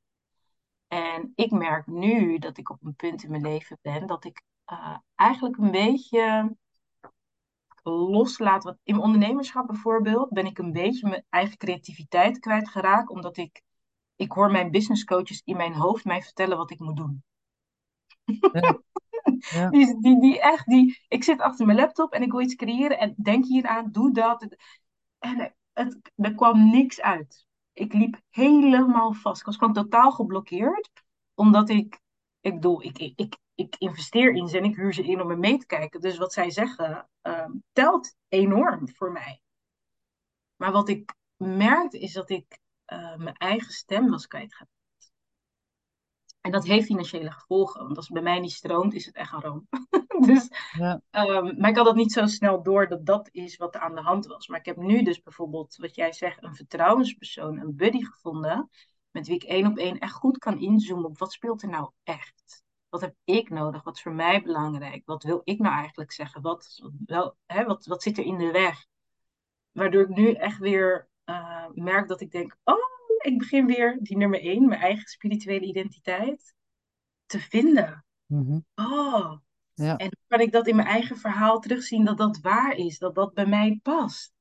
En 0.87 1.31
ik 1.35 1.51
merk 1.51 1.87
nu 1.87 2.37
dat 2.37 2.57
ik 2.57 2.69
op 2.69 2.83
een 2.83 2.95
punt 2.95 3.23
in 3.23 3.29
mijn 3.29 3.41
leven 3.41 3.77
ben 3.81 4.07
dat 4.07 4.25
ik 4.25 4.41
eh, 4.65 4.97
eigenlijk 5.15 5.57
een 5.57 5.71
beetje 5.71 6.55
loslaat. 7.83 8.75
In 8.83 8.99
ondernemerschap 8.99 9.67
bijvoorbeeld 9.67 10.29
ben 10.29 10.45
ik 10.45 10.57
een 10.57 10.71
beetje 10.71 11.09
mijn 11.09 11.25
eigen 11.29 11.57
creativiteit 11.57 12.39
kwijtgeraakt, 12.39 13.09
omdat 13.09 13.37
ik, 13.37 13.61
ik 14.15 14.31
hoor 14.31 14.51
mijn 14.51 14.71
business 14.71 15.03
coaches 15.03 15.41
in 15.45 15.57
mijn 15.57 15.73
hoofd 15.73 16.05
mij 16.05 16.21
vertellen 16.21 16.57
wat 16.57 16.71
ik 16.71 16.79
moet 16.79 16.97
doen. 16.97 17.23
Ja. 18.51 18.81
Die, 19.69 20.19
die, 20.19 20.41
echt, 20.41 20.65
die, 20.65 21.05
ik 21.07 21.23
zit 21.23 21.41
achter 21.41 21.65
mijn 21.65 21.77
laptop 21.77 22.13
en 22.13 22.21
ik 22.21 22.31
wil 22.31 22.41
iets 22.41 22.55
creëren 22.55 22.99
en 22.99 23.13
denk 23.17 23.45
hieraan, 23.45 23.91
doe 23.91 24.13
dat. 24.13 24.47
En 25.19 25.55
het, 25.73 26.11
er 26.15 26.35
kwam 26.35 26.69
niks 26.69 27.01
uit. 27.01 27.45
Ik 27.73 27.93
liep 27.93 28.19
helemaal 28.29 29.13
vast. 29.13 29.39
Ik 29.39 29.45
was 29.45 29.57
gewoon 29.57 29.73
totaal 29.73 30.11
geblokkeerd, 30.11 30.89
omdat 31.33 31.69
ik, 31.69 31.99
ik 32.39 32.53
bedoel, 32.53 32.83
ik, 32.83 32.97
ik, 32.97 33.13
ik, 33.15 33.37
ik 33.55 33.75
investeer 33.77 34.33
in 34.33 34.47
ze 34.47 34.57
en 34.57 34.63
ik 34.63 34.75
huur 34.75 34.93
ze 34.93 35.03
in 35.03 35.21
om 35.21 35.27
me 35.27 35.35
mee 35.35 35.57
te 35.57 35.65
kijken. 35.65 36.01
Dus 36.01 36.17
wat 36.17 36.33
zij 36.33 36.49
zeggen, 36.49 37.09
ehm, 37.21 37.51
telt 37.71 38.15
enorm 38.27 38.89
voor 38.89 39.11
mij. 39.11 39.41
Maar 40.55 40.71
wat 40.71 40.89
ik 40.89 41.15
merkte 41.35 41.99
is 41.99 42.13
dat 42.13 42.29
ik 42.29 42.59
eh, 42.85 43.15
mijn 43.15 43.35
eigen 43.35 43.71
stem 43.71 44.09
was 44.09 44.27
kwijtgeraakt. 44.27 44.78
En 46.41 46.51
dat 46.51 46.65
heeft 46.65 46.85
financiële 46.85 47.31
gevolgen. 47.31 47.83
Want 47.83 47.95
als 47.97 48.05
het 48.05 48.13
bij 48.13 48.23
mij 48.23 48.39
niet 48.39 48.51
stroomt, 48.51 48.93
is 48.93 49.05
het 49.05 49.15
echt 49.15 49.33
een 49.33 49.41
ramp. 49.41 49.65
dus, 50.27 50.49
Ja. 50.77 51.01
ehm, 51.11 51.59
maar 51.59 51.69
ik 51.69 51.75
had 51.75 51.85
dat 51.85 51.95
niet 51.95 52.11
zo 52.11 52.25
snel 52.25 52.63
door 52.63 52.87
dat 52.87 53.05
dat 53.05 53.29
is 53.31 53.57
wat 53.57 53.75
er 53.75 53.81
aan 53.81 53.95
de 53.95 54.01
hand 54.01 54.25
was. 54.25 54.47
Maar 54.47 54.59
ik 54.59 54.65
heb 54.65 54.77
nu 54.77 55.03
dus 55.03 55.21
bijvoorbeeld, 55.21 55.75
wat 55.75 55.95
jij 55.95 56.11
zegt, 56.13 56.43
een 56.43 56.55
vertrouwenspersoon, 56.55 57.59
een 57.59 57.75
buddy 57.75 58.03
gevonden. 58.03 58.69
Met 59.11 59.27
wie 59.27 59.35
ik 59.35 59.43
één 59.43 59.67
op 59.67 59.77
één 59.77 59.99
echt 59.99 60.13
goed 60.13 60.37
kan 60.37 60.59
inzoomen 60.59 61.05
op 61.05 61.17
wat 61.17 61.31
speelt 61.31 61.61
er 61.61 61.69
nou 61.69 61.91
echt. 62.03 62.63
Wat 62.89 63.01
heb 63.01 63.15
ik 63.23 63.49
nodig? 63.49 63.83
Wat 63.83 63.95
is 63.95 64.01
voor 64.01 64.13
mij 64.13 64.41
belangrijk? 64.41 65.05
Wat 65.05 65.23
wil 65.23 65.41
ik 65.43 65.59
nou 65.59 65.75
eigenlijk 65.75 66.11
zeggen? 66.11 66.41
Wat, 66.41 66.81
wel, 67.05 67.35
hè, 67.45 67.65
wat, 67.65 67.85
wat 67.85 68.03
zit 68.03 68.17
er 68.17 68.23
in 68.25 68.37
de 68.37 68.51
weg? 68.51 68.85
Waardoor 69.71 70.01
ik 70.01 70.15
nu 70.15 70.33
echt 70.33 70.57
weer 70.57 71.09
eh, 71.23 71.65
merk 71.73 72.07
dat 72.07 72.21
ik 72.21 72.31
denk: 72.31 72.57
oh, 72.63 72.75
ik 73.19 73.37
begin 73.37 73.65
weer 73.65 73.97
die 74.01 74.17
nummer 74.17 74.41
één, 74.41 74.67
mijn 74.67 74.81
eigen 74.81 75.07
spirituele 75.07 75.65
identiteit, 75.65 76.53
te 77.25 77.39
vinden. 77.39 78.05
Mhm. 78.25 78.59
Oh, 78.75 79.37
Ja. 79.73 79.97
en 79.97 80.09
kan 80.27 80.39
ik 80.39 80.51
dat 80.51 80.67
in 80.67 80.75
mijn 80.75 80.87
eigen 80.87 81.17
verhaal 81.17 81.59
terugzien 81.59 82.05
dat 82.05 82.17
dat 82.17 82.39
waar 82.39 82.75
is, 82.75 82.97
dat 82.97 83.15
dat 83.15 83.33
bij 83.33 83.45
mij 83.45 83.79
past. 83.83 84.33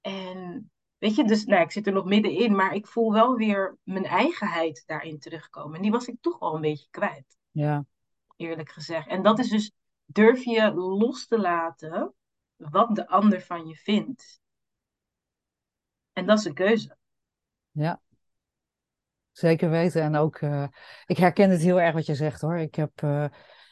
En 0.00 0.70
weet 0.98 1.14
je, 1.14 1.24
dus 1.24 1.44
nou, 1.44 1.62
ik 1.62 1.70
zit 1.70 1.86
er 1.86 1.92
nog 1.92 2.04
middenin, 2.04 2.54
maar 2.54 2.74
ik 2.74 2.86
voel 2.86 3.12
wel 3.12 3.36
weer 3.36 3.78
mijn 3.82 4.04
eigenheid 4.04 4.82
daarin 4.86 5.18
terugkomen. 5.18 5.76
En 5.76 5.82
die 5.82 5.90
was 5.90 6.06
ik 6.06 6.16
toch 6.20 6.38
wel 6.38 6.54
een 6.54 6.60
beetje 6.60 6.86
kwijt, 6.90 7.36
Ja. 7.50 7.84
eerlijk 8.36 8.70
gezegd. 8.70 9.06
En 9.08 9.22
dat 9.22 9.38
is 9.38 9.48
dus, 9.48 9.72
durf 10.04 10.44
je 10.44 10.72
los 10.74 11.26
te 11.26 11.38
laten 11.38 12.14
wat 12.56 12.94
de 12.94 13.08
ander 13.08 13.42
van 13.42 13.66
je 13.66 13.76
vindt. 13.76 14.40
En 16.12 16.26
dat 16.26 16.38
is 16.38 16.44
een 16.44 16.54
keuze. 16.54 16.96
Ja, 17.70 18.00
zeker 19.32 19.70
weten. 19.70 20.02
En 20.02 20.16
ook, 20.16 20.36
eh, 20.36 20.64
ik 21.06 21.16
herken 21.18 21.50
het 21.50 21.60
heel 21.60 21.80
erg 21.80 21.94
wat 21.94 22.06
je 22.06 22.14
zegt 22.14 22.40
hoor. 22.40 22.58
Ik 22.58 22.74
heb, 22.74 22.90
eh, 22.94 23.24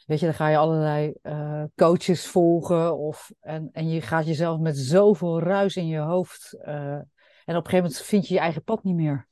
weet 0.05 0.19
je, 0.19 0.25
dan 0.25 0.35
ga 0.35 0.47
je 0.47 0.57
allerlei 0.57 1.13
eh, 1.21 1.63
coaches 1.75 2.27
volgen 2.27 2.97
of, 2.97 3.31
en, 3.39 3.69
en 3.71 3.89
je 3.89 4.01
gaat 4.01 4.25
jezelf 4.25 4.59
met 4.59 4.77
zoveel 4.77 5.41
ruis 5.41 5.75
in 5.75 5.87
je 5.87 5.99
hoofd. 5.99 6.53
en 6.61 7.57
op 7.57 7.63
een 7.65 7.69
gegeven 7.69 7.77
moment 7.77 7.97
vind 7.97 8.27
je 8.27 8.33
je 8.33 8.39
eigen 8.39 8.63
pad 8.63 8.83
niet 8.83 8.95
meer. 8.95 9.27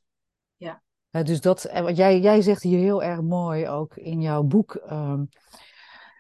Ja. 0.58 0.82
Dus 1.24 1.42
dat, 1.42 1.64
en 1.64 1.84
wat 1.84 1.98
jij, 1.98 2.20
jij 2.20 2.42
zegt 2.42 2.64
hier 2.64 2.80
heel 2.80 3.04
erg 3.04 3.22
mooi 3.22 3.68
ook 3.68 3.96
in 3.96 4.22
jouw 4.22 4.44
boek. 4.44 4.76
ehm, 4.76 5.24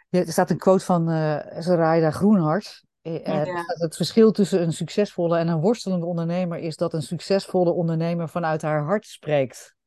er 0.10 0.32
staat 0.32 0.50
een 0.50 0.58
quote 0.58 0.86
van 0.86 1.06
Zoraida 1.60 2.12
Groenhart. 2.12 2.88
Ja. 3.02 3.66
het 3.66 3.96
verschil 3.96 4.32
tussen 4.32 4.62
een 4.62 4.74
succesvolle 4.74 5.38
en 5.38 5.48
een 5.48 5.60
worstelende 5.60 6.06
ondernemer 6.06 6.58
is 6.58 6.76
dat 6.76 6.94
een 6.94 7.02
succesvolle 7.02 7.72
ondernemer 7.72 8.30
vanuit 8.30 8.62
haar 8.62 8.84
hart 8.84 9.06
spreekt. 9.06 9.78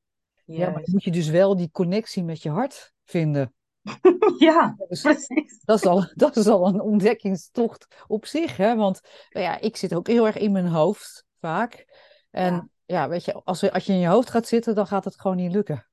Ja, 0.44 0.70
maar 0.70 0.82
dan 0.82 0.92
moet 0.92 1.04
je 1.04 1.10
dus 1.10 1.28
wel 1.28 1.56
die 1.56 1.70
connectie 1.70 2.24
met 2.24 2.42
je 2.42 2.50
hart 2.50 2.92
vinden. 3.04 3.54
Ja, 4.38 4.74
Dus 4.88 5.00
precies. 5.00 5.60
dat 5.64 5.78
is 5.78 5.86
al, 5.86 6.06
dat 6.14 6.36
is 6.36 6.46
al 6.46 6.66
een 6.66 6.80
ontdekkingstocht 6.80 8.04
op 8.06 8.26
zich, 8.26 8.56
hè? 8.56 8.76
Want 8.76 9.00
nou 9.30 9.44
ja, 9.46 9.60
ik 9.60 9.76
zit 9.76 9.94
ook 9.94 10.06
heel 10.06 10.26
erg 10.26 10.36
in 10.36 10.52
mijn 10.52 10.66
hoofd 10.66 11.24
vaak. 11.40 11.86
En 12.30 12.54
Ja. 12.54 12.68
ja, 12.84 13.08
weet 13.08 13.24
je, 13.24 13.32
als, 13.32 13.70
als 13.70 13.84
je 13.86 13.92
in 13.92 13.98
je 13.98 14.06
hoofd 14.06 14.30
gaat 14.30 14.46
zitten, 14.46 14.74
dan 14.74 14.86
gaat 14.86 15.04
het 15.04 15.20
gewoon 15.20 15.36
niet 15.36 15.52
lukken. 15.52 15.86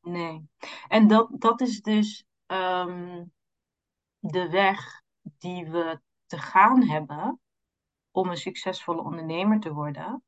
Nee. 0.00 0.48
En 0.88 1.06
dat, 1.06 1.28
dat 1.32 1.60
is 1.60 1.82
dus 1.82 2.24
ehm, 2.46 3.24
de 4.18 4.48
weg 4.48 5.02
die 5.22 5.66
we 5.66 6.00
te 6.26 6.38
gaan 6.38 6.82
hebben 6.88 7.40
om 8.10 8.28
een 8.28 8.36
succesvolle 8.36 9.02
ondernemer 9.02 9.60
te 9.60 9.72
worden, 9.72 10.22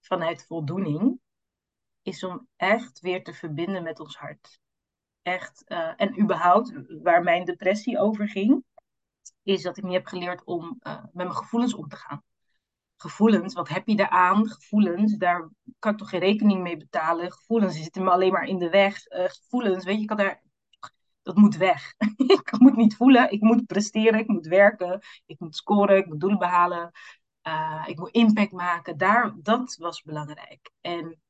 vanuit 0.00 0.44
voldoening, 0.46 1.20
is 2.02 2.24
om 2.24 2.48
echt 2.56 3.00
weer 3.00 3.24
te 3.24 3.32
verbinden 3.32 3.82
met 3.82 4.00
ons 4.00 4.16
hart. 4.16 4.60
Echt, 5.22 5.64
uh, 5.68 5.92
en 5.96 6.20
überhaupt, 6.20 6.72
waar 7.02 7.22
mijn 7.22 7.44
depressie 7.44 7.98
over 7.98 8.28
ging, 8.28 8.64
is 9.42 9.62
dat 9.62 9.76
ik 9.76 9.84
niet 9.84 9.92
heb 9.92 10.06
geleerd 10.06 10.44
om 10.44 10.78
uh, 10.82 10.94
met 11.02 11.14
mijn 11.14 11.34
gevoelens 11.34 11.74
om 11.74 11.88
te 11.88 11.96
gaan. 11.96 12.22
Gevoelens, 12.96 13.54
wat 13.54 13.68
heb 13.68 13.88
je 13.88 13.96
daaraan? 13.96 14.48
Gevoelens, 14.48 15.16
daar 15.16 15.50
kan 15.78 15.92
ik 15.92 15.98
toch 15.98 16.08
geen 16.08 16.20
rekening 16.20 16.62
mee 16.62 16.76
betalen. 16.76 17.32
Gevoelens, 17.32 17.76
zitten 17.76 18.04
me 18.04 18.10
alleen 18.10 18.32
maar 18.32 18.44
in 18.44 18.58
de 18.58 18.70
weg. 18.70 19.10
Uh, 19.10 19.24
gevoelens, 19.24 19.84
weet 19.84 19.96
je, 19.96 20.02
ik 20.02 20.16
daar 20.16 20.42
dat 21.22 21.36
moet 21.36 21.56
weg. 21.56 21.94
ik 22.16 22.58
moet 22.58 22.76
niet 22.76 22.96
voelen, 22.96 23.32
ik 23.32 23.40
moet 23.40 23.66
presteren, 23.66 24.20
ik 24.20 24.28
moet 24.28 24.46
werken, 24.46 25.00
ik 25.26 25.40
moet 25.40 25.56
scoren, 25.56 25.96
ik 25.96 26.06
moet 26.06 26.20
doelen 26.20 26.38
behalen, 26.38 26.90
ik 27.86 27.98
moet 27.98 28.10
impact 28.10 28.52
maken. 28.52 28.96
Daar, 28.96 29.34
dat 29.42 29.76
was 29.76 30.02
belangrijk. 30.02 30.70
En 30.80 31.21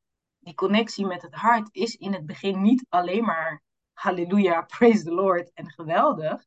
die 0.43 0.55
connectie 0.55 1.07
met 1.07 1.23
het 1.23 1.35
hart 1.35 1.69
is 1.73 1.97
in 1.97 2.13
het 2.13 2.27
begin 2.27 2.63
niet 2.63 2.87
alleen 2.89 3.25
maar 3.25 3.63
halleluja, 3.93 4.63
praise 4.63 5.05
the 5.05 5.15
Lord 5.15 5.53
en 5.53 5.71
geweldig. 5.71 6.45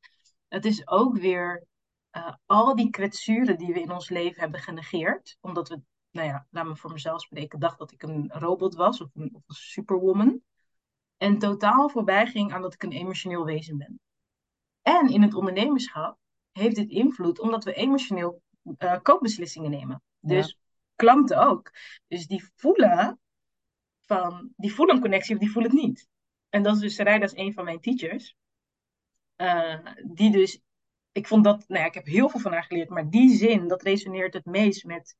Het 0.47 0.65
is 0.65 0.87
ook 0.87 1.17
weer 1.17 1.65
uh, 2.11 2.33
al 2.45 2.75
die 2.75 2.89
kwetsuren 2.89 3.57
die 3.57 3.73
we 3.73 3.81
in 3.81 3.91
ons 3.91 4.09
leven 4.09 4.41
hebben 4.41 4.59
genegeerd, 4.59 5.37
omdat 5.41 5.69
we, 5.69 5.81
nou 6.11 6.27
ja, 6.27 6.47
laat 6.49 6.65
me 6.65 6.75
voor 6.75 6.91
mezelf 6.91 7.21
spreken, 7.21 7.59
dacht 7.59 7.77
dat 7.77 7.91
ik 7.91 8.03
een 8.03 8.31
robot 8.33 8.75
was 8.75 9.01
of 9.01 9.09
een, 9.13 9.29
of 9.33 9.41
een 9.47 9.55
superwoman. 9.55 10.41
En 11.17 11.37
totaal 11.37 11.89
voorbij 11.89 12.27
ging 12.27 12.53
aan 12.53 12.61
dat 12.61 12.73
ik 12.73 12.83
een 12.83 12.91
emotioneel 12.91 13.45
wezen 13.45 13.77
ben. 13.77 13.99
En 14.81 15.09
in 15.09 15.21
het 15.21 15.33
ondernemerschap 15.33 16.17
heeft 16.51 16.75
dit 16.75 16.89
invloed 16.89 17.39
omdat 17.39 17.63
we 17.63 17.73
emotioneel 17.73 18.41
uh, 18.77 18.99
koopbeslissingen 19.01 19.71
nemen. 19.71 20.01
Dus 20.19 20.59
klanten 20.95 21.47
ook. 21.47 21.71
Dus 22.07 22.27
die 22.27 22.51
voelen 22.55 23.19
van, 24.05 24.53
die 24.55 24.73
voelen 24.73 24.95
een 24.95 25.01
connectie 25.01 25.33
of 25.33 25.41
die 25.41 25.51
voelen 25.51 25.71
het 25.71 25.81
niet. 25.81 26.07
En 26.49 26.63
dat 26.63 26.75
is 26.75 26.81
dus 26.81 26.95
Sarayda 26.95 27.25
is 27.25 27.35
een 27.35 27.53
van 27.53 27.63
mijn 27.63 27.79
teachers. 27.79 28.35
Uh, 29.37 29.85
die 30.03 30.31
dus, 30.31 30.61
ik 31.11 31.27
vond 31.27 31.43
dat, 31.43 31.67
nou 31.67 31.81
ja, 31.81 31.87
ik 31.87 31.93
heb 31.93 32.05
heel 32.05 32.29
veel 32.29 32.39
van 32.39 32.51
haar 32.51 32.63
geleerd, 32.63 32.89
maar 32.89 33.09
die 33.09 33.35
zin, 33.35 33.67
dat 33.67 33.81
resoneert 33.81 34.33
het 34.33 34.45
meest 34.45 34.83
met 34.83 35.15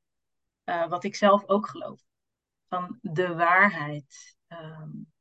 uh, 0.66 0.88
wat 0.88 1.04
ik 1.04 1.16
zelf 1.16 1.48
ook 1.48 1.68
geloof. 1.68 2.02
Van 2.68 3.00
de 3.02 3.36
waarheid. 3.36 4.38
Um, 4.48 5.14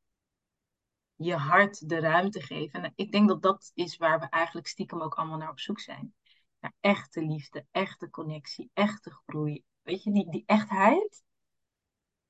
je 1.17 1.35
hart 1.35 1.89
de 1.89 1.99
ruimte 1.99 2.43
geven. 2.43 2.83
En 2.83 2.93
ik 2.95 3.13
denk 3.13 3.29
dat 3.29 3.43
dat 3.43 3.71
is 3.75 3.97
waar 3.97 4.21
we 4.21 4.27
eigenlijk 4.29 4.67
stiekem 4.67 5.03
ook 5.03 5.15
allemaal 5.15 5.39
naar 5.39 5.51
op 5.51 5.61
zoek 5.61 5.81
zijn. 5.81 6.15
Naar 6.61 6.73
echte 6.81 7.23
liefde, 7.23 7.67
echte 7.71 8.11
connectie, 8.11 8.71
echte 8.73 9.11
groei. 9.11 9.65
Weet 9.83 10.03
je, 10.03 10.13
die, 10.13 10.31
die 10.31 10.43
echtheid. 10.47 11.23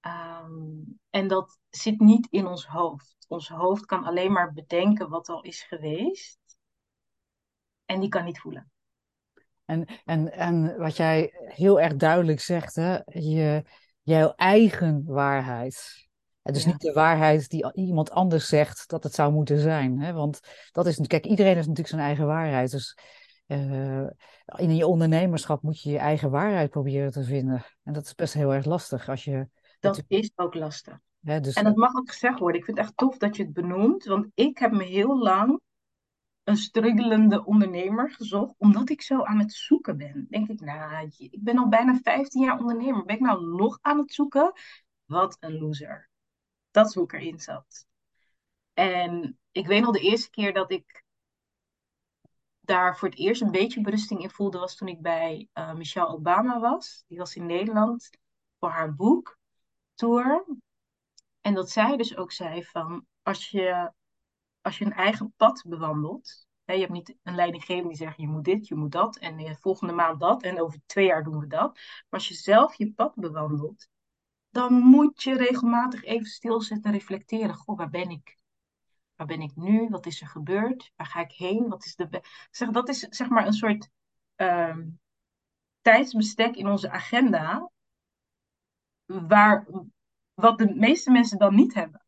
Um, 0.06 0.98
en 1.10 1.28
dat 1.28 1.58
zit 1.68 2.00
niet 2.00 2.26
in 2.30 2.46
ons 2.46 2.66
hoofd. 2.66 3.16
Ons 3.28 3.48
hoofd 3.48 3.84
kan 3.86 4.04
alleen 4.04 4.32
maar 4.32 4.52
bedenken 4.52 5.08
wat 5.08 5.28
al 5.28 5.42
is 5.42 5.62
geweest. 5.62 6.38
En 7.84 8.00
die 8.00 8.08
kan 8.08 8.24
niet 8.24 8.40
voelen. 8.40 8.72
En, 9.64 9.86
en, 10.04 10.32
en 10.32 10.76
wat 10.78 10.96
jij 10.96 11.32
heel 11.34 11.80
erg 11.80 11.96
duidelijk 11.96 12.40
zegt, 12.40 12.74
hè, 12.74 12.98
je, 13.04 13.64
jouw 14.02 14.32
eigen 14.36 15.04
waarheid. 15.06 16.08
Het 16.42 16.56
is 16.56 16.64
ja. 16.64 16.70
niet 16.70 16.80
de 16.80 16.92
waarheid 16.92 17.48
die 17.48 17.72
iemand 17.74 18.10
anders 18.10 18.48
zegt 18.48 18.88
dat 18.88 19.02
het 19.02 19.14
zou 19.14 19.32
moeten 19.32 19.58
zijn. 19.58 20.00
Hè? 20.00 20.12
Want 20.12 20.40
dat 20.72 20.86
is, 20.86 21.00
kijk, 21.06 21.24
iedereen 21.24 21.54
heeft 21.54 21.68
natuurlijk 21.68 21.94
zijn 21.94 22.06
eigen 22.06 22.26
waarheid. 22.26 22.70
Dus 22.70 22.98
uh, 23.46 24.06
in 24.56 24.76
je 24.76 24.86
ondernemerschap 24.86 25.62
moet 25.62 25.82
je 25.82 25.90
je 25.90 25.98
eigen 25.98 26.30
waarheid 26.30 26.70
proberen 26.70 27.10
te 27.10 27.24
vinden. 27.24 27.64
En 27.82 27.92
dat 27.92 28.04
is 28.04 28.14
best 28.14 28.34
heel 28.34 28.54
erg 28.54 28.64
lastig 28.64 29.08
als 29.08 29.24
je. 29.24 29.48
Dat 29.84 30.04
is 30.08 30.32
ook 30.34 30.54
lastig. 30.54 30.98
Dus... 31.20 31.54
En 31.54 31.64
dat 31.64 31.76
mag 31.76 31.94
ook 31.94 32.10
gezegd 32.10 32.38
worden. 32.38 32.58
Ik 32.58 32.64
vind 32.64 32.76
het 32.76 32.86
echt 32.86 32.96
tof 32.96 33.16
dat 33.16 33.36
je 33.36 33.42
het 33.42 33.52
benoemt. 33.52 34.04
Want 34.04 34.26
ik 34.34 34.58
heb 34.58 34.72
me 34.72 34.84
heel 34.84 35.18
lang 35.18 35.60
een 36.44 36.56
struggelende 36.56 37.44
ondernemer 37.44 38.10
gezocht, 38.10 38.54
omdat 38.58 38.90
ik 38.90 39.02
zo 39.02 39.22
aan 39.22 39.38
het 39.38 39.52
zoeken 39.52 39.96
ben. 39.96 40.26
Denk 40.28 40.48
ik, 40.48 40.60
nou, 40.60 41.10
ik 41.16 41.42
ben 41.42 41.58
al 41.58 41.68
bijna 41.68 41.98
15 42.02 42.42
jaar 42.42 42.58
ondernemer. 42.58 43.04
Ben 43.04 43.14
ik 43.14 43.20
nou 43.20 43.56
nog 43.56 43.78
aan 43.80 43.98
het 43.98 44.12
zoeken? 44.12 44.52
Wat 45.04 45.36
een 45.40 45.58
loser. 45.58 46.10
Dat 46.70 46.86
is 46.86 46.94
hoe 46.94 47.04
ik 47.04 47.12
erin 47.12 47.40
zat. 47.40 47.86
En 48.72 49.38
ik 49.50 49.66
weet 49.66 49.82
nog 49.82 49.92
de 49.92 50.00
eerste 50.00 50.30
keer 50.30 50.52
dat 50.52 50.70
ik 50.70 51.04
daar 52.60 52.98
voor 52.98 53.08
het 53.08 53.18
eerst 53.18 53.42
een 53.42 53.50
beetje 53.50 53.80
berusting 53.80 54.22
in 54.22 54.30
voelde, 54.30 54.58
was 54.58 54.76
toen 54.76 54.88
ik 54.88 55.00
bij 55.00 55.48
uh, 55.54 55.74
Michelle 55.74 56.08
Obama 56.08 56.60
was. 56.60 57.04
Die 57.06 57.18
was 57.18 57.36
in 57.36 57.46
Nederland 57.46 58.10
voor 58.58 58.70
haar 58.70 58.94
boek 58.94 59.38
tour. 59.94 60.46
En 61.40 61.54
dat 61.54 61.70
zij 61.70 61.96
dus 61.96 62.16
ook 62.16 62.32
zei 62.32 62.64
van, 62.64 63.06
als 63.22 63.50
je, 63.50 63.92
als 64.60 64.78
je 64.78 64.84
een 64.84 64.92
eigen 64.92 65.32
pad 65.36 65.64
bewandelt, 65.66 66.46
hè, 66.64 66.72
je 66.72 66.80
hebt 66.80 66.92
niet 66.92 67.16
een 67.22 67.34
leidinggever 67.34 67.88
die 67.88 67.96
zegt, 67.96 68.16
je 68.16 68.28
moet 68.28 68.44
dit, 68.44 68.68
je 68.68 68.74
moet 68.74 68.92
dat, 68.92 69.16
en 69.16 69.36
de 69.36 69.56
volgende 69.60 69.92
maand 69.92 70.20
dat, 70.20 70.42
en 70.42 70.60
over 70.60 70.80
twee 70.86 71.06
jaar 71.06 71.24
doen 71.24 71.38
we 71.38 71.46
dat. 71.46 71.74
Maar 71.74 72.20
als 72.20 72.28
je 72.28 72.34
zelf 72.34 72.74
je 72.74 72.92
pad 72.92 73.14
bewandelt, 73.14 73.88
dan 74.50 74.72
moet 74.72 75.22
je 75.22 75.36
regelmatig 75.36 76.04
even 76.04 76.26
stilzitten 76.26 76.90
en 76.90 76.98
reflecteren. 76.98 77.54
Goh, 77.54 77.76
waar 77.76 77.90
ben 77.90 78.10
ik? 78.10 78.38
Waar 79.16 79.26
ben 79.26 79.40
ik 79.40 79.56
nu? 79.56 79.88
Wat 79.88 80.06
is 80.06 80.20
er 80.20 80.26
gebeurd? 80.26 80.92
Waar 80.96 81.06
ga 81.06 81.20
ik 81.20 81.32
heen? 81.32 81.68
Wat 81.68 81.84
is 81.84 81.94
de 81.96 82.22
zeg, 82.50 82.70
dat 82.70 82.88
is 82.88 82.98
zeg 82.98 83.28
maar 83.28 83.46
een 83.46 83.52
soort 83.52 83.88
uh, 84.36 84.76
tijdsbestek 85.80 86.56
in 86.56 86.68
onze 86.68 86.90
agenda. 86.90 87.70
Waar, 89.06 89.66
wat 90.34 90.58
de 90.58 90.74
meeste 90.74 91.10
mensen 91.10 91.38
dan 91.38 91.54
niet 91.54 91.74
hebben. 91.74 92.04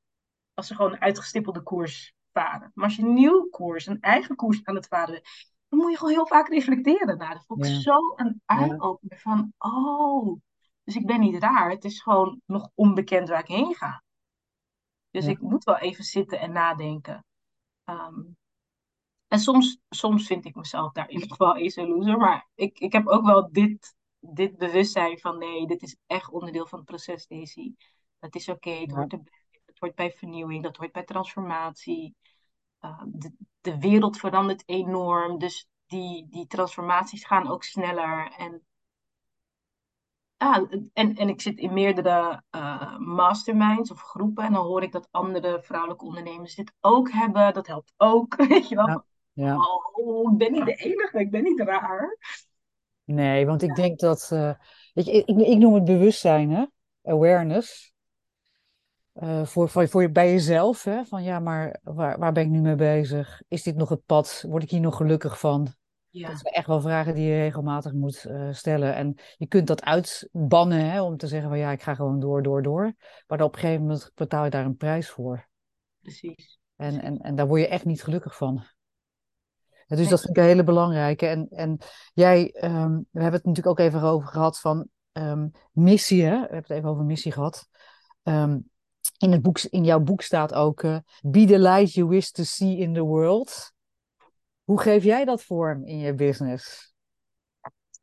Als 0.55 0.66
ze 0.66 0.74
gewoon 0.74 0.92
een 0.92 1.01
uitgestippelde 1.01 1.62
koers 1.62 2.14
varen. 2.32 2.70
Maar 2.74 2.84
als 2.84 2.97
je 2.97 3.03
een 3.03 3.14
nieuw 3.14 3.49
koers, 3.51 3.86
een 3.86 4.01
eigen 4.01 4.36
koers 4.36 4.64
aan 4.64 4.74
het 4.74 4.88
varen 4.88 5.22
dan 5.68 5.78
moet 5.78 5.90
je 5.90 5.97
gewoon 5.97 6.12
heel 6.12 6.26
vaak 6.26 6.49
reflecteren. 6.49 7.18
Nou, 7.18 7.32
dat 7.32 7.44
vond 7.47 7.64
ik 7.64 7.72
ja. 7.72 7.80
zo 7.80 7.99
een 8.16 8.42
eye-opener 8.44 9.18
van, 9.18 9.53
oh, 9.59 10.38
dus 10.84 10.97
ik 10.97 11.07
ben 11.07 11.20
niet 11.20 11.42
raar. 11.42 11.70
Het 11.70 11.84
is 11.84 12.03
gewoon 12.03 12.40
nog 12.47 12.70
onbekend 12.74 13.28
waar 13.28 13.40
ik 13.40 13.47
heen 13.47 13.74
ga. 13.74 14.03
Dus 15.11 15.24
ja. 15.24 15.30
ik 15.30 15.40
moet 15.40 15.64
wel 15.64 15.76
even 15.76 16.05
zitten 16.05 16.40
en 16.40 16.53
nadenken. 16.53 17.24
Um, 17.84 18.36
en 19.28 19.38
soms, 19.38 19.78
soms 19.88 20.26
vind 20.26 20.44
ik 20.44 20.55
mezelf 20.55 20.92
daarin 20.92 21.24
nog 21.28 21.36
wel 21.36 21.57
eens 21.57 21.76
een 21.76 21.88
loser. 21.88 22.16
Maar 22.16 22.49
ik, 22.55 22.78
ik 22.78 22.92
heb 22.92 23.07
ook 23.07 23.24
wel 23.24 23.53
dit, 23.53 23.95
dit 24.35 24.57
bewustzijn 24.57 25.18
van 25.18 25.39
nee, 25.39 25.66
dit 25.66 25.83
is 25.83 25.97
echt 26.07 26.31
onderdeel 26.31 26.66
van 26.66 26.79
het 26.79 26.89
proces, 26.89 27.27
Daisy. 27.27 27.74
Het 28.18 28.35
is 28.35 28.49
oké, 28.49 28.68
okay, 28.68 28.81
het, 28.81 28.91
ja. 28.91 28.97
hoort 28.97 29.12
het 29.77 29.79
hoort 29.79 29.95
bij 29.95 30.11
vernieuwing, 30.11 30.62
dat 30.62 30.77
hoort 30.77 30.93
bij 30.93 31.05
transformatie. 31.05 32.14
Uh, 32.81 33.03
de, 33.07 33.33
de 33.61 33.79
wereld 33.79 34.18
verandert 34.18 34.62
enorm, 34.66 35.39
dus 35.39 35.68
die, 35.87 36.27
die 36.31 36.47
transformaties 36.47 37.24
gaan 37.24 37.49
ook 37.49 37.64
sneller. 37.64 38.33
En 38.37 38.62
ah, 40.37 40.72
en, 40.93 41.14
en 41.14 41.29
ik 41.29 41.41
zit 41.41 41.59
in 41.59 41.72
meerdere 41.72 42.43
uh, 42.51 42.99
masterminds 42.99 43.91
of 43.91 44.01
groepen 44.01 44.45
en 44.45 44.53
dan 44.53 44.64
hoor 44.64 44.83
ik 44.83 44.93
dat 44.93 45.09
andere 45.11 45.62
vrouwelijke 45.62 46.05
ondernemers 46.05 46.55
dit 46.55 46.72
ook 46.81 47.11
hebben. 47.11 47.55
Dat 47.55 47.66
helpt 47.66 47.93
ook, 47.97 48.37
weet 48.49 48.68
je 48.68 48.74
wel. 48.74 48.89
Ja, 48.89 49.05
ja. 49.33 49.57
Oh, 49.93 50.33
ik 50.33 50.39
ben 50.39 50.53
niet 50.53 50.64
de 50.64 50.74
enige, 50.74 51.18
ik 51.18 51.31
ben 51.31 51.43
niet 51.43 51.61
raar. 51.61 52.18
Nee, 53.07 53.46
want 53.46 53.62
ik 53.62 53.74
denk 53.74 53.98
dat, 53.98 54.30
uh, 54.32 54.52
weet 54.94 55.07
je, 55.07 55.12
ik, 55.12 55.38
ik, 55.38 55.59
noem 55.59 55.74
het 55.74 55.84
bewustzijn, 55.84 56.50
hè? 56.50 56.64
awareness. 57.02 57.94
Uh, 59.14 59.44
voor, 59.44 59.68
voor, 59.68 59.88
voor 59.88 60.02
je, 60.02 60.11
bij 60.11 60.30
jezelf, 60.30 60.84
hè? 60.84 61.04
van 61.04 61.22
ja, 61.22 61.40
maar 61.40 61.80
waar, 61.82 62.18
waar 62.18 62.32
ben 62.32 62.44
ik 62.44 62.50
nu 62.50 62.61
mee 62.61 62.74
bezig? 62.74 63.42
Is 63.48 63.62
dit 63.62 63.76
nog 63.76 63.88
het 63.88 64.04
pad? 64.07 64.44
Word 64.48 64.62
ik 64.62 64.70
hier 64.70 64.80
nog 64.80 64.96
gelukkig 64.96 65.38
van? 65.38 65.74
Ja. 66.09 66.28
Dat 66.28 66.38
zijn 66.38 66.54
echt 66.54 66.66
wel 66.66 66.80
vragen 66.80 67.14
die 67.14 67.26
je 67.26 67.36
regelmatig 67.36 67.92
moet 67.92 68.24
uh, 68.28 68.52
stellen. 68.52 68.94
En 68.94 69.14
je 69.36 69.46
kunt 69.46 69.66
dat 69.66 69.82
uitbannen 69.82 70.90
hè, 70.90 71.02
om 71.02 71.16
te 71.16 71.26
zeggen 71.26 71.48
van 71.48 71.59
ja, 71.59 71.70
ik 71.70 71.82
ga 71.82 71.94
gewoon 71.94 72.20
door, 72.20 72.42
door, 72.42 72.62
door. 72.62 72.94
Maar 73.26 73.42
op 73.42 73.54
een 73.54 73.61
gegeven 73.61 73.82
moment 73.82 74.11
betaal 74.14 74.44
je 74.44 74.50
daar 74.50 74.64
een 74.64 74.76
prijs 74.76 75.11
voor. 75.11 75.48
Precies. 76.00 76.59
En, 76.76 77.02
en, 77.02 77.18
en 77.18 77.34
daar 77.34 77.46
word 77.46 77.61
je 77.61 77.68
echt 77.68 77.84
niet 77.84 78.02
gelukkig 78.02 78.36
van. 78.36 78.64
Dus 79.87 80.09
dat 80.09 80.20
vind 80.20 80.37
ik 80.37 80.43
een 80.43 80.49
hele 80.49 80.64
belangrijke. 80.64 81.26
En, 81.26 81.49
en 81.51 81.78
jij, 82.14 82.55
um, 82.64 83.07
we 83.11 83.20
hebben 83.20 83.41
het 83.41 83.45
natuurlijk 83.45 83.66
ook 83.66 83.87
even 83.87 84.03
over 84.03 84.28
gehad 84.28 84.61
van 84.61 84.89
um, 85.12 85.51
missie. 85.72 86.24
Hè? 86.24 86.30
We 86.30 86.39
hebben 86.39 86.57
het 86.57 86.70
even 86.70 86.89
over 86.89 87.05
missie 87.05 87.32
gehad. 87.32 87.68
Um, 88.22 88.70
in, 89.18 89.32
het 89.32 89.43
boek, 89.43 89.59
in 89.61 89.84
jouw 89.84 90.01
boek 90.01 90.22
staat 90.22 90.55
ook: 90.55 90.82
uh, 90.82 90.99
Be 91.22 91.45
the 91.45 91.59
light 91.59 91.93
you 91.93 92.09
wish 92.09 92.30
to 92.30 92.43
see 92.43 92.76
in 92.76 92.95
the 92.95 93.03
world. 93.03 93.74
Hoe 94.64 94.80
geef 94.80 95.05
jij 95.05 95.24
dat 95.24 95.45
vorm 95.45 95.84
in 95.84 95.99
je 95.99 96.14
business? 96.14 96.95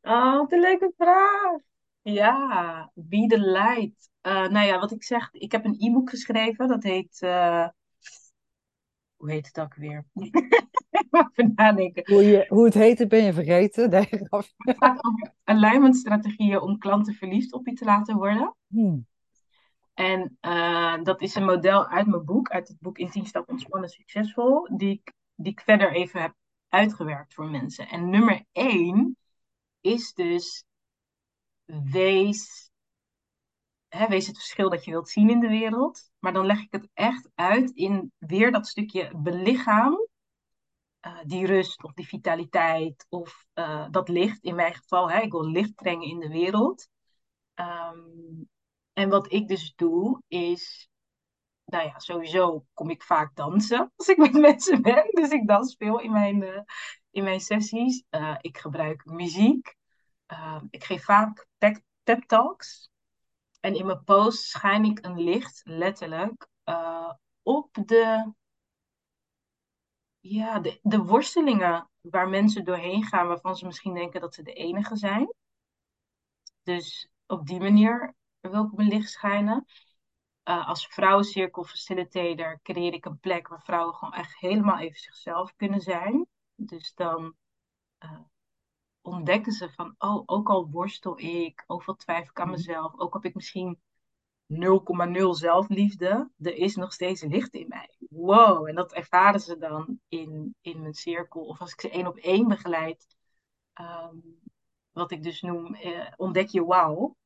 Oh, 0.02 0.36
wat 0.36 0.52
een 0.52 0.60
leuke 0.60 0.92
vraag. 0.96 1.56
Ja, 2.02 2.90
be 2.94 3.26
the 3.26 3.38
light. 3.38 4.10
Uh, 4.22 4.48
nou 4.48 4.66
ja, 4.66 4.78
wat 4.78 4.92
ik 4.92 5.02
zeg, 5.04 5.28
ik 5.32 5.52
heb 5.52 5.64
een 5.64 5.76
e-book 5.78 6.10
geschreven. 6.10 6.68
Dat 6.68 6.82
heet, 6.82 7.20
uh, 7.20 7.68
hoe 9.16 9.30
heet 9.30 9.46
het 9.46 9.60
ook 9.60 9.74
weer? 9.74 10.04
Nadenken. 11.54 12.14
Hoe, 12.14 12.22
je, 12.22 12.46
hoe 12.48 12.64
het 12.64 12.74
heette 12.74 13.06
ben 13.06 13.24
je 13.24 13.32
vergeten. 13.32 13.90
Nee. 13.94 14.08
Het 14.10 14.76
gaat 14.78 15.04
over 15.04 15.34
alignment-strategieën 15.44 16.60
om 16.60 16.78
klanten 16.78 17.14
verliefd 17.14 17.52
op 17.52 17.66
je 17.66 17.72
te 17.72 17.84
laten 17.84 18.16
worden. 18.16 18.56
Hmm. 18.66 19.06
En 19.94 20.36
eh, 20.40 21.02
dat 21.02 21.20
is 21.20 21.34
een 21.34 21.44
model 21.44 21.86
uit 21.86 22.06
mijn 22.06 22.24
boek, 22.24 22.50
uit 22.50 22.68
het 22.68 22.80
boek 22.80 22.98
In 22.98 23.10
10 23.10 23.26
Stappen 23.26 23.52
Ontspannen 23.52 23.88
Succesvol, 23.88 24.68
die 24.76 24.90
ik, 24.90 25.12
die 25.34 25.52
ik 25.52 25.60
verder 25.60 25.92
even 25.92 26.20
heb 26.20 26.34
uitgewerkt 26.68 27.34
voor 27.34 27.50
mensen. 27.50 27.88
En 27.88 28.10
nummer 28.10 28.44
één 28.52 29.16
is 29.80 30.12
dus 30.12 30.64
wees, 31.64 32.70
hè, 33.88 34.08
wees 34.08 34.26
het 34.26 34.36
verschil 34.36 34.70
dat 34.70 34.84
je 34.84 34.90
wilt 34.90 35.08
zien 35.08 35.30
in 35.30 35.40
de 35.40 35.48
wereld. 35.48 36.10
Maar 36.18 36.32
dan 36.32 36.46
leg 36.46 36.60
ik 36.60 36.72
het 36.72 36.88
echt 36.94 37.30
uit 37.34 37.70
in 37.70 38.12
weer 38.18 38.52
dat 38.52 38.66
stukje 38.66 39.12
belichaam. 39.16 40.08
Eh, 41.04 41.18
die 41.24 41.46
rust 41.46 41.82
of 41.82 41.92
die 41.92 42.06
vitaliteit 42.06 43.06
of 43.08 43.46
eh, 43.52 43.86
dat 43.90 44.08
licht. 44.08 44.42
In 44.42 44.54
mijn 44.54 44.74
geval, 44.74 45.10
hè, 45.10 45.20
ik 45.20 45.32
wil 45.32 45.50
licht 45.50 45.74
brengen 45.74 46.08
in 46.08 46.20
de 46.20 46.28
wereld. 46.28 46.88
Ehm, 47.54 48.42
en 48.92 49.08
wat 49.08 49.32
ik 49.32 49.48
dus 49.48 49.74
doe 49.74 50.22
is, 50.28 50.88
nou 51.64 51.86
ja, 51.86 51.98
sowieso 51.98 52.64
kom 52.74 52.90
ik 52.90 53.02
vaak 53.02 53.34
dansen 53.36 53.92
als 53.96 54.08
ik 54.08 54.16
met 54.16 54.32
mensen 54.32 54.82
ben. 54.82 55.06
Dus 55.10 55.30
ik 55.30 55.46
dans 55.46 55.74
veel 55.78 56.00
in 56.00 56.12
mijn, 56.12 56.42
eh, 56.42 56.60
in 57.10 57.24
mijn 57.24 57.40
sessies. 57.40 58.04
Ik 58.40 58.58
gebruik 58.58 59.04
muziek. 59.04 59.74
Uh, 60.32 60.62
ik 60.70 60.84
geef 60.84 61.04
vaak 61.04 61.46
pep 62.02 62.22
talks. 62.26 62.90
En 63.60 63.74
in 63.74 63.86
mijn 63.86 64.04
posts 64.04 64.50
schijn 64.50 64.84
ik 64.84 65.04
een 65.04 65.20
licht, 65.20 65.60
letterlijk, 65.64 66.48
op 67.42 67.68
de, 67.72 68.32
ja, 70.28 70.58
de, 70.58 70.78
de 70.82 70.98
worstelingen 70.98 71.90
waar 72.00 72.28
mensen 72.28 72.64
doorheen 72.64 73.04
gaan, 73.04 73.26
waarvan 73.26 73.56
ze 73.56 73.66
misschien 73.66 73.94
denken 73.94 74.20
dat 74.20 74.34
ze 74.34 74.42
de 74.42 74.52
enige 74.52 74.96
zijn. 74.96 75.32
Dus 76.62 77.10
op 77.26 77.46
die 77.46 77.60
manier 77.60 78.14
wil 78.40 78.64
ik 78.64 78.72
mijn 78.72 78.88
licht 78.88 79.10
schijnen. 79.10 79.64
Uh, 80.44 80.68
als 80.68 80.86
vrouwencirkel 80.86 81.64
facilitator 81.64 82.60
creëer 82.62 82.92
ik 82.92 83.04
een 83.04 83.18
plek 83.18 83.48
waar 83.48 83.62
vrouwen 83.62 83.94
gewoon 83.94 84.14
echt 84.14 84.38
helemaal 84.38 84.78
even 84.78 84.98
zichzelf 84.98 85.54
kunnen 85.56 85.80
zijn. 85.80 86.26
Dus 86.54 86.94
dan 86.94 87.34
uh, 88.04 88.20
ontdekken 89.00 89.52
ze 89.52 89.70
van, 89.70 89.94
oh, 89.98 90.22
ook 90.26 90.48
al 90.48 90.70
worstel 90.70 91.18
ik, 91.18 91.64
ook 91.66 91.84
al 91.84 91.94
twijfel 91.94 92.30
ik 92.30 92.40
aan 92.40 92.50
mezelf, 92.50 92.98
ook 92.98 93.14
heb 93.14 93.24
ik 93.24 93.34
misschien 93.34 93.80
0,0 94.52 94.58
zelfliefde, 95.30 96.30
er 96.38 96.54
is 96.54 96.76
nog 96.76 96.92
steeds 96.92 97.22
licht 97.22 97.54
in 97.54 97.68
mij. 97.68 97.96
Wow, 98.14 98.68
en 98.68 98.74
dat 98.74 98.92
ervaren 98.92 99.40
ze 99.40 99.58
dan 99.58 100.00
in, 100.08 100.54
in 100.60 100.80
mijn 100.80 100.94
cirkel. 100.94 101.44
Of 101.44 101.60
als 101.60 101.72
ik 101.72 101.80
ze 101.80 101.90
één 101.90 102.06
op 102.06 102.16
één 102.16 102.48
begeleid, 102.48 103.06
um, 103.80 104.40
wat 104.90 105.10
ik 105.10 105.22
dus 105.22 105.40
noem, 105.40 105.74
uh, 105.74 106.06
ontdek 106.16 106.48
je 106.48 106.64
wauw. 106.64 107.16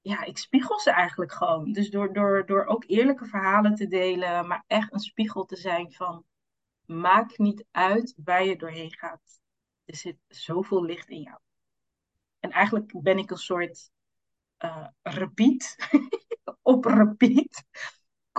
Ja, 0.00 0.24
ik 0.24 0.38
spiegel 0.38 0.78
ze 0.78 0.90
eigenlijk 0.90 1.32
gewoon. 1.32 1.72
Dus 1.72 1.90
door, 1.90 2.12
door, 2.12 2.46
door 2.46 2.64
ook 2.64 2.84
eerlijke 2.86 3.26
verhalen 3.26 3.74
te 3.74 3.86
delen, 3.86 4.46
maar 4.46 4.64
echt 4.66 4.92
een 4.92 5.00
spiegel 5.00 5.44
te 5.44 5.56
zijn 5.56 5.92
van, 5.92 6.24
maak 6.84 7.38
niet 7.38 7.64
uit 7.70 8.14
waar 8.24 8.44
je 8.44 8.56
doorheen 8.56 8.92
gaat. 8.92 9.40
Er 9.84 9.96
zit 9.96 10.16
zoveel 10.28 10.84
licht 10.84 11.08
in 11.08 11.20
jou. 11.20 11.38
En 12.38 12.50
eigenlijk 12.50 13.02
ben 13.02 13.18
ik 13.18 13.30
een 13.30 13.36
soort 13.36 13.90
uh, 14.58 14.86
repeat, 15.02 15.76
op 16.62 16.84
repeat, 16.84 17.64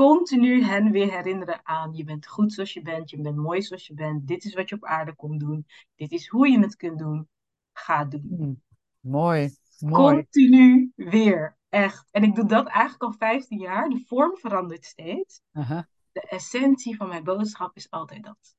continu 0.05 0.63
hen 0.63 0.91
weer 0.91 1.11
herinneren 1.11 1.59
aan 1.63 1.93
je 1.93 2.03
bent 2.03 2.27
goed 2.27 2.53
zoals 2.53 2.73
je 2.73 2.81
bent, 2.81 3.09
je 3.09 3.21
bent 3.21 3.35
mooi 3.35 3.61
zoals 3.61 3.87
je 3.87 3.93
bent, 3.93 4.27
dit 4.27 4.43
is 4.45 4.53
wat 4.53 4.69
je 4.69 4.75
op 4.75 4.85
aarde 4.85 5.15
komt 5.15 5.39
doen, 5.39 5.65
dit 5.95 6.11
is 6.11 6.27
hoe 6.27 6.49
je 6.49 6.59
het 6.59 6.75
kunt 6.75 6.99
doen, 6.99 7.29
ga 7.73 8.05
doen. 8.05 8.33
Hmm. 8.37 8.61
Mooi, 8.99 9.55
mooi. 9.79 9.93
Continu 9.93 10.91
weer, 10.95 11.57
echt. 11.69 12.07
En 12.11 12.23
ik 12.23 12.35
doe 12.35 12.45
dat 12.45 12.67
eigenlijk 12.67 13.03
al 13.03 13.13
15 13.17 13.59
jaar, 13.59 13.89
de 13.89 14.03
vorm 14.07 14.37
verandert 14.37 14.85
steeds. 14.85 15.41
Uh 15.53 15.69
-huh. 15.69 15.81
De 16.11 16.21
essentie 16.21 16.95
van 16.95 17.07
mijn 17.07 17.23
boodschap 17.23 17.75
is 17.75 17.89
altijd 17.89 18.23
dat. 18.23 18.55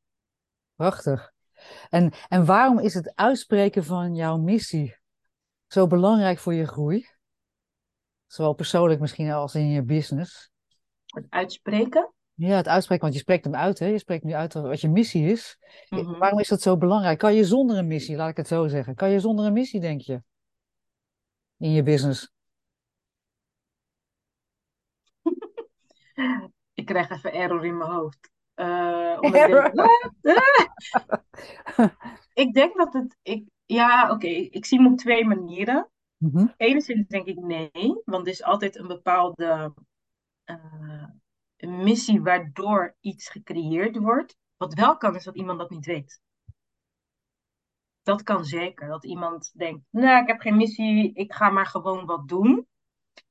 Prachtig. 0.74 1.32
En, 1.88 2.12
en 2.28 2.45
waarom 2.45 2.78
is 2.78 2.95
het 2.95 3.14
uitspreken 3.14 3.84
van 3.84 4.14
jouw 4.14 4.38
missie 4.38 4.97
zo 5.66 5.86
belangrijk 5.86 6.38
voor 6.38 6.55
je 6.55 6.66
groei? 6.66 7.07
Zowel 8.26 8.55
persoonlijk 8.55 9.01
misschien 9.01 9.30
als 9.30 9.55
in 9.55 9.68
je 9.68 9.82
business. 9.82 10.51
Het 11.11 11.26
uitspreken? 11.28 12.12
Ja, 12.34 12.56
het 12.56 12.68
uitspreken, 12.68 13.02
want 13.02 13.14
je 13.14 13.20
spreekt 13.20 13.44
hem 13.44 13.54
uit, 13.54 13.78
hè? 13.78 13.86
Je 13.86 13.98
spreekt 13.98 14.24
nu 14.24 14.32
uit 14.32 14.52
wat 14.52 14.80
je 14.80 14.88
missie 14.88 15.30
is. 15.30 15.58
Mm 15.88 15.98
-hmm. 15.98 16.18
Waarom 16.18 16.38
is 16.38 16.48
dat 16.48 16.62
zo 16.62 16.76
belangrijk? 16.76 17.18
Kan 17.18 17.34
je 17.34 17.44
zonder 17.44 17.76
een 17.76 17.86
missie, 17.86 18.16
laat 18.16 18.30
ik 18.30 18.36
het 18.36 18.48
zo 18.48 18.68
zeggen, 18.68 18.94
kan 18.94 19.11
je 19.11 19.20
zonder 19.20 19.46
een 19.46 19.52
missie, 19.52 19.80
denk 19.80 20.00
je? 20.00 20.22
In 21.56 21.70
je 21.70 21.82
business? 21.82 22.32
ik 26.80 26.86
krijg 26.86 27.11
even 27.11 27.32
error 27.32 27.64
in 27.64 27.76
mijn 27.76 27.90
hoofd. 27.90 28.30
Uh, 28.56 29.16
ik, 29.20 29.32
denk, 29.32 29.72
ik 32.44 32.54
denk 32.54 32.76
dat 32.76 32.92
het. 32.92 33.16
Ik, 33.22 33.44
ja, 33.66 34.02
oké. 34.02 34.12
Okay, 34.12 34.48
ik 34.50 34.66
zie 34.66 34.78
hem 34.78 34.92
op 34.92 34.98
twee 34.98 35.24
manieren. 35.24 35.90
Mm 36.16 36.30
-hmm. 36.30 36.54
Enigszins 36.56 37.08
denk 37.08 37.26
ik 37.26 37.38
nee, 37.38 38.02
want 38.04 38.26
er 38.26 38.32
is 38.32 38.42
altijd 38.42 38.76
een 38.76 38.86
bepaalde 38.86 39.72
uh, 40.51 41.68
missie 41.70 42.22
waardoor 42.22 42.96
iets 43.01 43.28
gecreëerd 43.28 43.96
wordt. 43.96 44.36
Wat 44.57 44.74
wel 44.74 44.96
kan, 44.96 45.14
is 45.14 45.24
dat 45.24 45.36
iemand 45.36 45.59
dat 45.59 45.70
niet 45.70 45.86
weet. 45.86 46.20
Dat 48.03 48.22
kan 48.22 48.44
zeker. 48.44 48.88
Dat 48.88 49.05
iemand 49.05 49.53
denkt, 49.55 49.84
nou, 49.90 50.22
ik 50.22 50.28
heb 50.28 50.40
geen 50.40 50.57
missie, 50.57 51.14
ik 51.14 51.32
ga 51.32 51.51
maar 51.51 51.66
gewoon 51.66 52.07
wat 52.07 52.28
doen. 52.28 52.68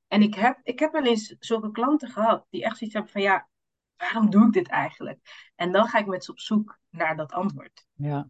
En 0.08 0.22
ik 0.22 0.36
heb, 0.36 0.60
ik 0.64 0.80
heb 0.80 0.92
wel 0.92 1.06
eens 1.06 1.36
zulke 1.40 1.72
klanten 1.72 2.10
gehad 2.10 2.46
die 2.50 2.64
echt 2.64 2.78
zoiets 2.78 2.96
hebben 2.96 3.14
van, 3.14 3.22
ja, 3.22 3.50
waarom 3.98 4.30
doe 4.30 4.46
ik 4.46 4.54
dit 4.54 4.68
eigenlijk? 4.68 5.52
En 5.56 5.72
dan 5.72 5.88
ga 5.88 5.98
ik 5.98 6.06
met 6.06 6.24
ze 6.24 6.32
op 6.32 6.40
zoek 6.40 6.80
naar 6.90 7.16
dat 7.16 7.32
antwoord. 7.32 7.88
Ja. 7.94 8.30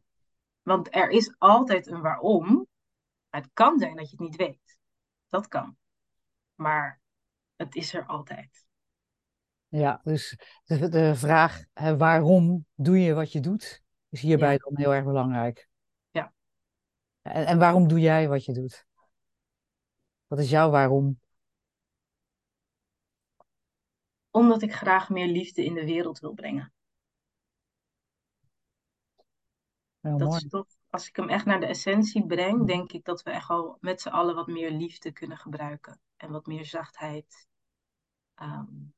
Want 0.62 0.96
er 0.96 1.10
is 1.10 1.36
altijd 1.38 1.88
een 1.88 2.02
waarom. 2.02 2.68
Het 3.30 3.50
kan 3.54 3.80
zijn 3.80 3.96
dat 3.96 4.10
je 4.10 4.16
het 4.16 4.26
niet 4.26 4.36
weet. 4.36 4.78
Dat 5.28 5.48
kan. 5.48 5.78
Maar 6.56 7.02
het 7.56 7.76
is 7.76 7.94
er 7.94 8.06
altijd. 8.06 8.68
Ja, 9.70 10.02
dus 10.04 10.38
de, 10.64 10.90
de 10.90 11.16
vraag 11.16 11.64
hè, 11.74 11.98
waarom 11.98 12.66
doe 12.76 13.00
je 13.00 13.14
wat 13.14 13.32
je 13.32 13.40
doet, 13.40 13.84
is 14.10 14.22
hierbij 14.22 14.52
ja. 14.52 14.58
dan 14.58 14.78
heel 14.78 14.94
erg 14.94 15.06
belangrijk. 15.06 15.70
Ja. 16.12 16.34
En, 17.22 17.46
en 17.46 17.60
waarom 17.60 17.88
doe 17.88 18.00
jij 18.00 18.28
wat 18.28 18.46
je 18.46 18.54
doet? 18.54 18.86
Wat 20.28 20.40
is 20.40 20.50
jouw 20.50 20.70
waarom? 20.70 21.20
Omdat 24.30 24.62
ik 24.62 24.74
graag 24.74 25.10
meer 25.10 25.28
liefde 25.28 25.66
in 25.66 25.74
de 25.74 25.86
wereld 25.86 26.20
wil 26.20 26.34
brengen. 26.34 26.74
Heel 30.00 30.18
dat 30.18 30.28
mooi. 30.28 30.44
is 30.44 30.50
toch, 30.50 30.68
als 30.90 31.08
ik 31.08 31.16
hem 31.16 31.30
echt 31.30 31.46
naar 31.46 31.60
de 31.60 31.66
essentie 31.66 32.26
breng, 32.26 32.68
denk 32.68 32.92
ik 32.92 33.06
dat 33.06 33.24
we 33.24 33.32
echt 33.32 33.48
wel 33.48 33.78
met 33.80 34.02
z'n 34.02 34.10
allen 34.10 34.36
wat 34.36 34.48
meer 34.48 34.72
liefde 34.72 35.12
kunnen 35.12 35.38
gebruiken. 35.38 36.00
En 36.18 36.32
wat 36.32 36.46
meer 36.46 36.66
zachtheid. 36.66 37.48
Um, 38.42 38.94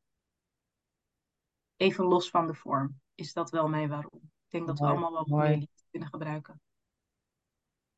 even 1.82 2.06
los 2.06 2.30
van 2.30 2.48
de 2.48 2.54
vorm, 2.54 3.00
is 3.16 3.34
dat 3.34 3.50
wel 3.50 3.68
mijn 3.68 3.90
waarom. 3.90 4.20
Ik 4.24 4.50
denk 4.50 4.68
dat 4.68 4.80
we 4.80 4.86
allemaal 4.86 5.12
wel 5.12 5.20
wat 5.20 5.28
mooi. 5.28 5.50
meer 5.50 5.58
liefde 5.58 5.84
kunnen 5.90 6.10
gebruiken. 6.10 6.62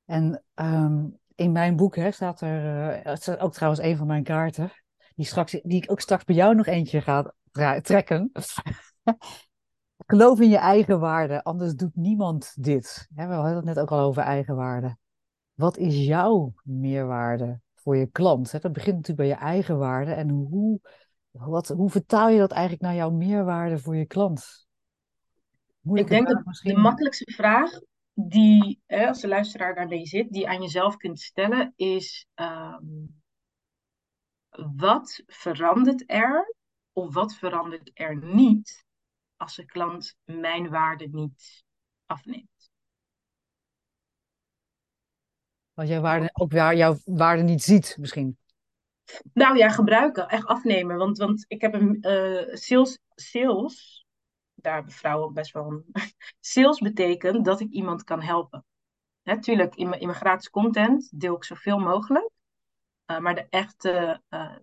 En 0.06 0.44
ehm, 0.54 1.08
in 1.36 1.52
mijn 1.52 1.76
boek 1.76 1.96
hè, 1.96 2.12
staat 2.12 2.42
er, 2.42 2.90
eh, 2.90 3.12
het 3.12 3.28
is 3.28 3.38
ook 3.38 3.54
trouwens 3.54 3.84
een 3.84 3.98
van 3.98 4.08
mijn 4.08 4.24
kaarten, 4.24 4.72
die, 5.16 5.26
straks, 5.26 5.52
die 5.52 5.82
ik 5.82 5.92
ook 5.92 6.00
straks 6.00 6.24
bij 6.24 6.36
jou 6.36 6.56
nog 6.56 6.66
eentje 6.66 7.02
ga 7.02 7.34
trekken. 7.82 8.32
Geloof 10.06 10.40
in 10.40 10.50
je 10.50 10.58
eigen 10.58 11.00
waarde, 11.00 11.44
anders 11.44 11.74
doet 11.74 11.96
niemand 11.96 12.54
dit. 12.64 13.08
We 13.16 13.22
hadden 13.22 13.56
het 13.56 13.66
net 13.66 13.80
ook 13.80 13.92
al 13.92 14.00
over 14.00 14.24
eigenwaarde. 14.24 14.98
Wat 15.54 15.78
is 15.78 16.06
jouw 16.06 16.54
meerwaarde 16.64 17.60
voor 17.74 17.98
je 17.98 18.08
klant? 18.08 18.52
Hè? 18.52 18.60
Dat 18.60 18.74
begint 18.74 18.96
natuurlijk 18.96 19.28
bij 19.30 19.38
je 19.38 19.46
eigen 19.46 19.78
waarde. 19.78 20.12
En 20.12 20.30
hoe, 20.30 20.80
wat, 21.34 21.68
hoe 21.68 21.90
vertaal 21.90 22.30
je 22.30 22.40
dat 22.40 22.52
eigenlijk 22.52 22.82
naar 22.82 22.96
jouw 22.96 23.10
meerwaarde 23.10 23.78
voor 23.78 23.96
je 23.96 24.06
klant? 24.06 24.68
Ik 25.94 26.08
denk 26.08 26.28
dat 26.28 26.46
misschien. 26.46 26.74
de 26.74 26.80
makkelijkste 26.80 27.34
vraag 27.34 27.80
die, 28.14 28.82
hè, 28.86 29.08
als 29.08 29.22
de 29.22 29.28
luisteraar 29.28 29.76
daarmee 29.76 30.06
zit, 30.06 30.32
die 30.32 30.48
aan 30.48 30.62
jezelf 30.62 30.98
kunt 30.98 31.20
stellen, 31.20 31.74
is 31.76 32.28
ehm, 32.34 32.86
wat 34.76 35.24
verandert 35.26 36.04
er 36.06 36.56
of 36.92 37.14
wat 37.14 37.36
verandert 37.36 37.92
er 37.94 38.16
niet 38.16 38.86
als 39.38 39.56
de 39.56 39.66
klant 39.66 40.16
mijn 40.24 40.70
waarde 40.70 41.08
niet 41.12 41.64
afneemt? 42.06 42.72
Wat 45.74 45.88
jouw 45.88 46.02
waarde, 46.02 46.30
ook 46.34 46.52
jouw 46.52 46.98
waarde 47.06 47.44
niet 47.44 47.64
ziet, 47.64 47.98
misschien. 48.00 48.38
Nou 49.34 49.58
ja, 49.58 49.70
gebruiken, 49.70 50.28
echt 50.28 50.46
afnemen. 50.46 50.98
Want, 50.98 51.18
want 51.18 51.46
ik 51.48 51.62
heb 51.62 51.74
een 51.74 51.98
uh, 52.02 52.56
sales, 52.56 53.00
sales 53.16 54.06
daar 54.54 54.74
hebben 54.74 54.94
vrouwen 54.94 55.34
best 55.34 55.52
wel. 55.54 55.84
Sales 56.40 56.80
betekent 56.80 57.46
dat 57.46 57.60
ik 57.60 57.70
iemand 57.72 58.04
kan 58.04 58.22
helpen. 58.22 58.66
Natuurlijk, 59.24 59.76
in, 59.76 59.90
mijn- 59.90 60.02
in 60.02 60.08
mijn 60.08 60.20
gratis 60.20 60.50
content 60.50 61.20
deel 61.20 61.36
ik 61.36 61.44
zoveel 61.44 61.80
mogelijk. 61.80 62.30
Uh, 63.12 63.20
maar 63.20 63.36
de 63.36 63.48
echte 63.50 64.22
uh, 64.30 64.56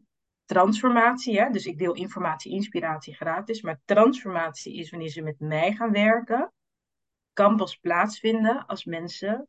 transformatie, 0.45 1.41
hè, 1.41 1.51
dus 1.51 1.66
ik 1.66 1.78
deel 1.78 1.95
informatie, 1.95 2.53
inspiratie 2.53 3.14
gratis. 3.14 3.62
Maar 3.62 3.80
transformatie 3.84 4.74
is 4.76 4.91
wanneer 4.91 5.09
ze 5.09 5.22
met 5.22 5.41
mij 5.41 5.72
gaan 5.72 5.93
werken, 5.93 6.53
kan 7.32 7.57
pas 7.57 7.76
plaatsvinden 7.76 8.66
als 8.66 8.84
mensen 8.84 9.49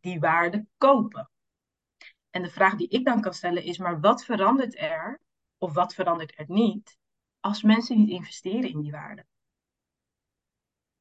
die 0.00 0.20
waarde 0.20 0.66
kopen. 0.76 1.30
En 2.34 2.42
de 2.42 2.50
vraag 2.50 2.74
die 2.74 2.88
ik 2.88 3.04
dan 3.04 3.20
kan 3.20 3.34
stellen 3.34 3.62
is, 3.62 3.78
maar 3.78 4.00
wat 4.00 4.24
verandert 4.24 4.78
er, 4.78 5.20
of 5.58 5.72
wat 5.72 5.94
verandert 5.94 6.38
er 6.38 6.44
niet, 6.48 6.98
als 7.40 7.62
mensen 7.62 7.98
niet 7.98 8.08
investeren 8.08 8.70
in 8.70 8.80
die 8.80 8.90
waarde? 8.90 9.26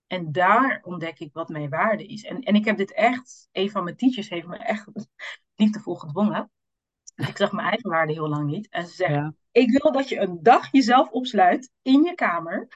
En 0.08 0.32
daar 0.32 0.82
ontdek 0.84 1.20
ik 1.20 1.34
wat 1.34 1.50
mijn 1.50 1.70
waarde 1.70 2.06
is. 2.06 2.24
En, 2.24 2.42
en 2.42 2.56
ik 2.56 2.66
heb 2.66 2.78
dit 2.78 2.94
echt, 2.94 3.50
een 3.52 3.72
van 3.72 3.84
mijn 3.84 3.96
teachers 3.96 4.30
heeft 4.30 4.48
me 4.48 4.58
echt 4.58 4.88
liefdevol 5.56 5.96
gedwongen. 5.96 6.52
Ik 7.16 7.38
zag 7.38 7.52
mijn 7.52 7.68
eigen 7.68 7.90
waarde 7.90 8.14
heel 8.14 8.30
lang 8.30 8.50
niet. 8.50 8.70
En 8.70 8.88
ze 8.88 8.94
zegt, 8.94 9.14
ja. 9.14 9.34
ik 9.52 9.82
wil 9.82 9.92
dat 9.92 10.10
je 10.10 10.20
een 10.20 10.44
dag 10.44 10.72
jezelf 10.72 11.10
opsluit 11.10 11.72
in 11.82 12.04
je 12.04 12.16
kamer. 12.16 12.68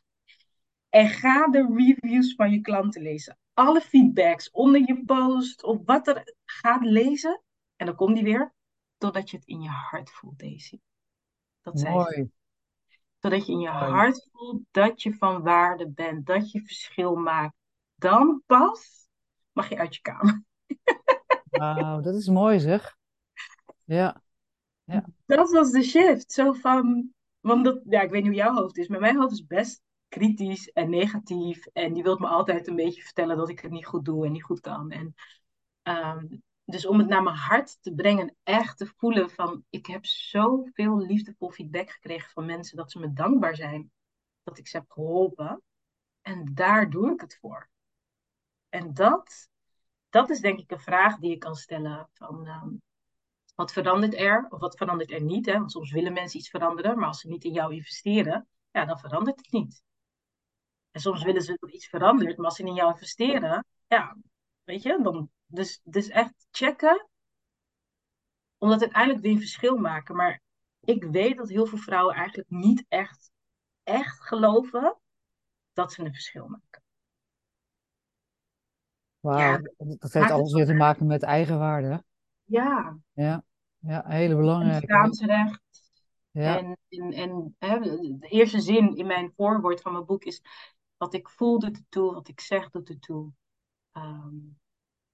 En 0.89 1.09
ga 1.09 1.47
de 1.47 1.73
reviews 1.75 2.35
van 2.35 2.51
je 2.51 2.61
klanten 2.61 3.01
lezen. 3.01 3.37
Alle 3.53 3.81
feedbacks 3.81 4.51
onder 4.51 4.81
je 4.85 5.03
post 5.05 5.63
of 5.63 5.77
wat 5.85 6.07
er 6.07 6.35
gaat 6.45 6.83
lezen. 6.85 7.41
En 7.77 7.85
dan 7.85 7.95
komt 7.95 8.15
die 8.15 8.23
weer. 8.23 8.53
Totdat 8.97 9.29
je 9.29 9.37
het 9.37 9.45
in 9.45 9.61
je 9.61 9.69
hart 9.69 10.11
voelt, 10.11 10.39
Daisy. 10.39 10.79
Dat 11.61 11.79
zei 11.79 11.93
Mooi. 11.93 12.29
Totdat 13.19 13.45
je 13.45 13.51
in 13.51 13.59
je 13.59 13.71
Mooi. 13.71 13.91
hart 13.91 14.29
voelt 14.31 14.61
dat 14.71 15.01
je 15.01 15.13
van 15.13 15.41
waarde 15.41 15.89
bent. 15.89 16.25
Dat 16.25 16.51
je 16.51 16.61
verschil 16.61 17.15
maakt. 17.15 17.55
Dan 17.95 18.43
pas 18.45 19.07
mag 19.51 19.69
je 19.69 19.77
uit 19.77 19.95
je 19.95 20.01
kamer. 20.01 20.43
Wauw, 21.49 22.01
dat 22.01 22.15
is 22.15 22.27
mooi 22.27 22.59
zeg. 22.59 22.95
Ja, 23.83 24.21
Dat 25.25 25.51
was 25.51 25.71
de 25.71 25.83
shift. 25.83 26.31
Zo 26.31 26.51
van, 26.53 27.13
want 27.39 27.65
dat, 27.65 27.81
ja, 27.89 28.01
ik 28.01 28.09
weet 28.09 28.21
niet 28.23 28.31
hoe 28.31 28.41
jouw 28.41 28.53
hoofd 28.53 28.77
is, 28.77 28.87
maar 28.87 28.99
mijn 28.99 29.17
hoofd 29.17 29.31
is 29.31 29.45
best 29.45 29.81
kritisch 30.07 30.71
en 30.71 30.89
negatief. 30.89 31.65
En 31.65 31.93
die 31.93 32.03
wilt 32.03 32.19
me 32.19 32.27
altijd 32.27 32.67
een 32.67 32.75
beetje 32.75 33.01
vertellen 33.01 33.37
dat 33.37 33.49
ik 33.49 33.59
het 33.59 33.71
niet 33.71 33.85
goed 33.85 34.05
doe 34.05 34.25
en 34.25 34.31
niet 34.31 34.43
goed 34.43 34.59
kan. 34.59 34.91
En, 34.91 35.13
ehm, 35.81 36.25
dus 36.69 36.85
om 36.85 36.97
het 36.97 37.07
naar 37.07 37.23
mijn 37.23 37.35
hart 37.35 37.81
te 37.81 37.93
brengen, 37.93 38.35
echt 38.43 38.77
te 38.77 38.85
voelen 38.85 39.29
van, 39.29 39.65
ik 39.69 39.85
heb 39.85 40.05
zoveel 40.05 40.97
liefdevol 40.97 41.49
feedback 41.49 41.89
gekregen 41.89 42.29
van 42.29 42.45
mensen 42.45 42.77
dat 42.77 42.91
ze 42.91 42.99
me 42.99 43.13
dankbaar 43.13 43.55
zijn 43.55 43.91
dat 44.43 44.57
ik 44.57 44.67
ze 44.67 44.77
heb 44.77 44.91
geholpen. 44.91 45.61
En 46.21 46.53
daar 46.53 46.89
doe 46.89 47.13
ik 47.13 47.21
het 47.21 47.37
voor. 47.41 47.69
En 48.69 48.93
dat, 48.93 49.49
dat 50.09 50.29
is 50.29 50.39
denk 50.39 50.59
ik 50.59 50.71
een 50.71 50.79
vraag 50.79 51.17
die 51.17 51.29
je 51.29 51.37
kan 51.37 51.55
stellen 51.55 52.09
van, 52.13 52.47
ehm, 52.47 52.69
wat 53.55 53.71
verandert 53.71 54.13
er 54.13 54.45
of 54.49 54.59
wat 54.59 54.77
verandert 54.77 55.11
er 55.11 55.21
niet? 55.21 55.45
Hè? 55.45 55.53
Want 55.53 55.71
soms 55.71 55.91
willen 55.91 56.13
mensen 56.13 56.39
iets 56.39 56.49
veranderen, 56.49 56.97
maar 56.97 57.07
als 57.07 57.19
ze 57.19 57.27
niet 57.27 57.43
in 57.43 57.53
jou 57.53 57.73
investeren, 57.73 58.47
ja, 58.71 58.85
dan 58.85 58.99
verandert 58.99 59.37
het 59.37 59.51
niet. 59.51 59.83
En 60.91 61.01
soms 61.01 61.23
willen 61.23 61.41
ze 61.41 61.57
dat 61.59 61.73
iets 61.73 61.87
verandert, 61.87 62.37
maar 62.37 62.45
als 62.45 62.55
ze 62.55 62.63
in 62.63 62.73
jou 62.73 62.91
investeren, 62.91 63.65
ja, 63.87 64.17
weet 64.67 64.83
je, 64.83 64.99
dan. 65.01 65.29
Dus, 65.45 65.81
dus 65.83 66.07
echt 66.09 66.47
checken, 66.51 67.07
omdat 68.57 68.81
uiteindelijk 68.81 69.21
weer 69.23 69.31
een 69.31 69.39
verschil 69.39 69.77
maken. 69.77 70.15
Maar 70.15 70.41
ik 70.79 71.03
weet 71.03 71.37
dat 71.37 71.49
heel 71.49 71.65
veel 71.65 71.77
vrouwen 71.77 72.15
eigenlijk 72.15 72.49
niet 72.49 72.85
echt, 72.87 73.31
echt 73.83 74.21
geloven 74.21 74.97
dat 75.73 75.93
ze 75.93 76.03
een 76.03 76.13
verschil 76.13 76.47
maken. 76.47 76.81
wauw. 79.19 79.39
Ja, 79.39 79.61
Dat 79.77 80.13
heeft 80.13 80.31
alles 80.31 80.53
weer 80.53 80.65
te 80.65 80.73
maken 80.73 81.05
met 81.07 81.23
eigenwaarde. 81.23 82.03
Ja, 82.43 82.97
Ja, 83.13 83.43
ja, 83.79 84.03
hele 84.07 84.35
belangrijke. 84.35 84.79
bestaansrecht. 84.87 85.61
Ja, 86.31 86.57
En, 86.57 86.77
en, 86.89 87.11
en 87.13 87.55
hè, 87.59 87.79
de 87.79 88.27
eerste 88.29 88.59
zin 88.59 88.95
in 88.95 89.07
mijn 89.07 89.33
voorwoord 89.35 89.81
van 89.81 89.91
mijn 89.91 90.05
boek 90.05 90.23
is: 90.23 90.41
Wat 90.97 91.13
ik 91.13 91.29
voel 91.29 91.59
doet 91.59 91.77
ertoe, 91.77 92.13
wat 92.13 92.27
ik 92.27 92.39
zeg 92.39 92.69
doet 92.69 92.89
ertoe, 92.89 93.31
Ehm 93.97 94.55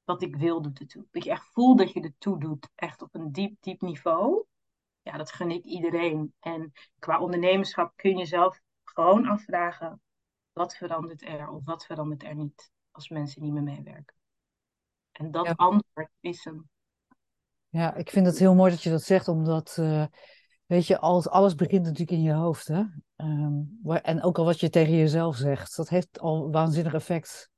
wat 0.04 0.22
ik 0.22 0.36
wil 0.36 0.62
doet 0.62 0.80
ertoe. 0.80 1.06
Dat 1.12 1.24
je 1.24 1.30
echt 1.30 1.46
voelt 1.52 1.78
dat 1.78 1.92
je 1.92 2.02
ertoe 2.02 2.40
doet, 2.40 2.70
echt 2.76 3.02
op 3.02 3.16
een 3.16 3.32
diep, 3.32 3.56
diep 3.60 3.82
niveau. 3.82 4.46
Ja, 5.02 5.18
dat 5.18 5.32
gun 5.32 5.52
ik 5.52 5.64
iedereen. 5.64 6.34
En 6.40 6.72
qua 7.00 7.20
ondernemerschap 7.20 7.94
kun 7.96 8.18
je 8.18 8.26
zelf 8.26 8.60
gewoon 8.84 9.28
afvragen: 9.28 10.02
wat 10.54 10.76
verandert 10.76 11.22
er 11.22 11.50
of 11.50 11.66
wat 11.66 11.86
verandert 11.86 12.24
er 12.24 12.36
niet 12.36 12.72
als 12.92 13.10
mensen 13.10 13.42
niet 13.42 13.54
meer 13.54 13.64
meewerken? 13.64 14.16
En 15.12 15.32
dat 15.32 15.46
ja. 15.46 15.54
antwoord 15.56 16.10
is 16.20 16.44
hem. 16.44 16.70
Ja, 17.70 17.96
ik 17.96 18.10
vind 18.10 18.26
het 18.26 18.40
heel 18.40 18.56
mooi 18.56 18.72
dat 18.72 18.84
je 18.84 18.90
dat 18.90 19.04
zegt, 19.04 19.28
omdat, 19.28 19.78
eh, 19.80 20.06
weet 20.66 20.88
je, 20.88 21.00
alles, 21.00 21.30
alles 21.30 21.56
begint 21.56 21.84
natuurlijk 21.84 22.12
in 22.12 22.22
je 22.22 22.34
hoofd, 22.34 22.68
hè? 22.68 22.84
Ehm, 23.16 23.62
waar- 23.82 24.02
en 24.02 24.24
ook 24.24 24.38
al 24.38 24.46
wat 24.46 24.60
je 24.60 24.70
tegen 24.70 24.94
jezelf 24.94 25.36
zegt, 25.36 25.76
dat 25.76 25.90
heeft 25.90 26.20
al 26.20 26.52
waanzinnig 26.52 26.94
effect. 26.94 27.52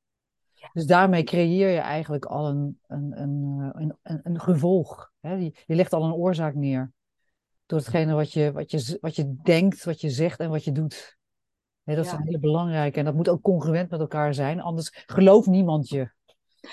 Dus 0.73 0.85
daarmee 0.85 1.23
creëer 1.23 1.69
je 1.69 1.79
eigenlijk 1.79 2.25
al 2.25 2.47
een, 2.47 2.79
een, 2.87 3.21
een, 3.21 3.57
eh, 3.73 3.81
een, 3.81 3.97
een, 4.03 4.19
een 4.23 4.39
gevolg. 4.39 5.11
Hè? 5.21 5.33
Je, 5.33 5.53
je 5.65 5.75
legt 5.75 5.93
al 5.93 6.03
een 6.03 6.13
oorzaak 6.13 6.55
neer. 6.55 6.91
Door 7.65 7.79
hetgene 7.79 8.13
wat 8.13 8.31
je, 8.31 8.51
wat, 8.51 8.71
je, 8.71 8.97
wat 9.01 9.15
je 9.15 9.35
denkt, 9.43 9.83
wat 9.83 10.01
je 10.01 10.09
zegt 10.09 10.39
en 10.39 10.49
wat 10.49 10.63
je 10.63 10.71
doet. 10.71 11.17
Dat 11.83 11.97
is 11.97 12.11
Ja. 12.11 12.21
hele 12.23 12.39
belangrijke. 12.39 12.99
En 12.99 13.05
dat 13.05 13.13
moet 13.15 13.29
ook 13.29 13.41
congruent 13.41 13.89
met 13.89 13.99
elkaar 13.99 14.33
zijn, 14.33 14.61
anders 14.61 15.03
gelooft 15.05 15.47
niemand 15.47 15.89
je. 15.89 16.11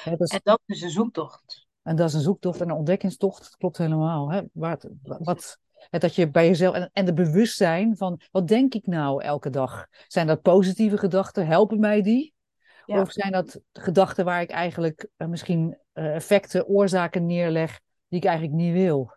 Dat 0.04 0.20
is, 0.20 0.30
En 0.30 0.40
dat 0.42 0.60
is 0.66 0.82
een 0.82 0.90
zoektocht. 0.90 1.66
en 1.82 1.96
dat 1.96 2.08
is 2.08 2.14
een 2.14 2.20
zoektocht 2.20 2.60
en 2.60 2.68
een 2.70 2.76
ontdekkingstocht. 2.76 3.42
Dat 3.42 3.56
klopt 3.56 3.78
helemaal. 3.78 4.30
Hè? 4.30 4.40
Wat, 4.52 4.88
dat 5.90 6.14
je 6.14 6.30
bij 6.30 6.46
jezelf 6.46 6.74
en, 6.74 6.90
en 6.92 7.04
de 7.04 7.12
bewustzijn 7.12 7.96
van 7.96 8.20
wat 8.30 8.48
denk 8.48 8.74
ik 8.74 8.86
nou 8.86 9.22
elke 9.22 9.50
dag? 9.50 9.86
Zijn 10.06 10.26
dat 10.26 10.42
positieve 10.42 10.98
gedachten? 10.98 11.46
Helpen 11.46 11.80
mij 11.80 12.02
die? 12.02 12.31
Ja. 12.92 13.00
Of 13.00 13.12
zijn 13.12 13.32
dat 13.32 13.60
gedachten 13.72 14.24
waar 14.24 14.40
ik 14.42 14.50
eigenlijk 14.50 15.08
eh, 15.16 15.28
misschien 15.28 15.78
eh, 15.92 16.14
effecten, 16.14 16.66
oorzaken 16.66 17.26
neerleg 17.26 17.80
die 18.08 18.18
ik 18.18 18.24
eigenlijk 18.26 18.56
niet 18.56 18.72
wil? 18.72 19.16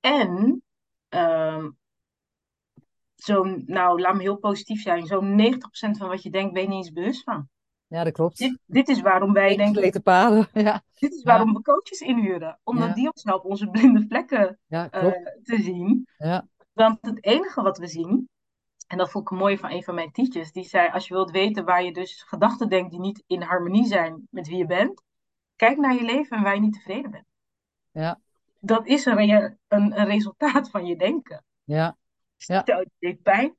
En 0.00 0.62
ehm 1.08 1.68
zo'n, 3.14 3.62
nou, 3.66 4.00
laat 4.00 4.14
me 4.14 4.20
heel 4.22 4.36
positief 4.36 4.82
zijn, 4.82 5.06
zo'n 5.06 5.54
90% 5.54 5.96
van 5.98 6.08
wat 6.08 6.22
je 6.22 6.30
denkt, 6.30 6.52
ben 6.52 6.62
je 6.62 6.68
niet 6.68 6.76
eens 6.76 6.92
bewust 6.92 7.22
van. 7.22 7.48
Ja, 7.86 8.04
dat 8.04 8.12
klopt. 8.12 8.38
Dit, 8.38 8.58
dit 8.66 8.88
is 8.88 9.00
waarom 9.00 9.32
wij 9.32 9.46
denken, 9.48 9.66
Ingesleten 9.66 10.02
paden. 10.02 10.48
Ja, 10.64 10.82
dit 10.98 11.12
is 11.12 11.22
Ja. 11.22 11.30
waarom 11.30 11.52
we 11.52 11.62
coaches 11.62 12.00
inhuren. 12.00 12.58
Omdat 12.62 12.88
Ja. 12.88 12.94
die 12.94 13.06
ons 13.12 13.22
helpen 13.24 13.50
onze 13.50 13.68
blinde 13.70 14.04
vlekken 14.08 14.58
ja 14.66 14.90
eh, 14.90 15.12
te 15.42 15.62
zien. 15.62 16.06
Ja, 16.18 16.46
Want 16.72 16.98
het 17.00 17.24
enige 17.24 17.62
wat 17.62 17.78
we 17.78 17.86
zien, 17.86 18.28
en 18.92 18.98
dat 18.98 19.10
vond 19.10 19.30
ik 19.30 19.38
mooi 19.38 19.58
van 19.58 19.70
een 19.70 19.82
van 19.82 19.94
mijn 19.94 20.12
teachers, 20.12 20.52
die 20.52 20.64
zei, 20.64 20.90
als 20.90 21.08
je 21.08 21.14
wilt 21.14 21.30
weten 21.30 21.64
waar 21.64 21.84
je 21.84 21.92
dus 21.92 22.22
gedachten 22.22 22.68
denkt 22.68 22.90
die 22.90 23.00
niet 23.00 23.22
in 23.26 23.42
harmonie 23.42 23.86
zijn 23.86 24.26
met 24.30 24.48
wie 24.48 24.56
je 24.56 24.66
bent, 24.66 25.02
kijk 25.56 25.78
naar 25.78 25.94
je 25.94 26.02
leven 26.02 26.36
en 26.36 26.42
waar 26.42 26.54
je 26.54 26.60
niet 26.60 26.72
tevreden 26.72 27.10
bent. 27.10 27.24
ja, 27.90 28.20
Dat 28.60 28.86
is 28.86 29.04
een, 29.04 29.18
een, 29.68 30.00
een 30.00 30.06
resultaat 30.06 30.70
van 30.70 30.86
je 30.86 30.96
denken. 30.96 31.44
ja. 31.64 31.96
Ja. 32.36 32.60
Stel, 32.60 32.78
het 32.78 32.88
deed 32.98 33.22
pijn. 33.22 33.56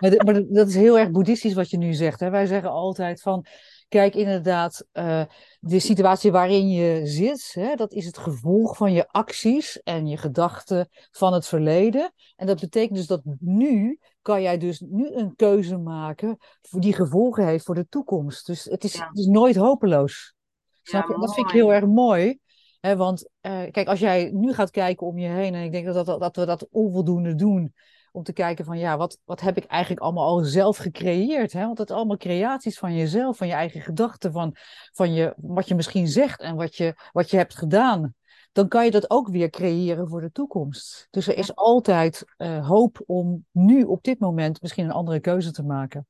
Maar, 0.00 0.24
maar 0.24 0.44
dat 0.48 0.68
is 0.68 0.74
heel 0.74 0.98
erg 0.98 1.10
boeddhistisch 1.10 1.54
wat 1.54 1.70
je 1.70 1.76
nu 1.76 1.92
zegt. 1.92 2.20
Hè? 2.20 2.30
Wij 2.30 2.46
zeggen 2.46 2.70
altijd 2.70 3.22
van, 3.22 3.46
kijk 3.90 4.14
inderdaad, 4.14 4.86
eh, 4.92 5.22
de 5.60 5.78
situatie 5.78 6.32
waarin 6.32 6.70
je 6.70 7.06
zit, 7.06 7.50
hè, 7.54 7.74
dat 7.74 7.92
is 7.92 8.06
het 8.06 8.18
gevolg 8.18 8.76
van 8.76 8.92
je 8.92 9.08
acties 9.08 9.82
en 9.82 10.06
je 10.06 10.16
gedachten 10.16 10.88
van 11.10 11.32
het 11.32 11.46
verleden. 11.46 12.12
En 12.36 12.46
dat 12.46 12.60
betekent 12.60 12.96
dus 12.96 13.06
dat 13.06 13.22
nu 13.38 13.98
kan 14.22 14.42
jij 14.42 14.58
dus 14.58 14.80
nu 14.80 15.12
een 15.14 15.36
keuze 15.36 15.76
maken 15.76 16.36
voor 16.60 16.80
die 16.80 16.92
gevolgen 16.92 17.46
heeft 17.46 17.64
voor 17.64 17.74
de 17.74 17.88
toekomst. 17.88 18.46
Dus 18.46 18.64
het 18.64 18.84
is, 18.84 18.92
Ja. 18.92 19.08
het 19.08 19.18
is 19.18 19.26
nooit 19.26 19.56
hopeloos. 19.56 20.34
Snap 20.82 21.08
Ja, 21.08 21.14
je? 21.14 21.20
Dat 21.20 21.34
vind 21.34 21.46
ik 21.46 21.52
heel 21.52 21.72
erg 21.72 21.86
mooi. 21.86 22.38
Hè, 22.80 22.96
want 22.96 23.30
eh, 23.40 23.62
kijk, 23.70 23.88
als 23.88 24.00
jij 24.00 24.30
nu 24.34 24.52
gaat 24.52 24.70
kijken 24.70 25.06
om 25.06 25.18
je 25.18 25.28
heen, 25.28 25.54
en 25.54 25.62
ik 25.62 25.72
denk 25.72 25.86
dat, 25.86 26.06
dat, 26.06 26.20
dat 26.20 26.36
we 26.36 26.44
dat 26.46 26.68
onvoldoende 26.70 27.34
doen, 27.34 27.74
om 28.12 28.22
te 28.22 28.32
kijken 28.32 28.64
van 28.64 28.78
ja, 28.78 28.96
wat, 28.96 29.18
wat 29.24 29.40
heb 29.40 29.56
ik 29.56 29.64
eigenlijk 29.64 30.02
allemaal 30.02 30.26
al 30.26 30.38
zelf 30.44 30.76
gecreëerd? 30.76 31.52
Hè? 31.52 31.66
Want 31.66 31.78
het 31.78 31.90
allemaal 31.90 32.16
creaties 32.16 32.78
van 32.78 32.94
jezelf, 32.94 33.36
van 33.36 33.46
je 33.46 33.52
eigen 33.52 33.80
gedachten, 33.80 34.32
van, 34.32 34.56
van 34.92 35.12
je, 35.12 35.34
wat 35.36 35.68
je 35.68 35.74
misschien 35.74 36.08
zegt 36.08 36.40
en 36.40 36.56
wat 36.56 36.76
je, 36.76 36.94
wat 37.12 37.30
je 37.30 37.36
hebt 37.36 37.56
gedaan. 37.56 38.14
Dan 38.52 38.68
kan 38.68 38.84
je 38.84 38.90
dat 38.90 39.10
ook 39.10 39.28
weer 39.28 39.50
creëren 39.50 40.08
voor 40.08 40.20
de 40.20 40.32
toekomst. 40.32 41.06
Dus 41.10 41.26
er 41.26 41.36
is 41.36 41.54
altijd 41.54 42.24
eh, 42.36 42.68
hoop 42.68 43.02
om 43.06 43.46
nu 43.50 43.82
op 43.82 44.02
dit 44.02 44.18
moment 44.18 44.62
misschien 44.62 44.84
een 44.84 44.90
andere 44.90 45.20
keuze 45.20 45.52
te 45.52 45.62
maken. 45.62 46.06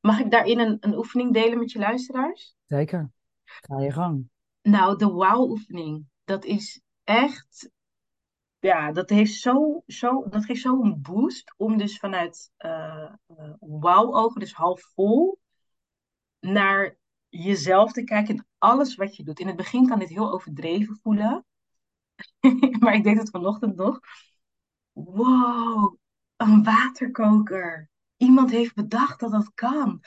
Mag 0.00 0.20
ik 0.20 0.30
daarin 0.30 0.58
een, 0.58 0.76
een 0.80 0.96
oefening 0.96 1.32
delen 1.32 1.58
met 1.58 1.72
je 1.72 1.78
luisteraars? 1.78 2.54
Zeker. 2.66 3.10
Ga 3.44 3.80
je 3.80 3.92
gang. 3.92 4.28
Nou, 4.62 4.96
de 4.96 5.06
wow-oefening. 5.06 6.04
Dat 6.24 6.44
is 6.44 6.80
echt 7.04 7.70
ja, 8.60 8.92
dat 8.92 9.10
heeft 9.10 9.34
zo, 9.34 9.82
zo, 9.86 10.28
dat 10.28 10.44
geeft 10.44 10.60
zo 10.60 10.82
een 10.82 11.02
boost 11.02 11.54
om 11.56 11.78
dus 11.78 11.98
vanuit 11.98 12.52
uh, 12.58 13.12
wauw-ogen, 13.58 14.40
dus 14.40 14.52
half 14.52 14.80
vol, 14.94 15.38
naar 16.40 16.96
jezelf 17.28 17.92
te 17.92 18.04
kijken 18.04 18.34
in 18.34 18.46
alles 18.58 18.94
wat 18.94 19.16
je 19.16 19.24
doet. 19.24 19.40
In 19.40 19.46
het 19.46 19.56
begin 19.56 19.86
kan 19.88 19.98
dit 19.98 20.08
heel 20.08 20.32
overdreven 20.32 20.98
voelen, 21.02 21.46
maar 22.80 22.94
ik 22.94 23.04
deed 23.04 23.18
het 23.18 23.30
vanochtend 23.30 23.76
nog. 23.76 24.00
Wow, 24.92 25.96
een 26.36 26.62
waterkoker. 26.64 27.88
Iemand 28.16 28.50
heeft 28.50 28.74
bedacht 28.74 29.20
dat 29.20 29.30
dat 29.30 29.54
kan. 29.54 30.00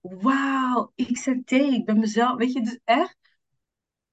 Wauw, 0.00 0.92
ik 0.94 1.18
zet 1.18 1.46
thee, 1.46 1.74
ik 1.74 1.84
ben 1.84 1.98
mezelf. 1.98 2.36
Weet 2.36 2.52
je, 2.52 2.62
dus 2.62 2.80
echt 2.84 3.16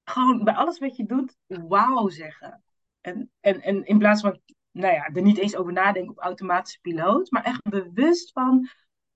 gewoon 0.04 0.44
bij 0.44 0.54
alles 0.54 0.78
wat 0.78 0.96
je 0.96 1.06
doet, 1.06 1.36
wauw 1.46 2.08
zeggen. 2.08 2.64
En, 3.06 3.30
en, 3.40 3.62
en 3.62 3.84
in 3.84 3.98
plaats 3.98 4.20
van, 4.20 4.40
nou 4.70 4.94
ja, 4.94 5.04
er 5.04 5.22
niet 5.22 5.38
eens 5.38 5.56
over 5.56 5.72
nadenken 5.72 6.10
op 6.10 6.18
automatische 6.18 6.80
piloot, 6.80 7.30
maar 7.30 7.44
echt 7.44 7.62
bewust 7.62 8.32
van, 8.32 8.68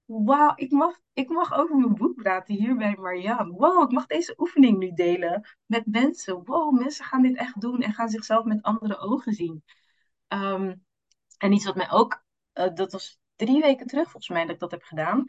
wauw, 0.04 0.52
ik 0.56 0.70
mag, 0.70 0.98
ik 1.12 1.28
mag 1.28 1.52
over 1.54 1.76
mijn 1.76 1.94
boek 1.94 2.14
praten 2.14 2.54
hier 2.54 2.76
bij 2.76 2.96
Marianne. 2.98 3.52
Wow, 3.52 3.82
ik 3.82 3.90
mag 3.90 4.06
deze 4.06 4.34
oefening 4.38 4.78
nu 4.78 4.92
delen 4.92 5.48
met 5.66 5.86
mensen. 5.86 6.44
Wow, 6.44 6.78
mensen 6.78 7.04
gaan 7.04 7.22
dit 7.22 7.36
echt 7.36 7.60
doen 7.60 7.80
en 7.80 7.92
gaan 7.92 8.08
zichzelf 8.08 8.44
met 8.44 8.62
andere 8.62 8.98
ogen 8.98 9.32
zien. 9.32 9.64
Ehm, 10.28 10.74
en 11.38 11.52
iets 11.52 11.64
wat 11.64 11.76
mij 11.76 11.90
ook, 11.90 12.24
uh, 12.54 12.74
dat 12.74 12.92
was 12.92 13.18
drie 13.36 13.60
weken 13.60 13.86
terug 13.86 14.04
volgens 14.04 14.28
mij 14.28 14.42
dat 14.42 14.54
ik 14.54 14.60
dat 14.60 14.70
heb 14.70 14.82
gedaan, 14.82 15.24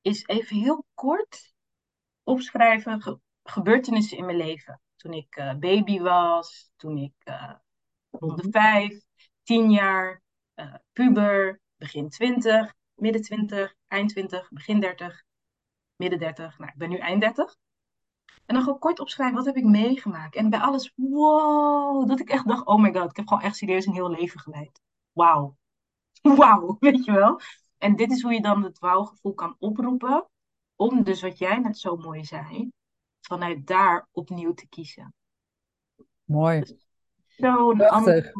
is 0.00 0.26
even 0.26 0.56
heel 0.56 0.84
kort 0.94 1.54
opschrijven 2.22 3.02
ge 3.02 3.18
gebeurtenissen 3.42 4.18
in 4.18 4.24
mijn 4.24 4.36
leven. 4.36 4.80
Toen 4.96 5.12
ik 5.12 5.36
uh, 5.36 5.54
baby 5.54 6.00
was, 6.00 6.72
toen 6.76 6.96
ik 6.98 7.14
uh, 7.24 7.52
rond 8.18 8.42
de 8.42 8.50
vijf, 8.50 9.00
tien 9.42 9.70
jaar, 9.70 10.22
uh, 10.56 10.74
puber, 10.92 11.60
begin 11.76 12.08
twintig, 12.08 12.74
midden 12.94 13.22
twintig, 13.22 13.74
eind 13.88 14.10
twintig, 14.10 14.48
begin 14.50 14.80
dertig, 14.80 15.22
midden 15.96 16.18
dertig. 16.18 16.58
Nou, 16.58 16.70
ik 16.70 16.76
ben 16.76 16.88
nu 16.88 16.96
eind 16.96 17.20
dertig. 17.20 17.56
En 18.46 18.54
dan 18.54 18.62
gewoon 18.62 18.78
kort 18.78 19.00
opschrijven, 19.00 19.36
wat 19.36 19.44
heb 19.44 19.56
ik 19.56 19.64
meegemaakt? 19.64 20.36
En 20.36 20.50
bij 20.50 20.60
alles, 20.60 20.92
wow, 20.94 22.08
dat 22.08 22.20
ik 22.20 22.28
echt 22.28 22.48
dacht, 22.48 22.66
oh 22.66 22.80
my 22.80 22.92
god, 22.92 23.10
ik 23.10 23.16
heb 23.16 23.28
gewoon 23.28 23.42
echt 23.42 23.56
serieus 23.56 23.86
een 23.86 23.92
heel 23.92 24.10
leven 24.10 24.40
geleid. 24.40 24.80
Wauw. 25.12 25.56
Wauw, 26.36 26.76
weet 26.80 27.04
je 27.04 27.12
wel? 27.12 27.40
En 27.78 27.96
dit 27.96 28.10
is 28.10 28.22
hoe 28.22 28.32
je 28.32 28.42
dan 28.42 28.62
het 28.62 28.78
wauwgevoel 28.78 29.34
kan 29.34 29.56
oproepen, 29.58 30.28
om 30.76 31.02
dus 31.02 31.22
wat 31.22 31.38
jij 31.38 31.58
net 31.58 31.78
zo 31.78 31.96
mooi 31.96 32.24
zei, 32.24 32.70
vanuit 33.20 33.66
daar 33.66 34.08
opnieuw 34.12 34.54
te 34.54 34.68
kiezen. 34.68 35.14
Mooi. 36.24 36.60
Dus 36.60 36.74
Ander... 37.88 38.32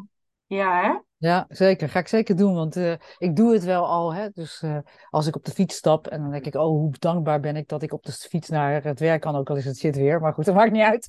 Ja, 0.47 0.81
hè? 0.81 0.99
Ja, 1.17 1.47
zeker. 1.49 1.89
Ga 1.89 1.99
ik 1.99 2.09
zeker 2.09 2.37
doen, 2.37 2.55
want 2.55 2.77
uh, 2.77 2.93
ik 3.19 3.37
doe 3.37 3.53
het 3.53 3.65
wel 3.65 3.87
al. 3.87 4.15
Hè? 4.15 4.29
Dus 4.31 4.63
uh, 4.63 4.79
als 5.11 5.27
ik 5.27 5.37
op 5.37 5.45
de 5.45 5.51
fiets 5.51 5.77
stap 5.77 6.07
en 6.07 6.21
dan 6.21 6.31
denk 6.31 6.47
ik, 6.47 6.55
oh, 6.55 6.67
hoe 6.67 6.95
dankbaar 6.99 7.41
ben 7.41 7.57
ik 7.57 7.69
dat 7.69 7.83
ik 7.83 7.93
op 7.93 8.05
de 8.05 8.13
fiets 8.13 8.49
naar 8.49 8.85
het 8.85 9.01
werk 9.01 9.21
kan, 9.21 9.37
ook 9.37 9.51
al 9.51 9.57
is 9.57 9.65
het 9.65 9.79
shit 9.79 9.97
weer. 9.97 10.21
Maar 10.21 10.33
goed, 10.33 10.45
dat 10.45 10.55
maakt 10.55 10.73
niet 10.73 10.83
uit. 10.83 11.09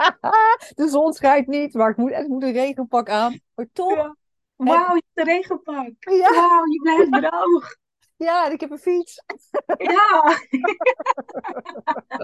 de 0.80 0.88
zon 0.88 1.12
schijnt 1.12 1.46
niet, 1.46 1.74
maar 1.74 1.90
ik 1.90 1.96
moet, 1.96 2.10
ik 2.10 2.28
moet 2.28 2.42
een 2.42 2.52
regenpak 2.52 3.08
aan. 3.08 3.40
Maar 3.54 3.66
toch. 3.72 3.96
Ja. 3.96 4.16
Wauw, 4.56 4.94
je 4.94 5.02
hebt 5.12 5.28
een 5.28 5.34
regenpak. 5.34 5.92
Ja. 5.98 6.30
Wauw, 6.30 6.64
je 6.64 6.80
blijft 6.82 7.30
droog. 7.30 7.76
Ja, 8.16 8.46
en 8.46 8.52
ik 8.52 8.60
heb 8.60 8.70
een 8.70 8.78
fiets. 8.78 9.22
Ja. 9.76 10.38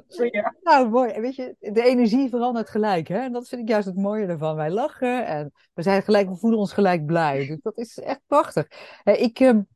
ja. 0.31 0.57
Nou, 0.63 0.89
mooi. 0.89 1.21
Weet 1.21 1.37
je, 1.37 1.57
de 1.59 1.83
energie 1.83 2.29
verandert 2.29 2.71
gelijk. 2.71 3.09
Hè? 3.09 3.19
En 3.19 3.33
dat 3.33 3.49
vind 3.49 3.63
ik 3.63 3.69
juist 3.69 3.87
het 3.87 3.97
mooie 3.97 4.27
ervan. 4.27 4.57
Wij 4.57 4.71
lachen 4.71 5.27
en 5.27 5.53
we 5.75 5.83
zijn 5.83 6.03
gelijk, 6.03 6.29
we 6.29 6.37
voelen 6.37 6.59
ons 6.59 6.73
gelijk 6.73 7.07
blij. 7.07 7.47
Dus 7.47 7.61
dat 7.61 7.79
is 7.79 7.99
echt 7.99 8.21
prachtig. 8.27 8.67
Ik, 9.05 9.41
um, 9.41 9.69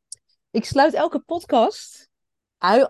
ik 0.51 0.65
sluit 0.65 0.95
elke 0.95 1.21
podcast 1.21 2.09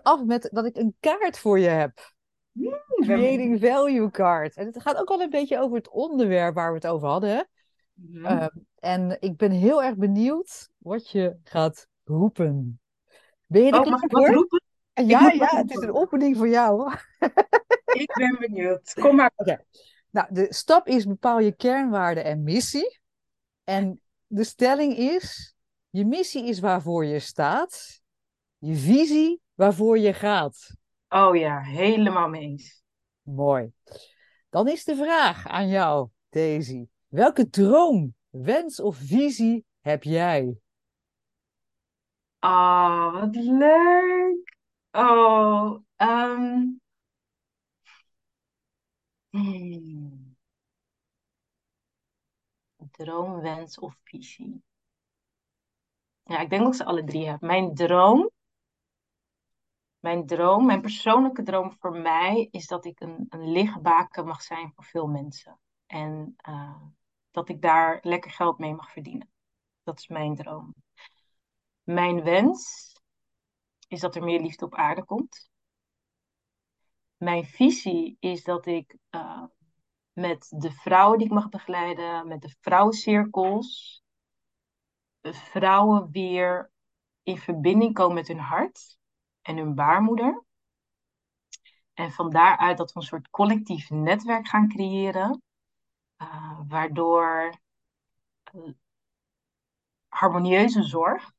af 0.01 0.23
met 0.23 0.49
dat 0.51 0.65
ik 0.65 0.77
een 0.77 0.95
kaart 0.99 1.39
voor 1.39 1.59
je 1.59 1.67
heb. 1.67 2.15
Creating 3.01 3.59
Value 3.59 4.09
Card. 4.09 4.55
En 4.55 4.65
het 4.65 4.81
gaat 4.81 4.97
ook 4.97 5.09
wel 5.09 5.21
een 5.21 5.29
beetje 5.29 5.59
over 5.59 5.77
het 5.77 5.89
onderwerp 5.89 6.55
waar 6.55 6.69
we 6.69 6.75
het 6.75 6.87
over 6.87 7.07
hadden. 7.07 7.29
Hè? 7.29 7.43
Mm 7.93 8.25
-hmm. 8.25 8.41
um, 8.41 8.65
en 8.79 9.17
ik 9.19 9.37
ben 9.37 9.51
heel 9.51 9.83
erg 9.83 9.95
benieuwd 9.95 10.69
wat 10.77 11.09
je 11.09 11.37
gaat 11.43 11.87
roepen. 12.03 12.79
Ben 13.47 13.63
je 13.63 13.71
er 13.71 13.79
oh, 13.79 13.89
mag 13.89 14.01
ik 14.01 14.11
wat 14.11 14.27
roepen? 14.27 14.61
Ja, 14.93 15.31
ja, 15.31 15.47
het 15.55 15.71
is 15.71 15.81
een 15.81 15.93
opening 15.93 16.37
voor 16.37 16.47
jou. 16.47 16.93
ik 18.01 18.13
ben 18.13 18.37
benieuwd. 18.39 18.93
Kom 18.93 19.15
maar. 19.15 19.31
Okay. 19.35 19.65
Nou, 20.09 20.27
de 20.29 20.53
stap 20.53 20.87
is 20.87 21.05
bepaal 21.05 21.39
je 21.39 21.55
kernwaarde 21.55 22.21
en 22.21 22.43
missie. 22.43 22.99
En 23.63 24.01
de 24.27 24.43
stelling 24.43 24.97
is, 24.97 25.55
je 25.89 26.05
missie 26.05 26.45
is 26.45 26.59
waarvoor 26.59 27.05
je 27.05 27.19
staat. 27.19 28.01
Je 28.57 28.75
visie 28.75 29.41
waarvoor 29.53 29.99
je 29.99 30.13
gaat. 30.13 30.75
Oh 31.09 31.35
ja, 31.35 31.59
helemaal 31.59 32.29
mee 32.29 32.41
eens. 32.41 32.83
Mooi. 33.21 33.71
Dan 34.49 34.67
is 34.67 34.83
de 34.83 34.95
vraag 34.95 35.47
aan 35.47 35.67
jou, 35.67 36.09
Daisy. 36.29 36.85
Welke 37.07 37.49
droom, 37.49 38.15
wens 38.29 38.79
of 38.79 38.97
visie 38.97 39.65
heb 39.79 40.03
jij? 40.03 40.57
Oh, 42.41 43.11
wat 43.13 43.35
leuk. 43.35 44.57
Oh, 44.91 45.83
um... 45.97 46.81
hmm. 49.31 50.35
Droom, 52.91 53.41
wens 53.41 53.79
of 53.79 53.95
visie? 54.03 54.63
Ja, 56.23 56.39
ik 56.39 56.49
denk 56.49 56.61
dat 56.61 56.71
ik 56.71 56.77
ze 56.77 56.85
alle 56.85 57.03
drie 57.03 57.27
heb. 57.27 57.41
Mijn 57.41 57.73
droom, 57.73 58.29
mijn 59.99 60.25
droom, 60.25 60.65
mijn 60.65 60.81
persoonlijke 60.81 61.43
droom 61.43 61.71
voor 61.79 61.97
mij 61.97 62.47
is 62.51 62.67
dat 62.67 62.85
ik 62.85 62.99
een, 62.99 63.25
een 63.29 63.51
lichtbaken 63.51 64.25
mag 64.25 64.41
zijn 64.41 64.71
voor 64.75 64.83
veel 64.83 65.07
mensen. 65.07 65.59
En 65.85 66.35
uh, 66.49 66.81
dat 67.31 67.49
ik 67.49 67.61
daar 67.61 67.99
lekker 68.01 68.31
geld 68.31 68.57
mee 68.57 68.73
mag 68.73 68.91
verdienen. 68.91 69.29
Dat 69.83 69.99
is 69.99 70.07
mijn 70.07 70.35
droom. 70.35 70.73
Mijn 71.87 72.23
wens 72.23 72.93
is 73.87 73.99
dat 73.99 74.15
er 74.15 74.23
meer 74.23 74.41
liefde 74.41 74.65
op 74.65 74.75
aarde 74.75 75.05
komt. 75.05 75.49
Mijn 77.17 77.45
visie 77.45 78.17
is 78.19 78.43
dat 78.43 78.65
ik 78.65 78.97
uh, 79.11 79.43
met 80.11 80.47
de 80.49 80.71
vrouwen 80.71 81.17
die 81.17 81.27
ik 81.27 81.33
mag 81.33 81.49
begeleiden, 81.49 82.27
met 82.27 82.41
de 82.41 82.55
vrouwencirkels, 82.59 84.01
vrouwen 85.21 86.11
weer 86.11 86.71
in 87.23 87.37
verbinding 87.37 87.93
komen 87.93 88.15
met 88.15 88.27
hun 88.27 88.39
hart 88.39 88.97
en 89.41 89.57
hun 89.57 89.75
baarmoeder. 89.75 90.43
En 91.93 92.11
van 92.11 92.29
daaruit 92.29 92.77
dat 92.77 92.93
we 92.93 92.99
een 92.99 93.05
soort 93.05 93.29
collectief 93.29 93.89
netwerk 93.89 94.47
gaan 94.47 94.69
creëren, 94.69 95.41
uh, 96.17 96.59
waardoor 96.67 97.59
uh, 98.53 98.71
harmonieuze 100.07 100.83
zorg 100.83 101.35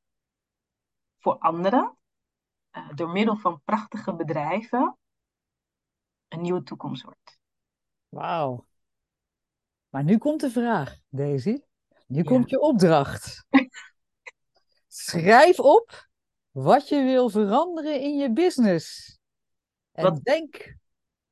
voor 1.18 1.38
anderen 1.38 1.96
uh, 2.72 2.94
door 2.94 3.08
middel 3.08 3.36
van 3.36 3.60
prachtige 3.64 4.14
bedrijven 4.14 4.98
een 6.28 6.40
nieuwe 6.40 6.62
toekomst 6.62 7.02
wordt. 7.02 7.38
Wauw. 8.08 8.66
Maar 9.88 10.04
nu 10.04 10.18
komt 10.18 10.40
de 10.40 10.50
vraag, 10.50 10.98
Daisy. 11.08 11.60
Nu 12.06 12.16
ja. 12.16 12.22
komt 12.22 12.50
je 12.50 12.60
opdracht. 12.60 13.46
Schrijf 14.86 15.60
op 15.60 16.08
wat 16.50 16.88
je 16.88 17.02
wil 17.02 17.28
veranderen 17.28 18.00
in 18.00 18.16
je 18.16 18.32
business. 18.32 19.18
En 19.92 20.02
wat? 20.02 20.22
denk 20.22 20.76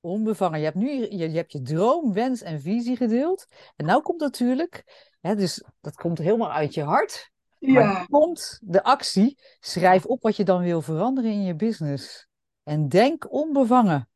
onbevangen. 0.01 0.59
Je 0.59 0.65
hebt 0.65 0.77
nu 0.77 0.91
je, 0.91 1.17
je, 1.17 1.37
hebt 1.37 1.53
je 1.53 1.63
droom, 1.63 2.13
wens 2.13 2.43
en 2.43 2.61
visie 2.61 2.97
gedeeld. 2.97 3.47
En 3.77 3.87
nou 3.87 4.03
komt 4.03 4.21
natuurlijk, 4.21 4.85
hè, 5.21 5.35
dus 5.35 5.65
dat 5.81 5.95
komt 5.95 6.19
helemaal 6.19 6.53
uit 6.53 6.75
je 6.75 6.83
hart. 6.83 7.31
Ja. 7.59 8.05
Komt 8.11 8.59
de 8.63 8.83
actie, 8.83 9.39
schrijf 9.61 10.05
op 10.05 10.23
wat 10.23 10.37
je 10.37 10.45
dan 10.45 10.63
wil 10.63 10.83
veranderen 10.83 11.31
in 11.31 11.43
je 11.43 11.55
business. 11.55 12.29
En 12.63 12.89
denk 12.89 13.33
onbevangen. 13.33 14.09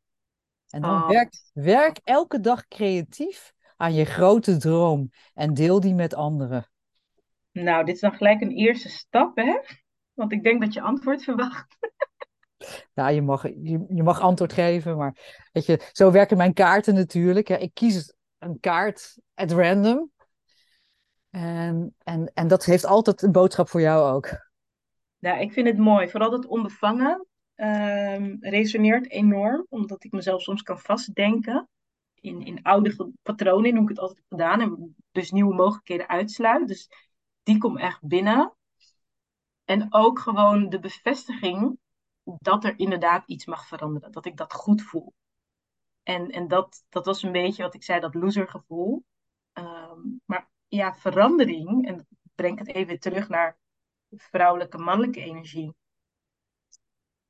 En 0.69 0.81
dan 0.81 1.01
Oh. 1.03 1.09
werk, 1.09 1.33
werk 1.53 1.99
elke 2.03 2.39
dag 2.39 2.67
creatief 2.67 3.53
aan 3.77 3.93
je 3.93 4.05
grote 4.05 4.57
droom. 4.57 5.09
En 5.33 5.53
deel 5.53 5.79
die 5.79 5.93
met 5.93 6.13
anderen. 6.13 6.69
Nou, 7.51 7.85
dit 7.85 7.95
is 7.95 8.01
dan 8.01 8.13
gelijk 8.13 8.41
een 8.41 8.51
eerste 8.51 8.89
stap, 8.89 9.35
hè? 9.35 9.59
Want 10.13 10.31
ik 10.31 10.43
denk 10.43 10.61
dat 10.61 10.73
je 10.73 10.81
antwoord 10.81 11.23
verwacht. 11.23 11.77
Nou, 12.93 13.11
je 13.11 13.21
mag, 13.21 13.43
je, 13.43 13.85
je 13.89 14.03
mag 14.03 14.19
antwoord 14.21 14.53
geven, 14.53 14.97
maar 14.97 15.45
weet 15.51 15.65
je, 15.65 15.89
zo 15.91 16.11
werken 16.11 16.37
mijn 16.37 16.53
kaarten 16.53 16.93
natuurlijk. 16.93 17.47
hè. 17.47 17.55
Ik 17.55 17.73
kies 17.73 18.13
een 18.39 18.59
kaart 18.59 19.17
at 19.33 19.51
random. 19.51 20.11
En, 21.31 21.95
en, 22.03 22.31
en 22.33 22.47
dat 22.47 22.65
heeft 22.65 22.85
altijd 22.85 23.21
een 23.21 23.31
boodschap 23.31 23.69
voor 23.69 23.81
jou 23.81 24.13
ook. 24.13 24.49
Nou, 25.19 25.39
ik 25.39 25.53
vind 25.53 25.67
het 25.67 25.77
mooi. 25.77 26.09
Vooral 26.09 26.29
dat 26.29 26.45
onbevangen 26.45 27.25
ehm, 27.55 28.35
resoneert 28.39 29.09
enorm, 29.09 29.65
omdat 29.69 30.03
ik 30.03 30.11
mezelf 30.11 30.41
soms 30.41 30.61
kan 30.61 30.79
vastdenken 30.79 31.69
in, 32.13 32.41
in 32.41 32.63
oude 32.63 33.11
patronen, 33.21 33.73
hoe 33.73 33.83
ik 33.83 33.89
het 33.89 33.99
altijd 33.99 34.17
heb 34.17 34.39
gedaan. 34.39 34.61
En 34.61 34.95
dus 35.11 35.31
nieuwe 35.31 35.55
mogelijkheden 35.55 36.07
uitsluit. 36.07 36.67
Dus 36.67 36.89
die 37.43 37.57
komt 37.57 37.79
echt 37.79 38.07
binnen. 38.07 38.55
En 39.65 39.87
ook 39.89 40.19
gewoon 40.19 40.69
de 40.69 40.79
bevestiging 40.79 41.79
dat 42.23 42.63
er 42.63 42.79
inderdaad 42.79 43.23
iets 43.25 43.45
mag 43.45 43.67
veranderen. 43.67 44.11
Dat 44.11 44.25
ik 44.25 44.37
dat 44.37 44.53
goed 44.53 44.81
voel. 44.81 45.13
En, 46.03 46.29
en 46.29 46.47
dat, 46.47 46.83
dat 46.89 47.05
was 47.05 47.23
een 47.23 47.31
beetje 47.31 47.63
wat 47.63 47.73
ik 47.73 47.83
zei, 47.83 47.99
dat 47.99 48.15
losergevoel. 48.15 49.03
Um, 49.53 50.21
maar 50.25 50.50
ja, 50.71 50.95
verandering, 50.95 51.87
en 51.87 52.07
breng 52.35 52.59
het 52.59 52.67
even 52.67 52.99
terug 52.99 53.29
naar 53.29 53.57
vrouwelijke, 54.09 54.77
mannelijke 54.77 55.23
energie, 55.23 55.75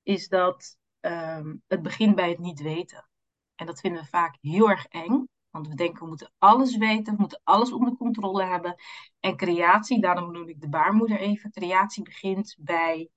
is 0.04 0.28
dat 0.28 0.78
ehm, 1.00 1.56
het 1.68 1.82
begint 1.82 2.16
bij 2.16 2.30
het 2.30 2.39
niet 2.39 2.62
weten. 2.62 3.10
En 3.56 3.66
dat 3.66 3.80
vinden 3.80 4.02
we 4.02 4.08
vaak 4.08 4.38
heel 4.42 4.70
erg 4.70 4.86
eng. 4.86 5.28
Want 5.50 5.68
we 5.68 5.76
denken 5.76 6.02
we 6.02 6.08
moeten 6.08 6.32
alles 6.38 6.78
weten, 6.78 7.14
we 7.14 7.20
moeten 7.20 7.42
alles 7.44 7.72
onder 7.72 7.96
controle 7.96 8.44
hebben. 8.44 8.76
En 9.20 9.38
creatie, 9.38 10.02
daarom 10.02 10.32
noem 10.32 10.48
ik 10.48 10.62
de 10.62 10.70
baarmoeder 10.70 11.20
even. 11.20 11.52
Creatie 11.52 12.04
begint 12.04 12.56
bij 12.60 13.10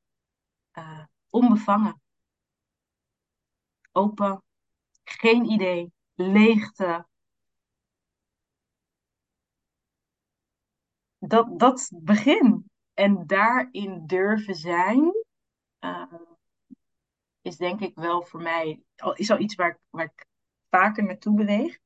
uh, 0.72 1.04
onbevangen. 1.28 2.00
Open, 3.92 4.42
geen 5.04 5.44
idee, 5.50 5.92
leegte. 6.14 7.06
Dat, 11.26 11.58
dat 11.58 11.90
begin. 11.94 12.70
En 12.94 13.26
daarin 13.26 14.06
durven 14.06 14.54
zijn, 14.54 15.12
uh, 15.80 16.12
is 17.40 17.56
denk 17.56 17.80
ik 17.80 17.94
wel 17.94 18.22
voor 18.22 18.42
mij, 18.42 18.82
is 19.14 19.30
al 19.30 19.38
iets 19.38 19.54
waar 19.54 19.78
waar 19.90 20.04
ik 20.04 20.26
vaker 20.70 21.04
naartoe 21.04 21.34
beweeg. 21.34 21.78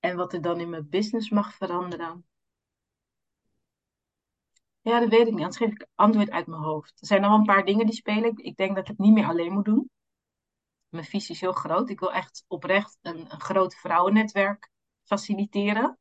En 0.00 0.16
wat 0.16 0.32
er 0.32 0.42
dan 0.42 0.60
in 0.60 0.70
mijn 0.70 0.88
business 0.88 1.30
mag 1.30 1.54
veranderen. 1.54 2.26
Ja, 4.80 5.00
dat 5.00 5.08
weet 5.08 5.26
ik 5.26 5.32
niet. 5.32 5.42
Anders 5.42 5.56
geef 5.56 5.70
ik 5.72 5.86
antwoord 5.94 6.30
uit 6.30 6.46
mijn 6.46 6.62
hoofd. 6.62 7.00
Er 7.00 7.06
zijn 7.06 7.20
nog 7.20 7.32
een 7.32 7.44
paar 7.44 7.64
dingen 7.64 7.86
die 7.86 7.94
spelen. 7.94 8.36
Ik 8.36 8.56
denk 8.56 8.70
dat 8.74 8.78
ik 8.78 8.86
het 8.86 8.98
niet 8.98 9.12
meer 9.12 9.26
alleen 9.26 9.52
moet 9.52 9.64
doen. 9.64 9.90
Mijn 10.88 11.04
visie 11.04 11.34
is 11.34 11.40
heel 11.40 11.52
groot. 11.52 11.90
Ik 11.90 12.00
wil 12.00 12.12
echt 12.12 12.44
oprecht 12.48 12.98
een, 13.02 13.32
een 13.32 13.40
groot 13.40 13.74
vrouwennetwerk 13.74 14.71
faciliteren. 15.04 15.98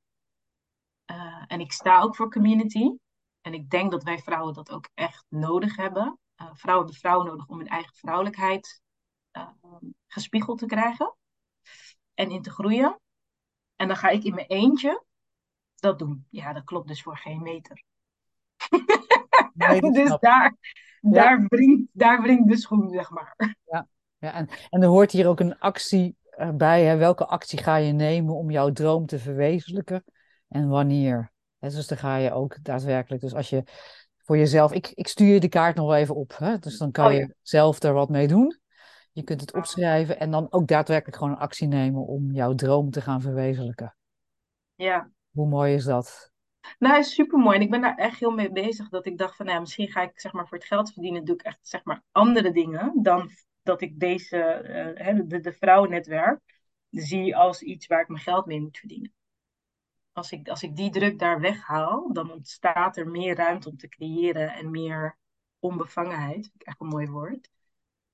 Uh, 1.12 1.43
en 1.47 1.60
ik 1.60 1.72
sta 1.72 2.02
ook 2.02 2.16
voor 2.16 2.32
community. 2.32 2.95
En 3.41 3.54
ik 3.54 3.70
denk 3.70 3.91
dat 3.91 4.04
wij 4.04 4.18
vrouwen 4.18 4.54
dat 4.54 4.72
ook 4.72 4.89
echt 4.93 5.26
nodig 5.30 5.76
hebben. 5.76 6.20
Uh, 6.41 6.49
vrouwen 6.54 6.86
hebben 6.86 7.02
vrouwen 7.02 7.28
nodig 7.28 7.47
om 7.47 7.58
hun 7.58 7.68
eigen 7.68 7.93
vrouwelijkheid 7.93 8.82
uh, 9.38 9.49
gespiegeld 10.08 10.58
te 10.58 10.66
krijgen. 10.66 11.16
En 12.14 12.32
in 12.32 12.41
te 12.41 12.49
groeien. 12.49 12.99
En 13.76 13.88
dan 13.88 13.97
ga 13.97 14.10
ik 14.10 14.24
in 14.24 14.36
mijn 14.36 14.47
eentje 14.47 15.04
dat 15.76 15.99
doen. 15.99 16.26
Ja, 16.30 16.54
dat 16.54 16.64
klopt 16.64 16.88
dus 16.88 17.02
voor 17.02 17.18
geen 17.18 17.41
meter. 17.41 17.84
Nee, 19.54 19.82
dus 19.91 20.18
daar, 20.20 20.56
daar, 20.99 21.39
ja. 21.39 21.45
wringt, 21.47 21.89
daar 21.91 22.22
wringt 22.22 22.49
de 22.49 22.58
schoen, 22.58 22.89
zeg 22.89 23.10
maar. 23.10 23.56
Ja, 23.66 23.88
ja 24.18 24.34
en, 24.34 24.49
en 24.70 24.82
er 24.82 24.88
hoort 24.88 25.12
hier 25.12 25.28
ook 25.28 25.39
een 25.39 25.60
actie 25.60 26.16
eh, 26.32 26.49
bij. 26.49 26.84
Hè? 26.84 26.97
Welke 26.97 27.25
actie 27.25 27.59
ga 27.59 27.75
je 27.75 27.91
nemen 27.93 28.36
om 28.36 28.51
jouw 28.51 28.71
droom 28.71 29.05
te 29.05 29.19
verwezenlijken 29.19 30.03
en 30.47 30.67
wanneer? 30.67 31.32
Hè, 31.59 31.69
dus 31.69 31.88
dan 31.88 31.97
ga 31.97 32.15
je 32.15 32.32
ook 32.32 32.63
daadwerkelijk. 32.63 33.21
Dus 33.21 33.34
als 33.34 33.49
je 33.49 33.63
voor 34.32 34.38
jezelf. 34.38 34.71
Ik, 34.73 34.91
ik 34.93 35.07
stuur 35.07 35.34
je 35.34 35.39
de 35.39 35.49
kaart 35.49 35.75
nog 35.75 35.93
even 35.93 36.15
op. 36.15 36.38
Hè? 36.38 36.57
Dus 36.57 36.77
dan 36.77 36.91
kan 36.91 37.05
oh, 37.05 37.11
ja. 37.11 37.17
je 37.17 37.36
zelf 37.41 37.84
er 37.84 37.93
wat 37.93 38.09
mee 38.09 38.27
doen. 38.27 38.59
Je 39.11 39.23
kunt 39.23 39.41
het 39.41 39.53
opschrijven 39.53 40.19
en 40.19 40.32
dan 40.32 40.47
ook 40.49 40.67
daadwerkelijk 40.67 41.17
gewoon 41.17 41.34
een 41.34 41.39
actie 41.39 41.67
nemen 41.67 42.05
om 42.05 42.32
jouw 42.32 42.53
droom 42.53 42.91
te 42.91 43.01
gaan 43.01 43.21
verwezenlijken. 43.21 43.95
Ja. 44.75 45.11
Hoe 45.32 45.47
mooi 45.47 45.73
is 45.73 45.84
dat? 45.84 46.32
Nou, 46.79 46.97
is 46.97 47.13
super 47.13 47.39
mooi. 47.39 47.55
En 47.55 47.61
ik 47.61 47.69
ben 47.69 47.82
daar 47.82 47.95
echt 47.95 48.19
heel 48.19 48.32
mee 48.32 48.51
bezig. 48.51 48.89
Dat 48.89 49.05
ik 49.05 49.17
dacht 49.17 49.36
van, 49.36 49.45
nou, 49.45 49.59
misschien 49.59 49.88
ga 49.88 50.01
ik 50.01 50.19
zeg 50.19 50.32
maar 50.32 50.47
voor 50.47 50.57
het 50.57 50.67
geld 50.67 50.93
verdienen, 50.93 51.25
doe 51.25 51.36
ik 51.36 51.41
echt 51.41 51.59
zeg 51.61 51.84
maar 51.84 52.03
andere 52.11 52.51
dingen 52.51 52.93
dan 53.01 53.29
dat 53.62 53.82
ik 53.82 53.99
deze, 53.99 54.95
uh, 54.97 55.28
de, 55.28 55.39
de 55.39 55.53
vrouwennetwerk, 55.53 56.39
zie 56.89 57.36
als 57.36 57.62
iets 57.62 57.88
waar 57.88 58.01
ik 58.01 58.07
mijn 58.07 58.22
geld 58.22 58.45
mee 58.45 58.62
moet 58.62 58.78
verdienen. 58.78 59.14
Als 60.12 60.32
ik, 60.32 60.47
als 60.47 60.64
ik 60.64 60.76
die 60.76 60.89
druk 60.89 61.20
daar 61.20 61.39
weghaal, 61.39 62.14
dan 62.14 62.32
ontstaat 62.32 62.97
er 62.97 63.07
meer 63.07 63.36
ruimte 63.36 63.70
om 63.70 63.78
te 63.78 63.88
creëren 63.88 64.53
en 64.53 64.72
meer 64.72 65.18
onbevangenheid. 65.59 66.47
Vind 66.47 66.62
ik 66.62 66.68
echt 66.68 66.82
een 66.82 66.88
mooi 66.88 67.07
woord. 67.07 67.49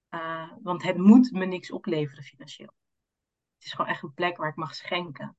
Uh, 0.10 0.52
want 0.62 0.84
het 0.84 0.98
moet 0.98 1.32
me 1.32 1.46
niks 1.46 1.72
opleveren 1.72 2.24
financieel. 2.24 2.74
Het 3.56 3.66
is 3.66 3.72
gewoon 3.74 3.92
echt 3.92 4.04
een 4.04 4.14
plek 4.14 4.38
waar 4.38 4.50
ik 4.50 4.56
mag 4.56 4.76
schenken. 4.76 5.38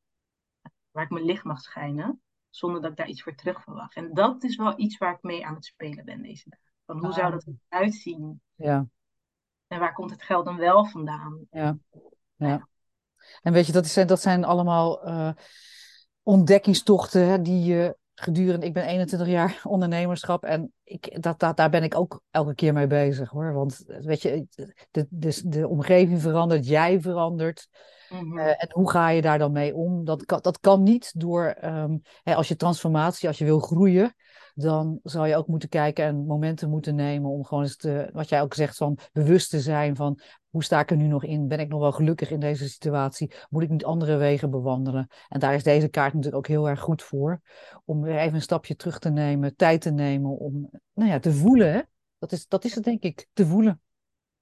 Waar 0.91 1.05
ik 1.05 1.11
mijn 1.11 1.25
licht 1.25 1.45
mag 1.45 1.61
schijnen. 1.61 2.23
Zonder 2.51 2.81
dat 2.81 2.91
ik 2.91 2.97
daar 2.97 3.09
iets 3.09 3.23
voor 3.23 3.35
terug 3.35 3.63
verwacht. 3.63 3.95
En 3.95 4.15
dat 4.15 4.43
is 4.43 4.57
wel 4.57 4.79
iets 4.79 4.99
waar 4.99 5.15
ik 5.15 5.23
mee 5.23 5.47
aan 5.47 5.55
het 5.55 5.65
spelen 5.65 6.05
ben 6.05 6.23
deze 6.23 6.49
dagen. 6.49 6.67
Van 6.85 6.99
hoe 6.99 7.13
zou 7.13 7.31
dat 7.31 7.47
eruit 7.69 7.95
zien? 7.95 8.41
Ja. 8.55 8.87
En 9.69 9.79
waar 9.79 9.93
komt 9.93 10.11
het 10.11 10.23
geld 10.23 10.45
dan 10.45 10.57
wel 10.57 10.85
vandaan? 10.87 11.47
Ja. 11.51 11.79
ja. 12.37 12.69
En 13.43 13.53
weet 13.53 13.67
je, 13.67 13.73
dat, 13.73 13.85
is, 13.85 13.95
dat 13.95 14.21
zijn 14.21 14.45
allemaal 14.45 15.09
uh, 15.09 15.31
ontdekkingstochten 16.23 17.27
hè, 17.27 17.43
die 17.43 17.65
je 17.65 17.97
gedurende, 18.15 18.67
ik 18.67 18.73
ben 18.73 18.85
21 18.85 19.29
jaar 19.29 19.61
ondernemerschap 19.75 20.45
en 20.45 20.73
ik, 20.85 21.23
dat, 21.23 21.39
dat, 21.39 21.57
daar 21.57 21.71
ben 21.71 21.83
ik 21.83 21.95
ook 21.95 22.23
elke 22.31 22.55
keer 22.55 22.73
mee 22.73 22.87
bezig 22.87 23.31
hoor. 23.31 23.53
Want 23.53 23.85
weet 23.87 24.23
je, 24.23 24.47
de, 24.91 25.07
de, 25.11 25.49
de 25.49 25.69
omgeving 25.69 26.21
verandert, 26.21 26.67
jij 26.67 27.01
verandert. 27.01 27.69
Mm-hmm. 28.09 28.39
Uh, 28.39 28.47
en 28.47 28.69
hoe 28.73 28.91
ga 28.91 29.09
je 29.09 29.23
daar 29.23 29.39
dan 29.39 29.53
mee 29.53 29.75
om? 29.75 30.05
Dat 30.05 30.25
kan, 30.25 30.39
dat 30.43 30.61
kan 30.61 30.83
niet 30.83 31.13
door, 31.17 31.57
um, 31.65 32.03
hè, 32.23 32.35
als 32.35 32.49
je 32.49 32.57
transformatie, 32.57 33.29
als 33.29 33.39
je 33.39 33.45
wil 33.45 33.59
groeien, 33.59 34.15
dan 34.61 35.01
zal 35.03 35.25
je 35.25 35.37
ook 35.37 35.47
moeten 35.47 35.69
kijken 35.69 36.05
en 36.05 36.27
momenten 36.27 36.71
moeten 36.71 36.95
nemen 36.95 37.31
om 37.31 37.45
gewoon 37.45 37.63
eens 37.63 37.77
te, 37.77 38.11
wat 38.13 38.29
jij 38.29 38.43
ook 38.43 38.55
zegt, 38.55 38.77
van 38.77 38.99
bewust 39.13 39.51
te 39.51 39.61
zijn 39.61 39.97
van 39.97 40.21
hoe 40.51 40.65
sta 40.65 40.81
ik 40.81 40.91
er 40.91 40.97
nu 40.97 41.07
nog 41.07 41.25
in? 41.25 41.49
Ben 41.49 41.59
ik 41.59 41.69
nog 41.69 41.81
wel 41.81 41.93
gelukkig 41.93 42.31
in 42.31 42.41
deze 42.41 42.69
situatie? 42.69 43.33
Moet 43.51 43.63
ik 43.63 43.69
niet 43.69 43.85
andere 43.85 44.17
wegen 44.17 44.51
bewandelen? 44.51 45.09
En 45.29 45.41
daar 45.41 45.55
is 45.55 45.63
deze 45.63 45.89
kaart 45.89 46.15
natuurlijk 46.15 46.37
ook 46.37 46.47
heel 46.47 46.69
erg 46.69 46.81
goed 46.81 47.03
voor. 47.03 47.41
Om 47.85 48.03
weer 48.03 48.19
even 48.19 48.35
een 48.35 48.43
stapje 48.43 48.77
terug 48.77 48.99
te 48.99 49.11
nemen, 49.11 49.57
tijd 49.57 49.81
te 49.81 49.91
nemen 49.91 50.31
om 50.31 50.71
nou 50.93 51.11
ja, 51.11 51.19
te 51.19 51.33
voelen. 51.33 51.73
Hè? 51.73 51.81
Dat, 52.19 52.33
is, 52.33 52.47
dat 52.47 52.65
is 52.65 52.75
het 52.75 52.85
denk 52.85 53.03
ik, 53.03 53.27
te 53.33 53.47
voelen. 53.47 53.81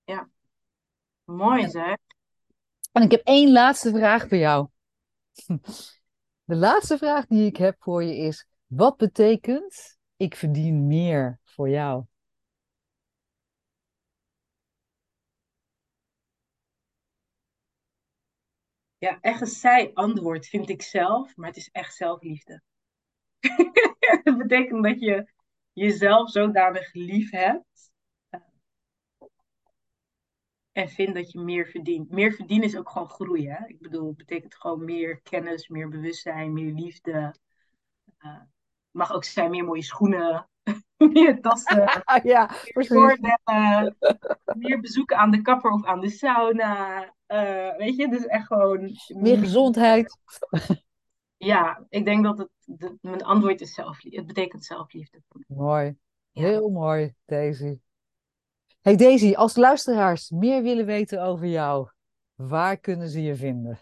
Ja, 0.05 0.29
mooi 1.25 1.69
zeg. 1.69 1.97
En 2.93 3.03
ik 3.03 3.11
heb 3.11 3.21
één 3.25 3.53
laatste 3.53 3.91
vraag 3.91 4.29
voor 4.29 4.39
jou. 4.39 4.69
De 6.45 6.57
laatste 6.57 6.99
vraag 6.99 7.27
die 7.27 7.47
ik 7.47 7.57
heb 7.57 7.77
voor 7.79 8.05
je 8.05 8.17
is: 8.17 8.47
wat 8.67 8.97
betekent 8.97 9.96
ik 10.17 10.35
verdien 10.37 10.87
meer 10.87 11.41
voor 11.45 11.69
jou? 11.69 12.05
Ja, 18.99 19.19
echt 19.21 19.41
een 19.41 19.47
zij 19.47 19.91
antwoord 19.95 20.47
vind 20.47 20.69
ik 20.69 20.83
zelf, 20.83 21.37
maar 21.37 21.49
het 21.49 21.57
is 21.57 21.69
echt 21.73 21.95
zelfliefde. 21.95 22.63
dat 24.25 24.39
betekent 24.39 24.85
dat 24.85 25.01
je 25.01 25.33
jezelf 25.73 26.31
zodanig 26.31 26.93
lief 26.93 27.31
hebt 27.31 27.93
eh, 28.29 28.41
en 30.73 30.89
vindt 30.89 31.15
dat 31.15 31.33
je 31.33 31.39
meer 31.39 31.67
verdient. 31.67 32.11
Meer 32.11 32.33
verdienen 32.33 32.69
is 32.69 32.77
ook 32.77 32.91
gewoon 32.91 33.09
groeien. 33.09 33.69
Ik 33.69 33.81
bedoel, 33.81 34.09
het 34.09 34.17
betekent 34.17 34.55
gewoon 34.55 34.85
meer 34.85 35.21
kennis, 35.21 35.69
meer 35.69 35.89
bewustzijn, 35.89 36.53
meer 36.53 36.73
liefde. 36.73 37.35
Uh, 38.19 38.41
mag 38.97 39.13
ook 39.13 39.25
zijn 39.25 39.51
meer 39.51 39.65
mooie 39.65 39.83
schoenen, 39.83 40.49
meer 41.13 41.41
tassen, 41.41 42.03
ja, 42.23 42.51
meer 42.75 43.95
meer 44.57 44.81
bezoeken 44.81 45.17
aan 45.17 45.31
de 45.31 45.43
kapper 45.43 45.71
of 45.71 45.85
aan 45.85 46.01
de 46.01 46.11
sauna. 46.11 47.03
Uh, 47.29 47.77
weet 47.77 47.97
je, 47.97 48.09
dus 48.09 48.27
echt 48.27 48.47
gewoon... 48.47 48.91
Meer 49.09 49.39
gezondheid. 49.39 50.19
Ja, 51.39 51.87
ik 51.89 52.05
denk 52.05 52.25
dat 52.25 52.39
het, 52.39 52.49
de, 52.65 52.99
mijn 53.01 53.23
antwoord 53.23 53.61
is 53.61 53.75
zelfliefde. 53.75 54.19
Het 54.19 54.27
betekent 54.27 54.65
zelfliefde. 54.65 55.23
Mooi. 55.47 55.97
Heel 56.33 56.71
mooi, 56.71 57.15
Daisy. 57.25 57.79
Hey 58.81 58.97
Daisy, 58.97 59.35
als 59.35 59.57
luisteraars 59.57 60.31
meer 60.31 60.63
willen 60.63 60.87
weten 60.87 61.23
over 61.23 61.47
jou, 61.47 61.91
waar 62.35 62.77
kunnen 62.77 63.09
ze 63.09 63.23
je 63.23 63.35
vinden? 63.35 63.81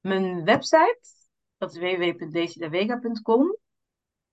Mijn 0.00 0.44
website, 0.44 1.00
dat 1.56 1.74
is 1.74 1.78
www.daisydavega.com. 1.78 3.56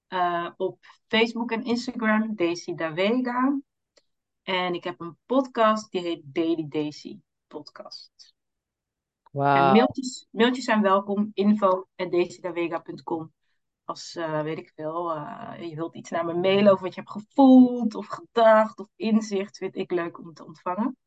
Uh, 0.10 0.49
op 0.58 0.80
Facebook 1.08 1.51
en 1.51 1.64
Instagram, 1.64 2.36
Daisy 2.36 2.74
Davega. 2.74 3.60
En 4.43 4.74
ik 4.74 4.84
heb 4.84 4.99
een 4.99 5.18
podcast, 5.26 5.91
die 5.91 6.01
heet 6.01 6.22
Daily 6.24 6.66
Daisy 6.70 7.20
Podcast. 7.47 8.36
Wow. 9.32 9.45
En 9.45 9.74
mailtjes, 9.74 10.28
mailtjes 10.32 10.66
zijn 10.66 10.82
welkom, 10.82 11.32
info.daisydavega.com. 11.34 13.34
Als, 13.84 14.16
uh, 14.16 14.41
weet 14.41 14.58
ik 14.58 14.72
veel, 14.76 15.16
uh, 15.16 15.53
je 15.60 15.76
wilt 15.76 15.95
iets 15.95 16.10
naar 16.10 16.26
me 16.26 16.34
mailen 16.34 16.72
over 16.72 16.84
wat 16.84 16.95
je 16.95 17.01
hebt 17.01 17.12
gevoeld 17.12 17.95
of 17.95 18.08
gedacht 18.08 18.80
of 18.80 18.88
inzicht, 18.95 19.58
vind 19.58 19.76
ik 19.76 19.91
leuk 19.91 20.20
om 20.20 20.34
te 20.34 20.45
ontvangen. 20.45 20.97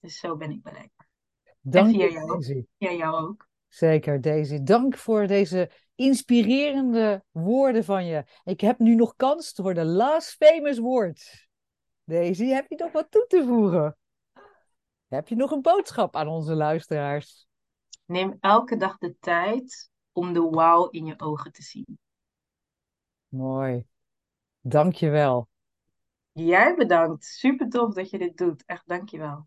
Dus 0.00 0.18
zo 0.18 0.36
ben 0.36 0.50
ik 0.50 0.62
bereikbaar. 0.62 1.08
Dank 1.60 1.90
via 1.90 2.04
je, 2.04 2.12
jou. 2.12 2.26
Daisy. 2.26 2.66
Jou 2.76 3.28
ook. 3.28 3.48
Zeker, 3.68 4.20
Daisy. 4.20 4.62
Dank 4.62 4.96
voor 4.96 5.26
deze 5.26 5.70
inspirerende 5.96 7.24
woorden 7.30 7.84
van 7.84 8.06
je. 8.06 8.24
Ik 8.44 8.60
heb 8.60 8.78
nu 8.78 8.94
nog 8.94 9.16
kans 9.16 9.52
voor 9.54 9.74
de 9.74 9.84
last 9.84 10.30
famous 10.30 10.78
word. 10.78 11.48
Daisy, 12.04 12.46
heb 12.46 12.66
je 12.68 12.76
nog 12.76 12.92
wat 12.92 13.10
toe 13.10 13.26
te 13.28 13.44
voegen? 13.44 13.96
Heb 15.08 15.28
je 15.28 15.36
nog 15.36 15.50
een 15.50 15.62
boodschap 15.62 16.16
aan 16.16 16.28
onze 16.28 16.54
luisteraars? 16.54 17.46
Neem 18.04 18.36
elke 18.40 18.76
dag 18.76 18.98
de 18.98 19.16
tijd 19.20 19.90
om 20.12 20.32
de 20.32 20.40
wauw 20.40 20.88
in 20.88 21.04
je 21.04 21.20
ogen 21.20 21.52
te 21.52 21.62
zien. 21.62 21.98
Mooi. 23.28 23.86
Dank 24.60 24.94
je 24.94 25.08
wel. 25.08 25.48
Jij 26.32 26.74
bedankt. 26.74 27.24
Super 27.24 27.68
tof 27.68 27.94
dat 27.94 28.10
je 28.10 28.18
dit 28.18 28.36
doet. 28.36 28.62
Echt 28.66 28.82
dankjewel. 28.86 29.46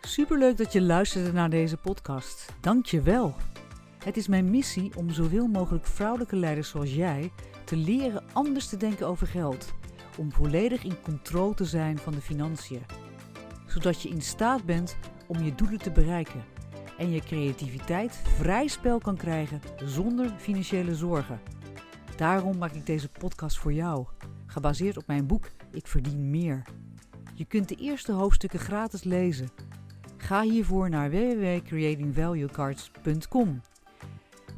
Superleuk 0.00 0.56
dat 0.56 0.72
je 0.72 0.82
luisterde 0.82 1.32
naar 1.32 1.50
deze 1.50 1.76
podcast. 1.76 2.54
Dank 2.60 2.86
je 2.86 3.02
wel. 3.02 3.34
Het 4.04 4.16
is 4.16 4.28
mijn 4.28 4.50
missie 4.50 4.96
om 4.96 5.10
zoveel 5.10 5.46
mogelijk 5.46 5.86
vrouwelijke 5.86 6.36
leiders 6.36 6.68
zoals 6.68 6.94
jij 6.94 7.32
te 7.64 7.76
leren 7.76 8.24
anders 8.32 8.68
te 8.68 8.76
denken 8.76 9.06
over 9.06 9.26
geld. 9.26 9.72
Om 10.18 10.32
volledig 10.32 10.84
in 10.84 11.02
controle 11.02 11.54
te 11.54 11.64
zijn 11.64 11.98
van 11.98 12.12
de 12.12 12.20
financiën. 12.20 12.82
Zodat 13.66 14.02
je 14.02 14.08
in 14.08 14.22
staat 14.22 14.64
bent 14.64 14.96
om 15.26 15.42
je 15.42 15.54
doelen 15.54 15.78
te 15.78 15.90
bereiken. 15.90 16.44
En 16.98 17.10
je 17.10 17.20
creativiteit 17.20 18.12
vrij 18.12 18.66
spel 18.66 18.98
kan 18.98 19.16
krijgen 19.16 19.60
zonder 19.84 20.30
financiële 20.38 20.94
zorgen. 20.94 21.40
Daarom 22.16 22.58
maak 22.58 22.72
ik 22.72 22.86
deze 22.86 23.08
podcast 23.08 23.58
voor 23.58 23.72
jou, 23.72 24.06
gebaseerd 24.46 24.96
op 24.96 25.06
mijn 25.06 25.26
boek 25.26 25.50
Ik 25.70 25.86
verdien 25.86 26.30
meer. 26.30 26.62
Je 27.34 27.44
kunt 27.44 27.68
de 27.68 27.76
eerste 27.76 28.12
hoofdstukken 28.12 28.58
gratis 28.58 29.04
lezen. 29.04 29.48
Ga 30.16 30.42
hiervoor 30.42 30.90
naar 30.90 31.10
www.creatingvaluecards.com. 31.10 33.60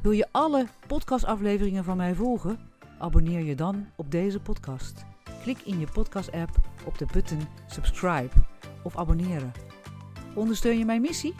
Wil 0.05 0.13
je 0.13 0.27
alle 0.31 0.67
podcastafleveringen 0.87 1.83
van 1.83 1.97
mij 1.97 2.15
volgen? 2.15 2.59
Abonneer 2.99 3.43
je 3.43 3.55
dan 3.55 3.87
op 3.95 4.11
deze 4.11 4.39
podcast. 4.39 5.05
Klik 5.41 5.61
in 5.61 5.79
je 5.79 5.87
podcast-app 5.93 6.49
op 6.85 6.97
de 6.97 7.05
button 7.13 7.39
subscribe 7.67 8.29
of 8.83 8.97
abonneren. 8.97 9.51
Ondersteun 10.35 10.77
je 10.77 10.85
mijn 10.85 11.01
missie? 11.01 11.35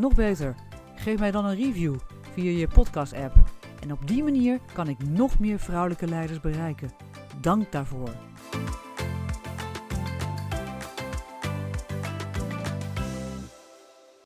Nog 0.00 0.14
beter, 0.14 0.54
geef 0.94 1.18
mij 1.18 1.30
dan 1.30 1.44
een 1.44 1.56
review 1.56 1.94
via 2.32 2.50
je 2.50 2.68
podcast-app. 2.68 3.34
En 3.80 3.92
op 3.92 4.06
die 4.06 4.22
manier 4.22 4.60
kan 4.72 4.88
ik 4.88 5.08
nog 5.08 5.38
meer 5.38 5.58
vrouwelijke 5.58 6.06
leiders 6.06 6.40
bereiken. 6.40 6.90
Dank 7.40 7.72
daarvoor. 7.72 8.10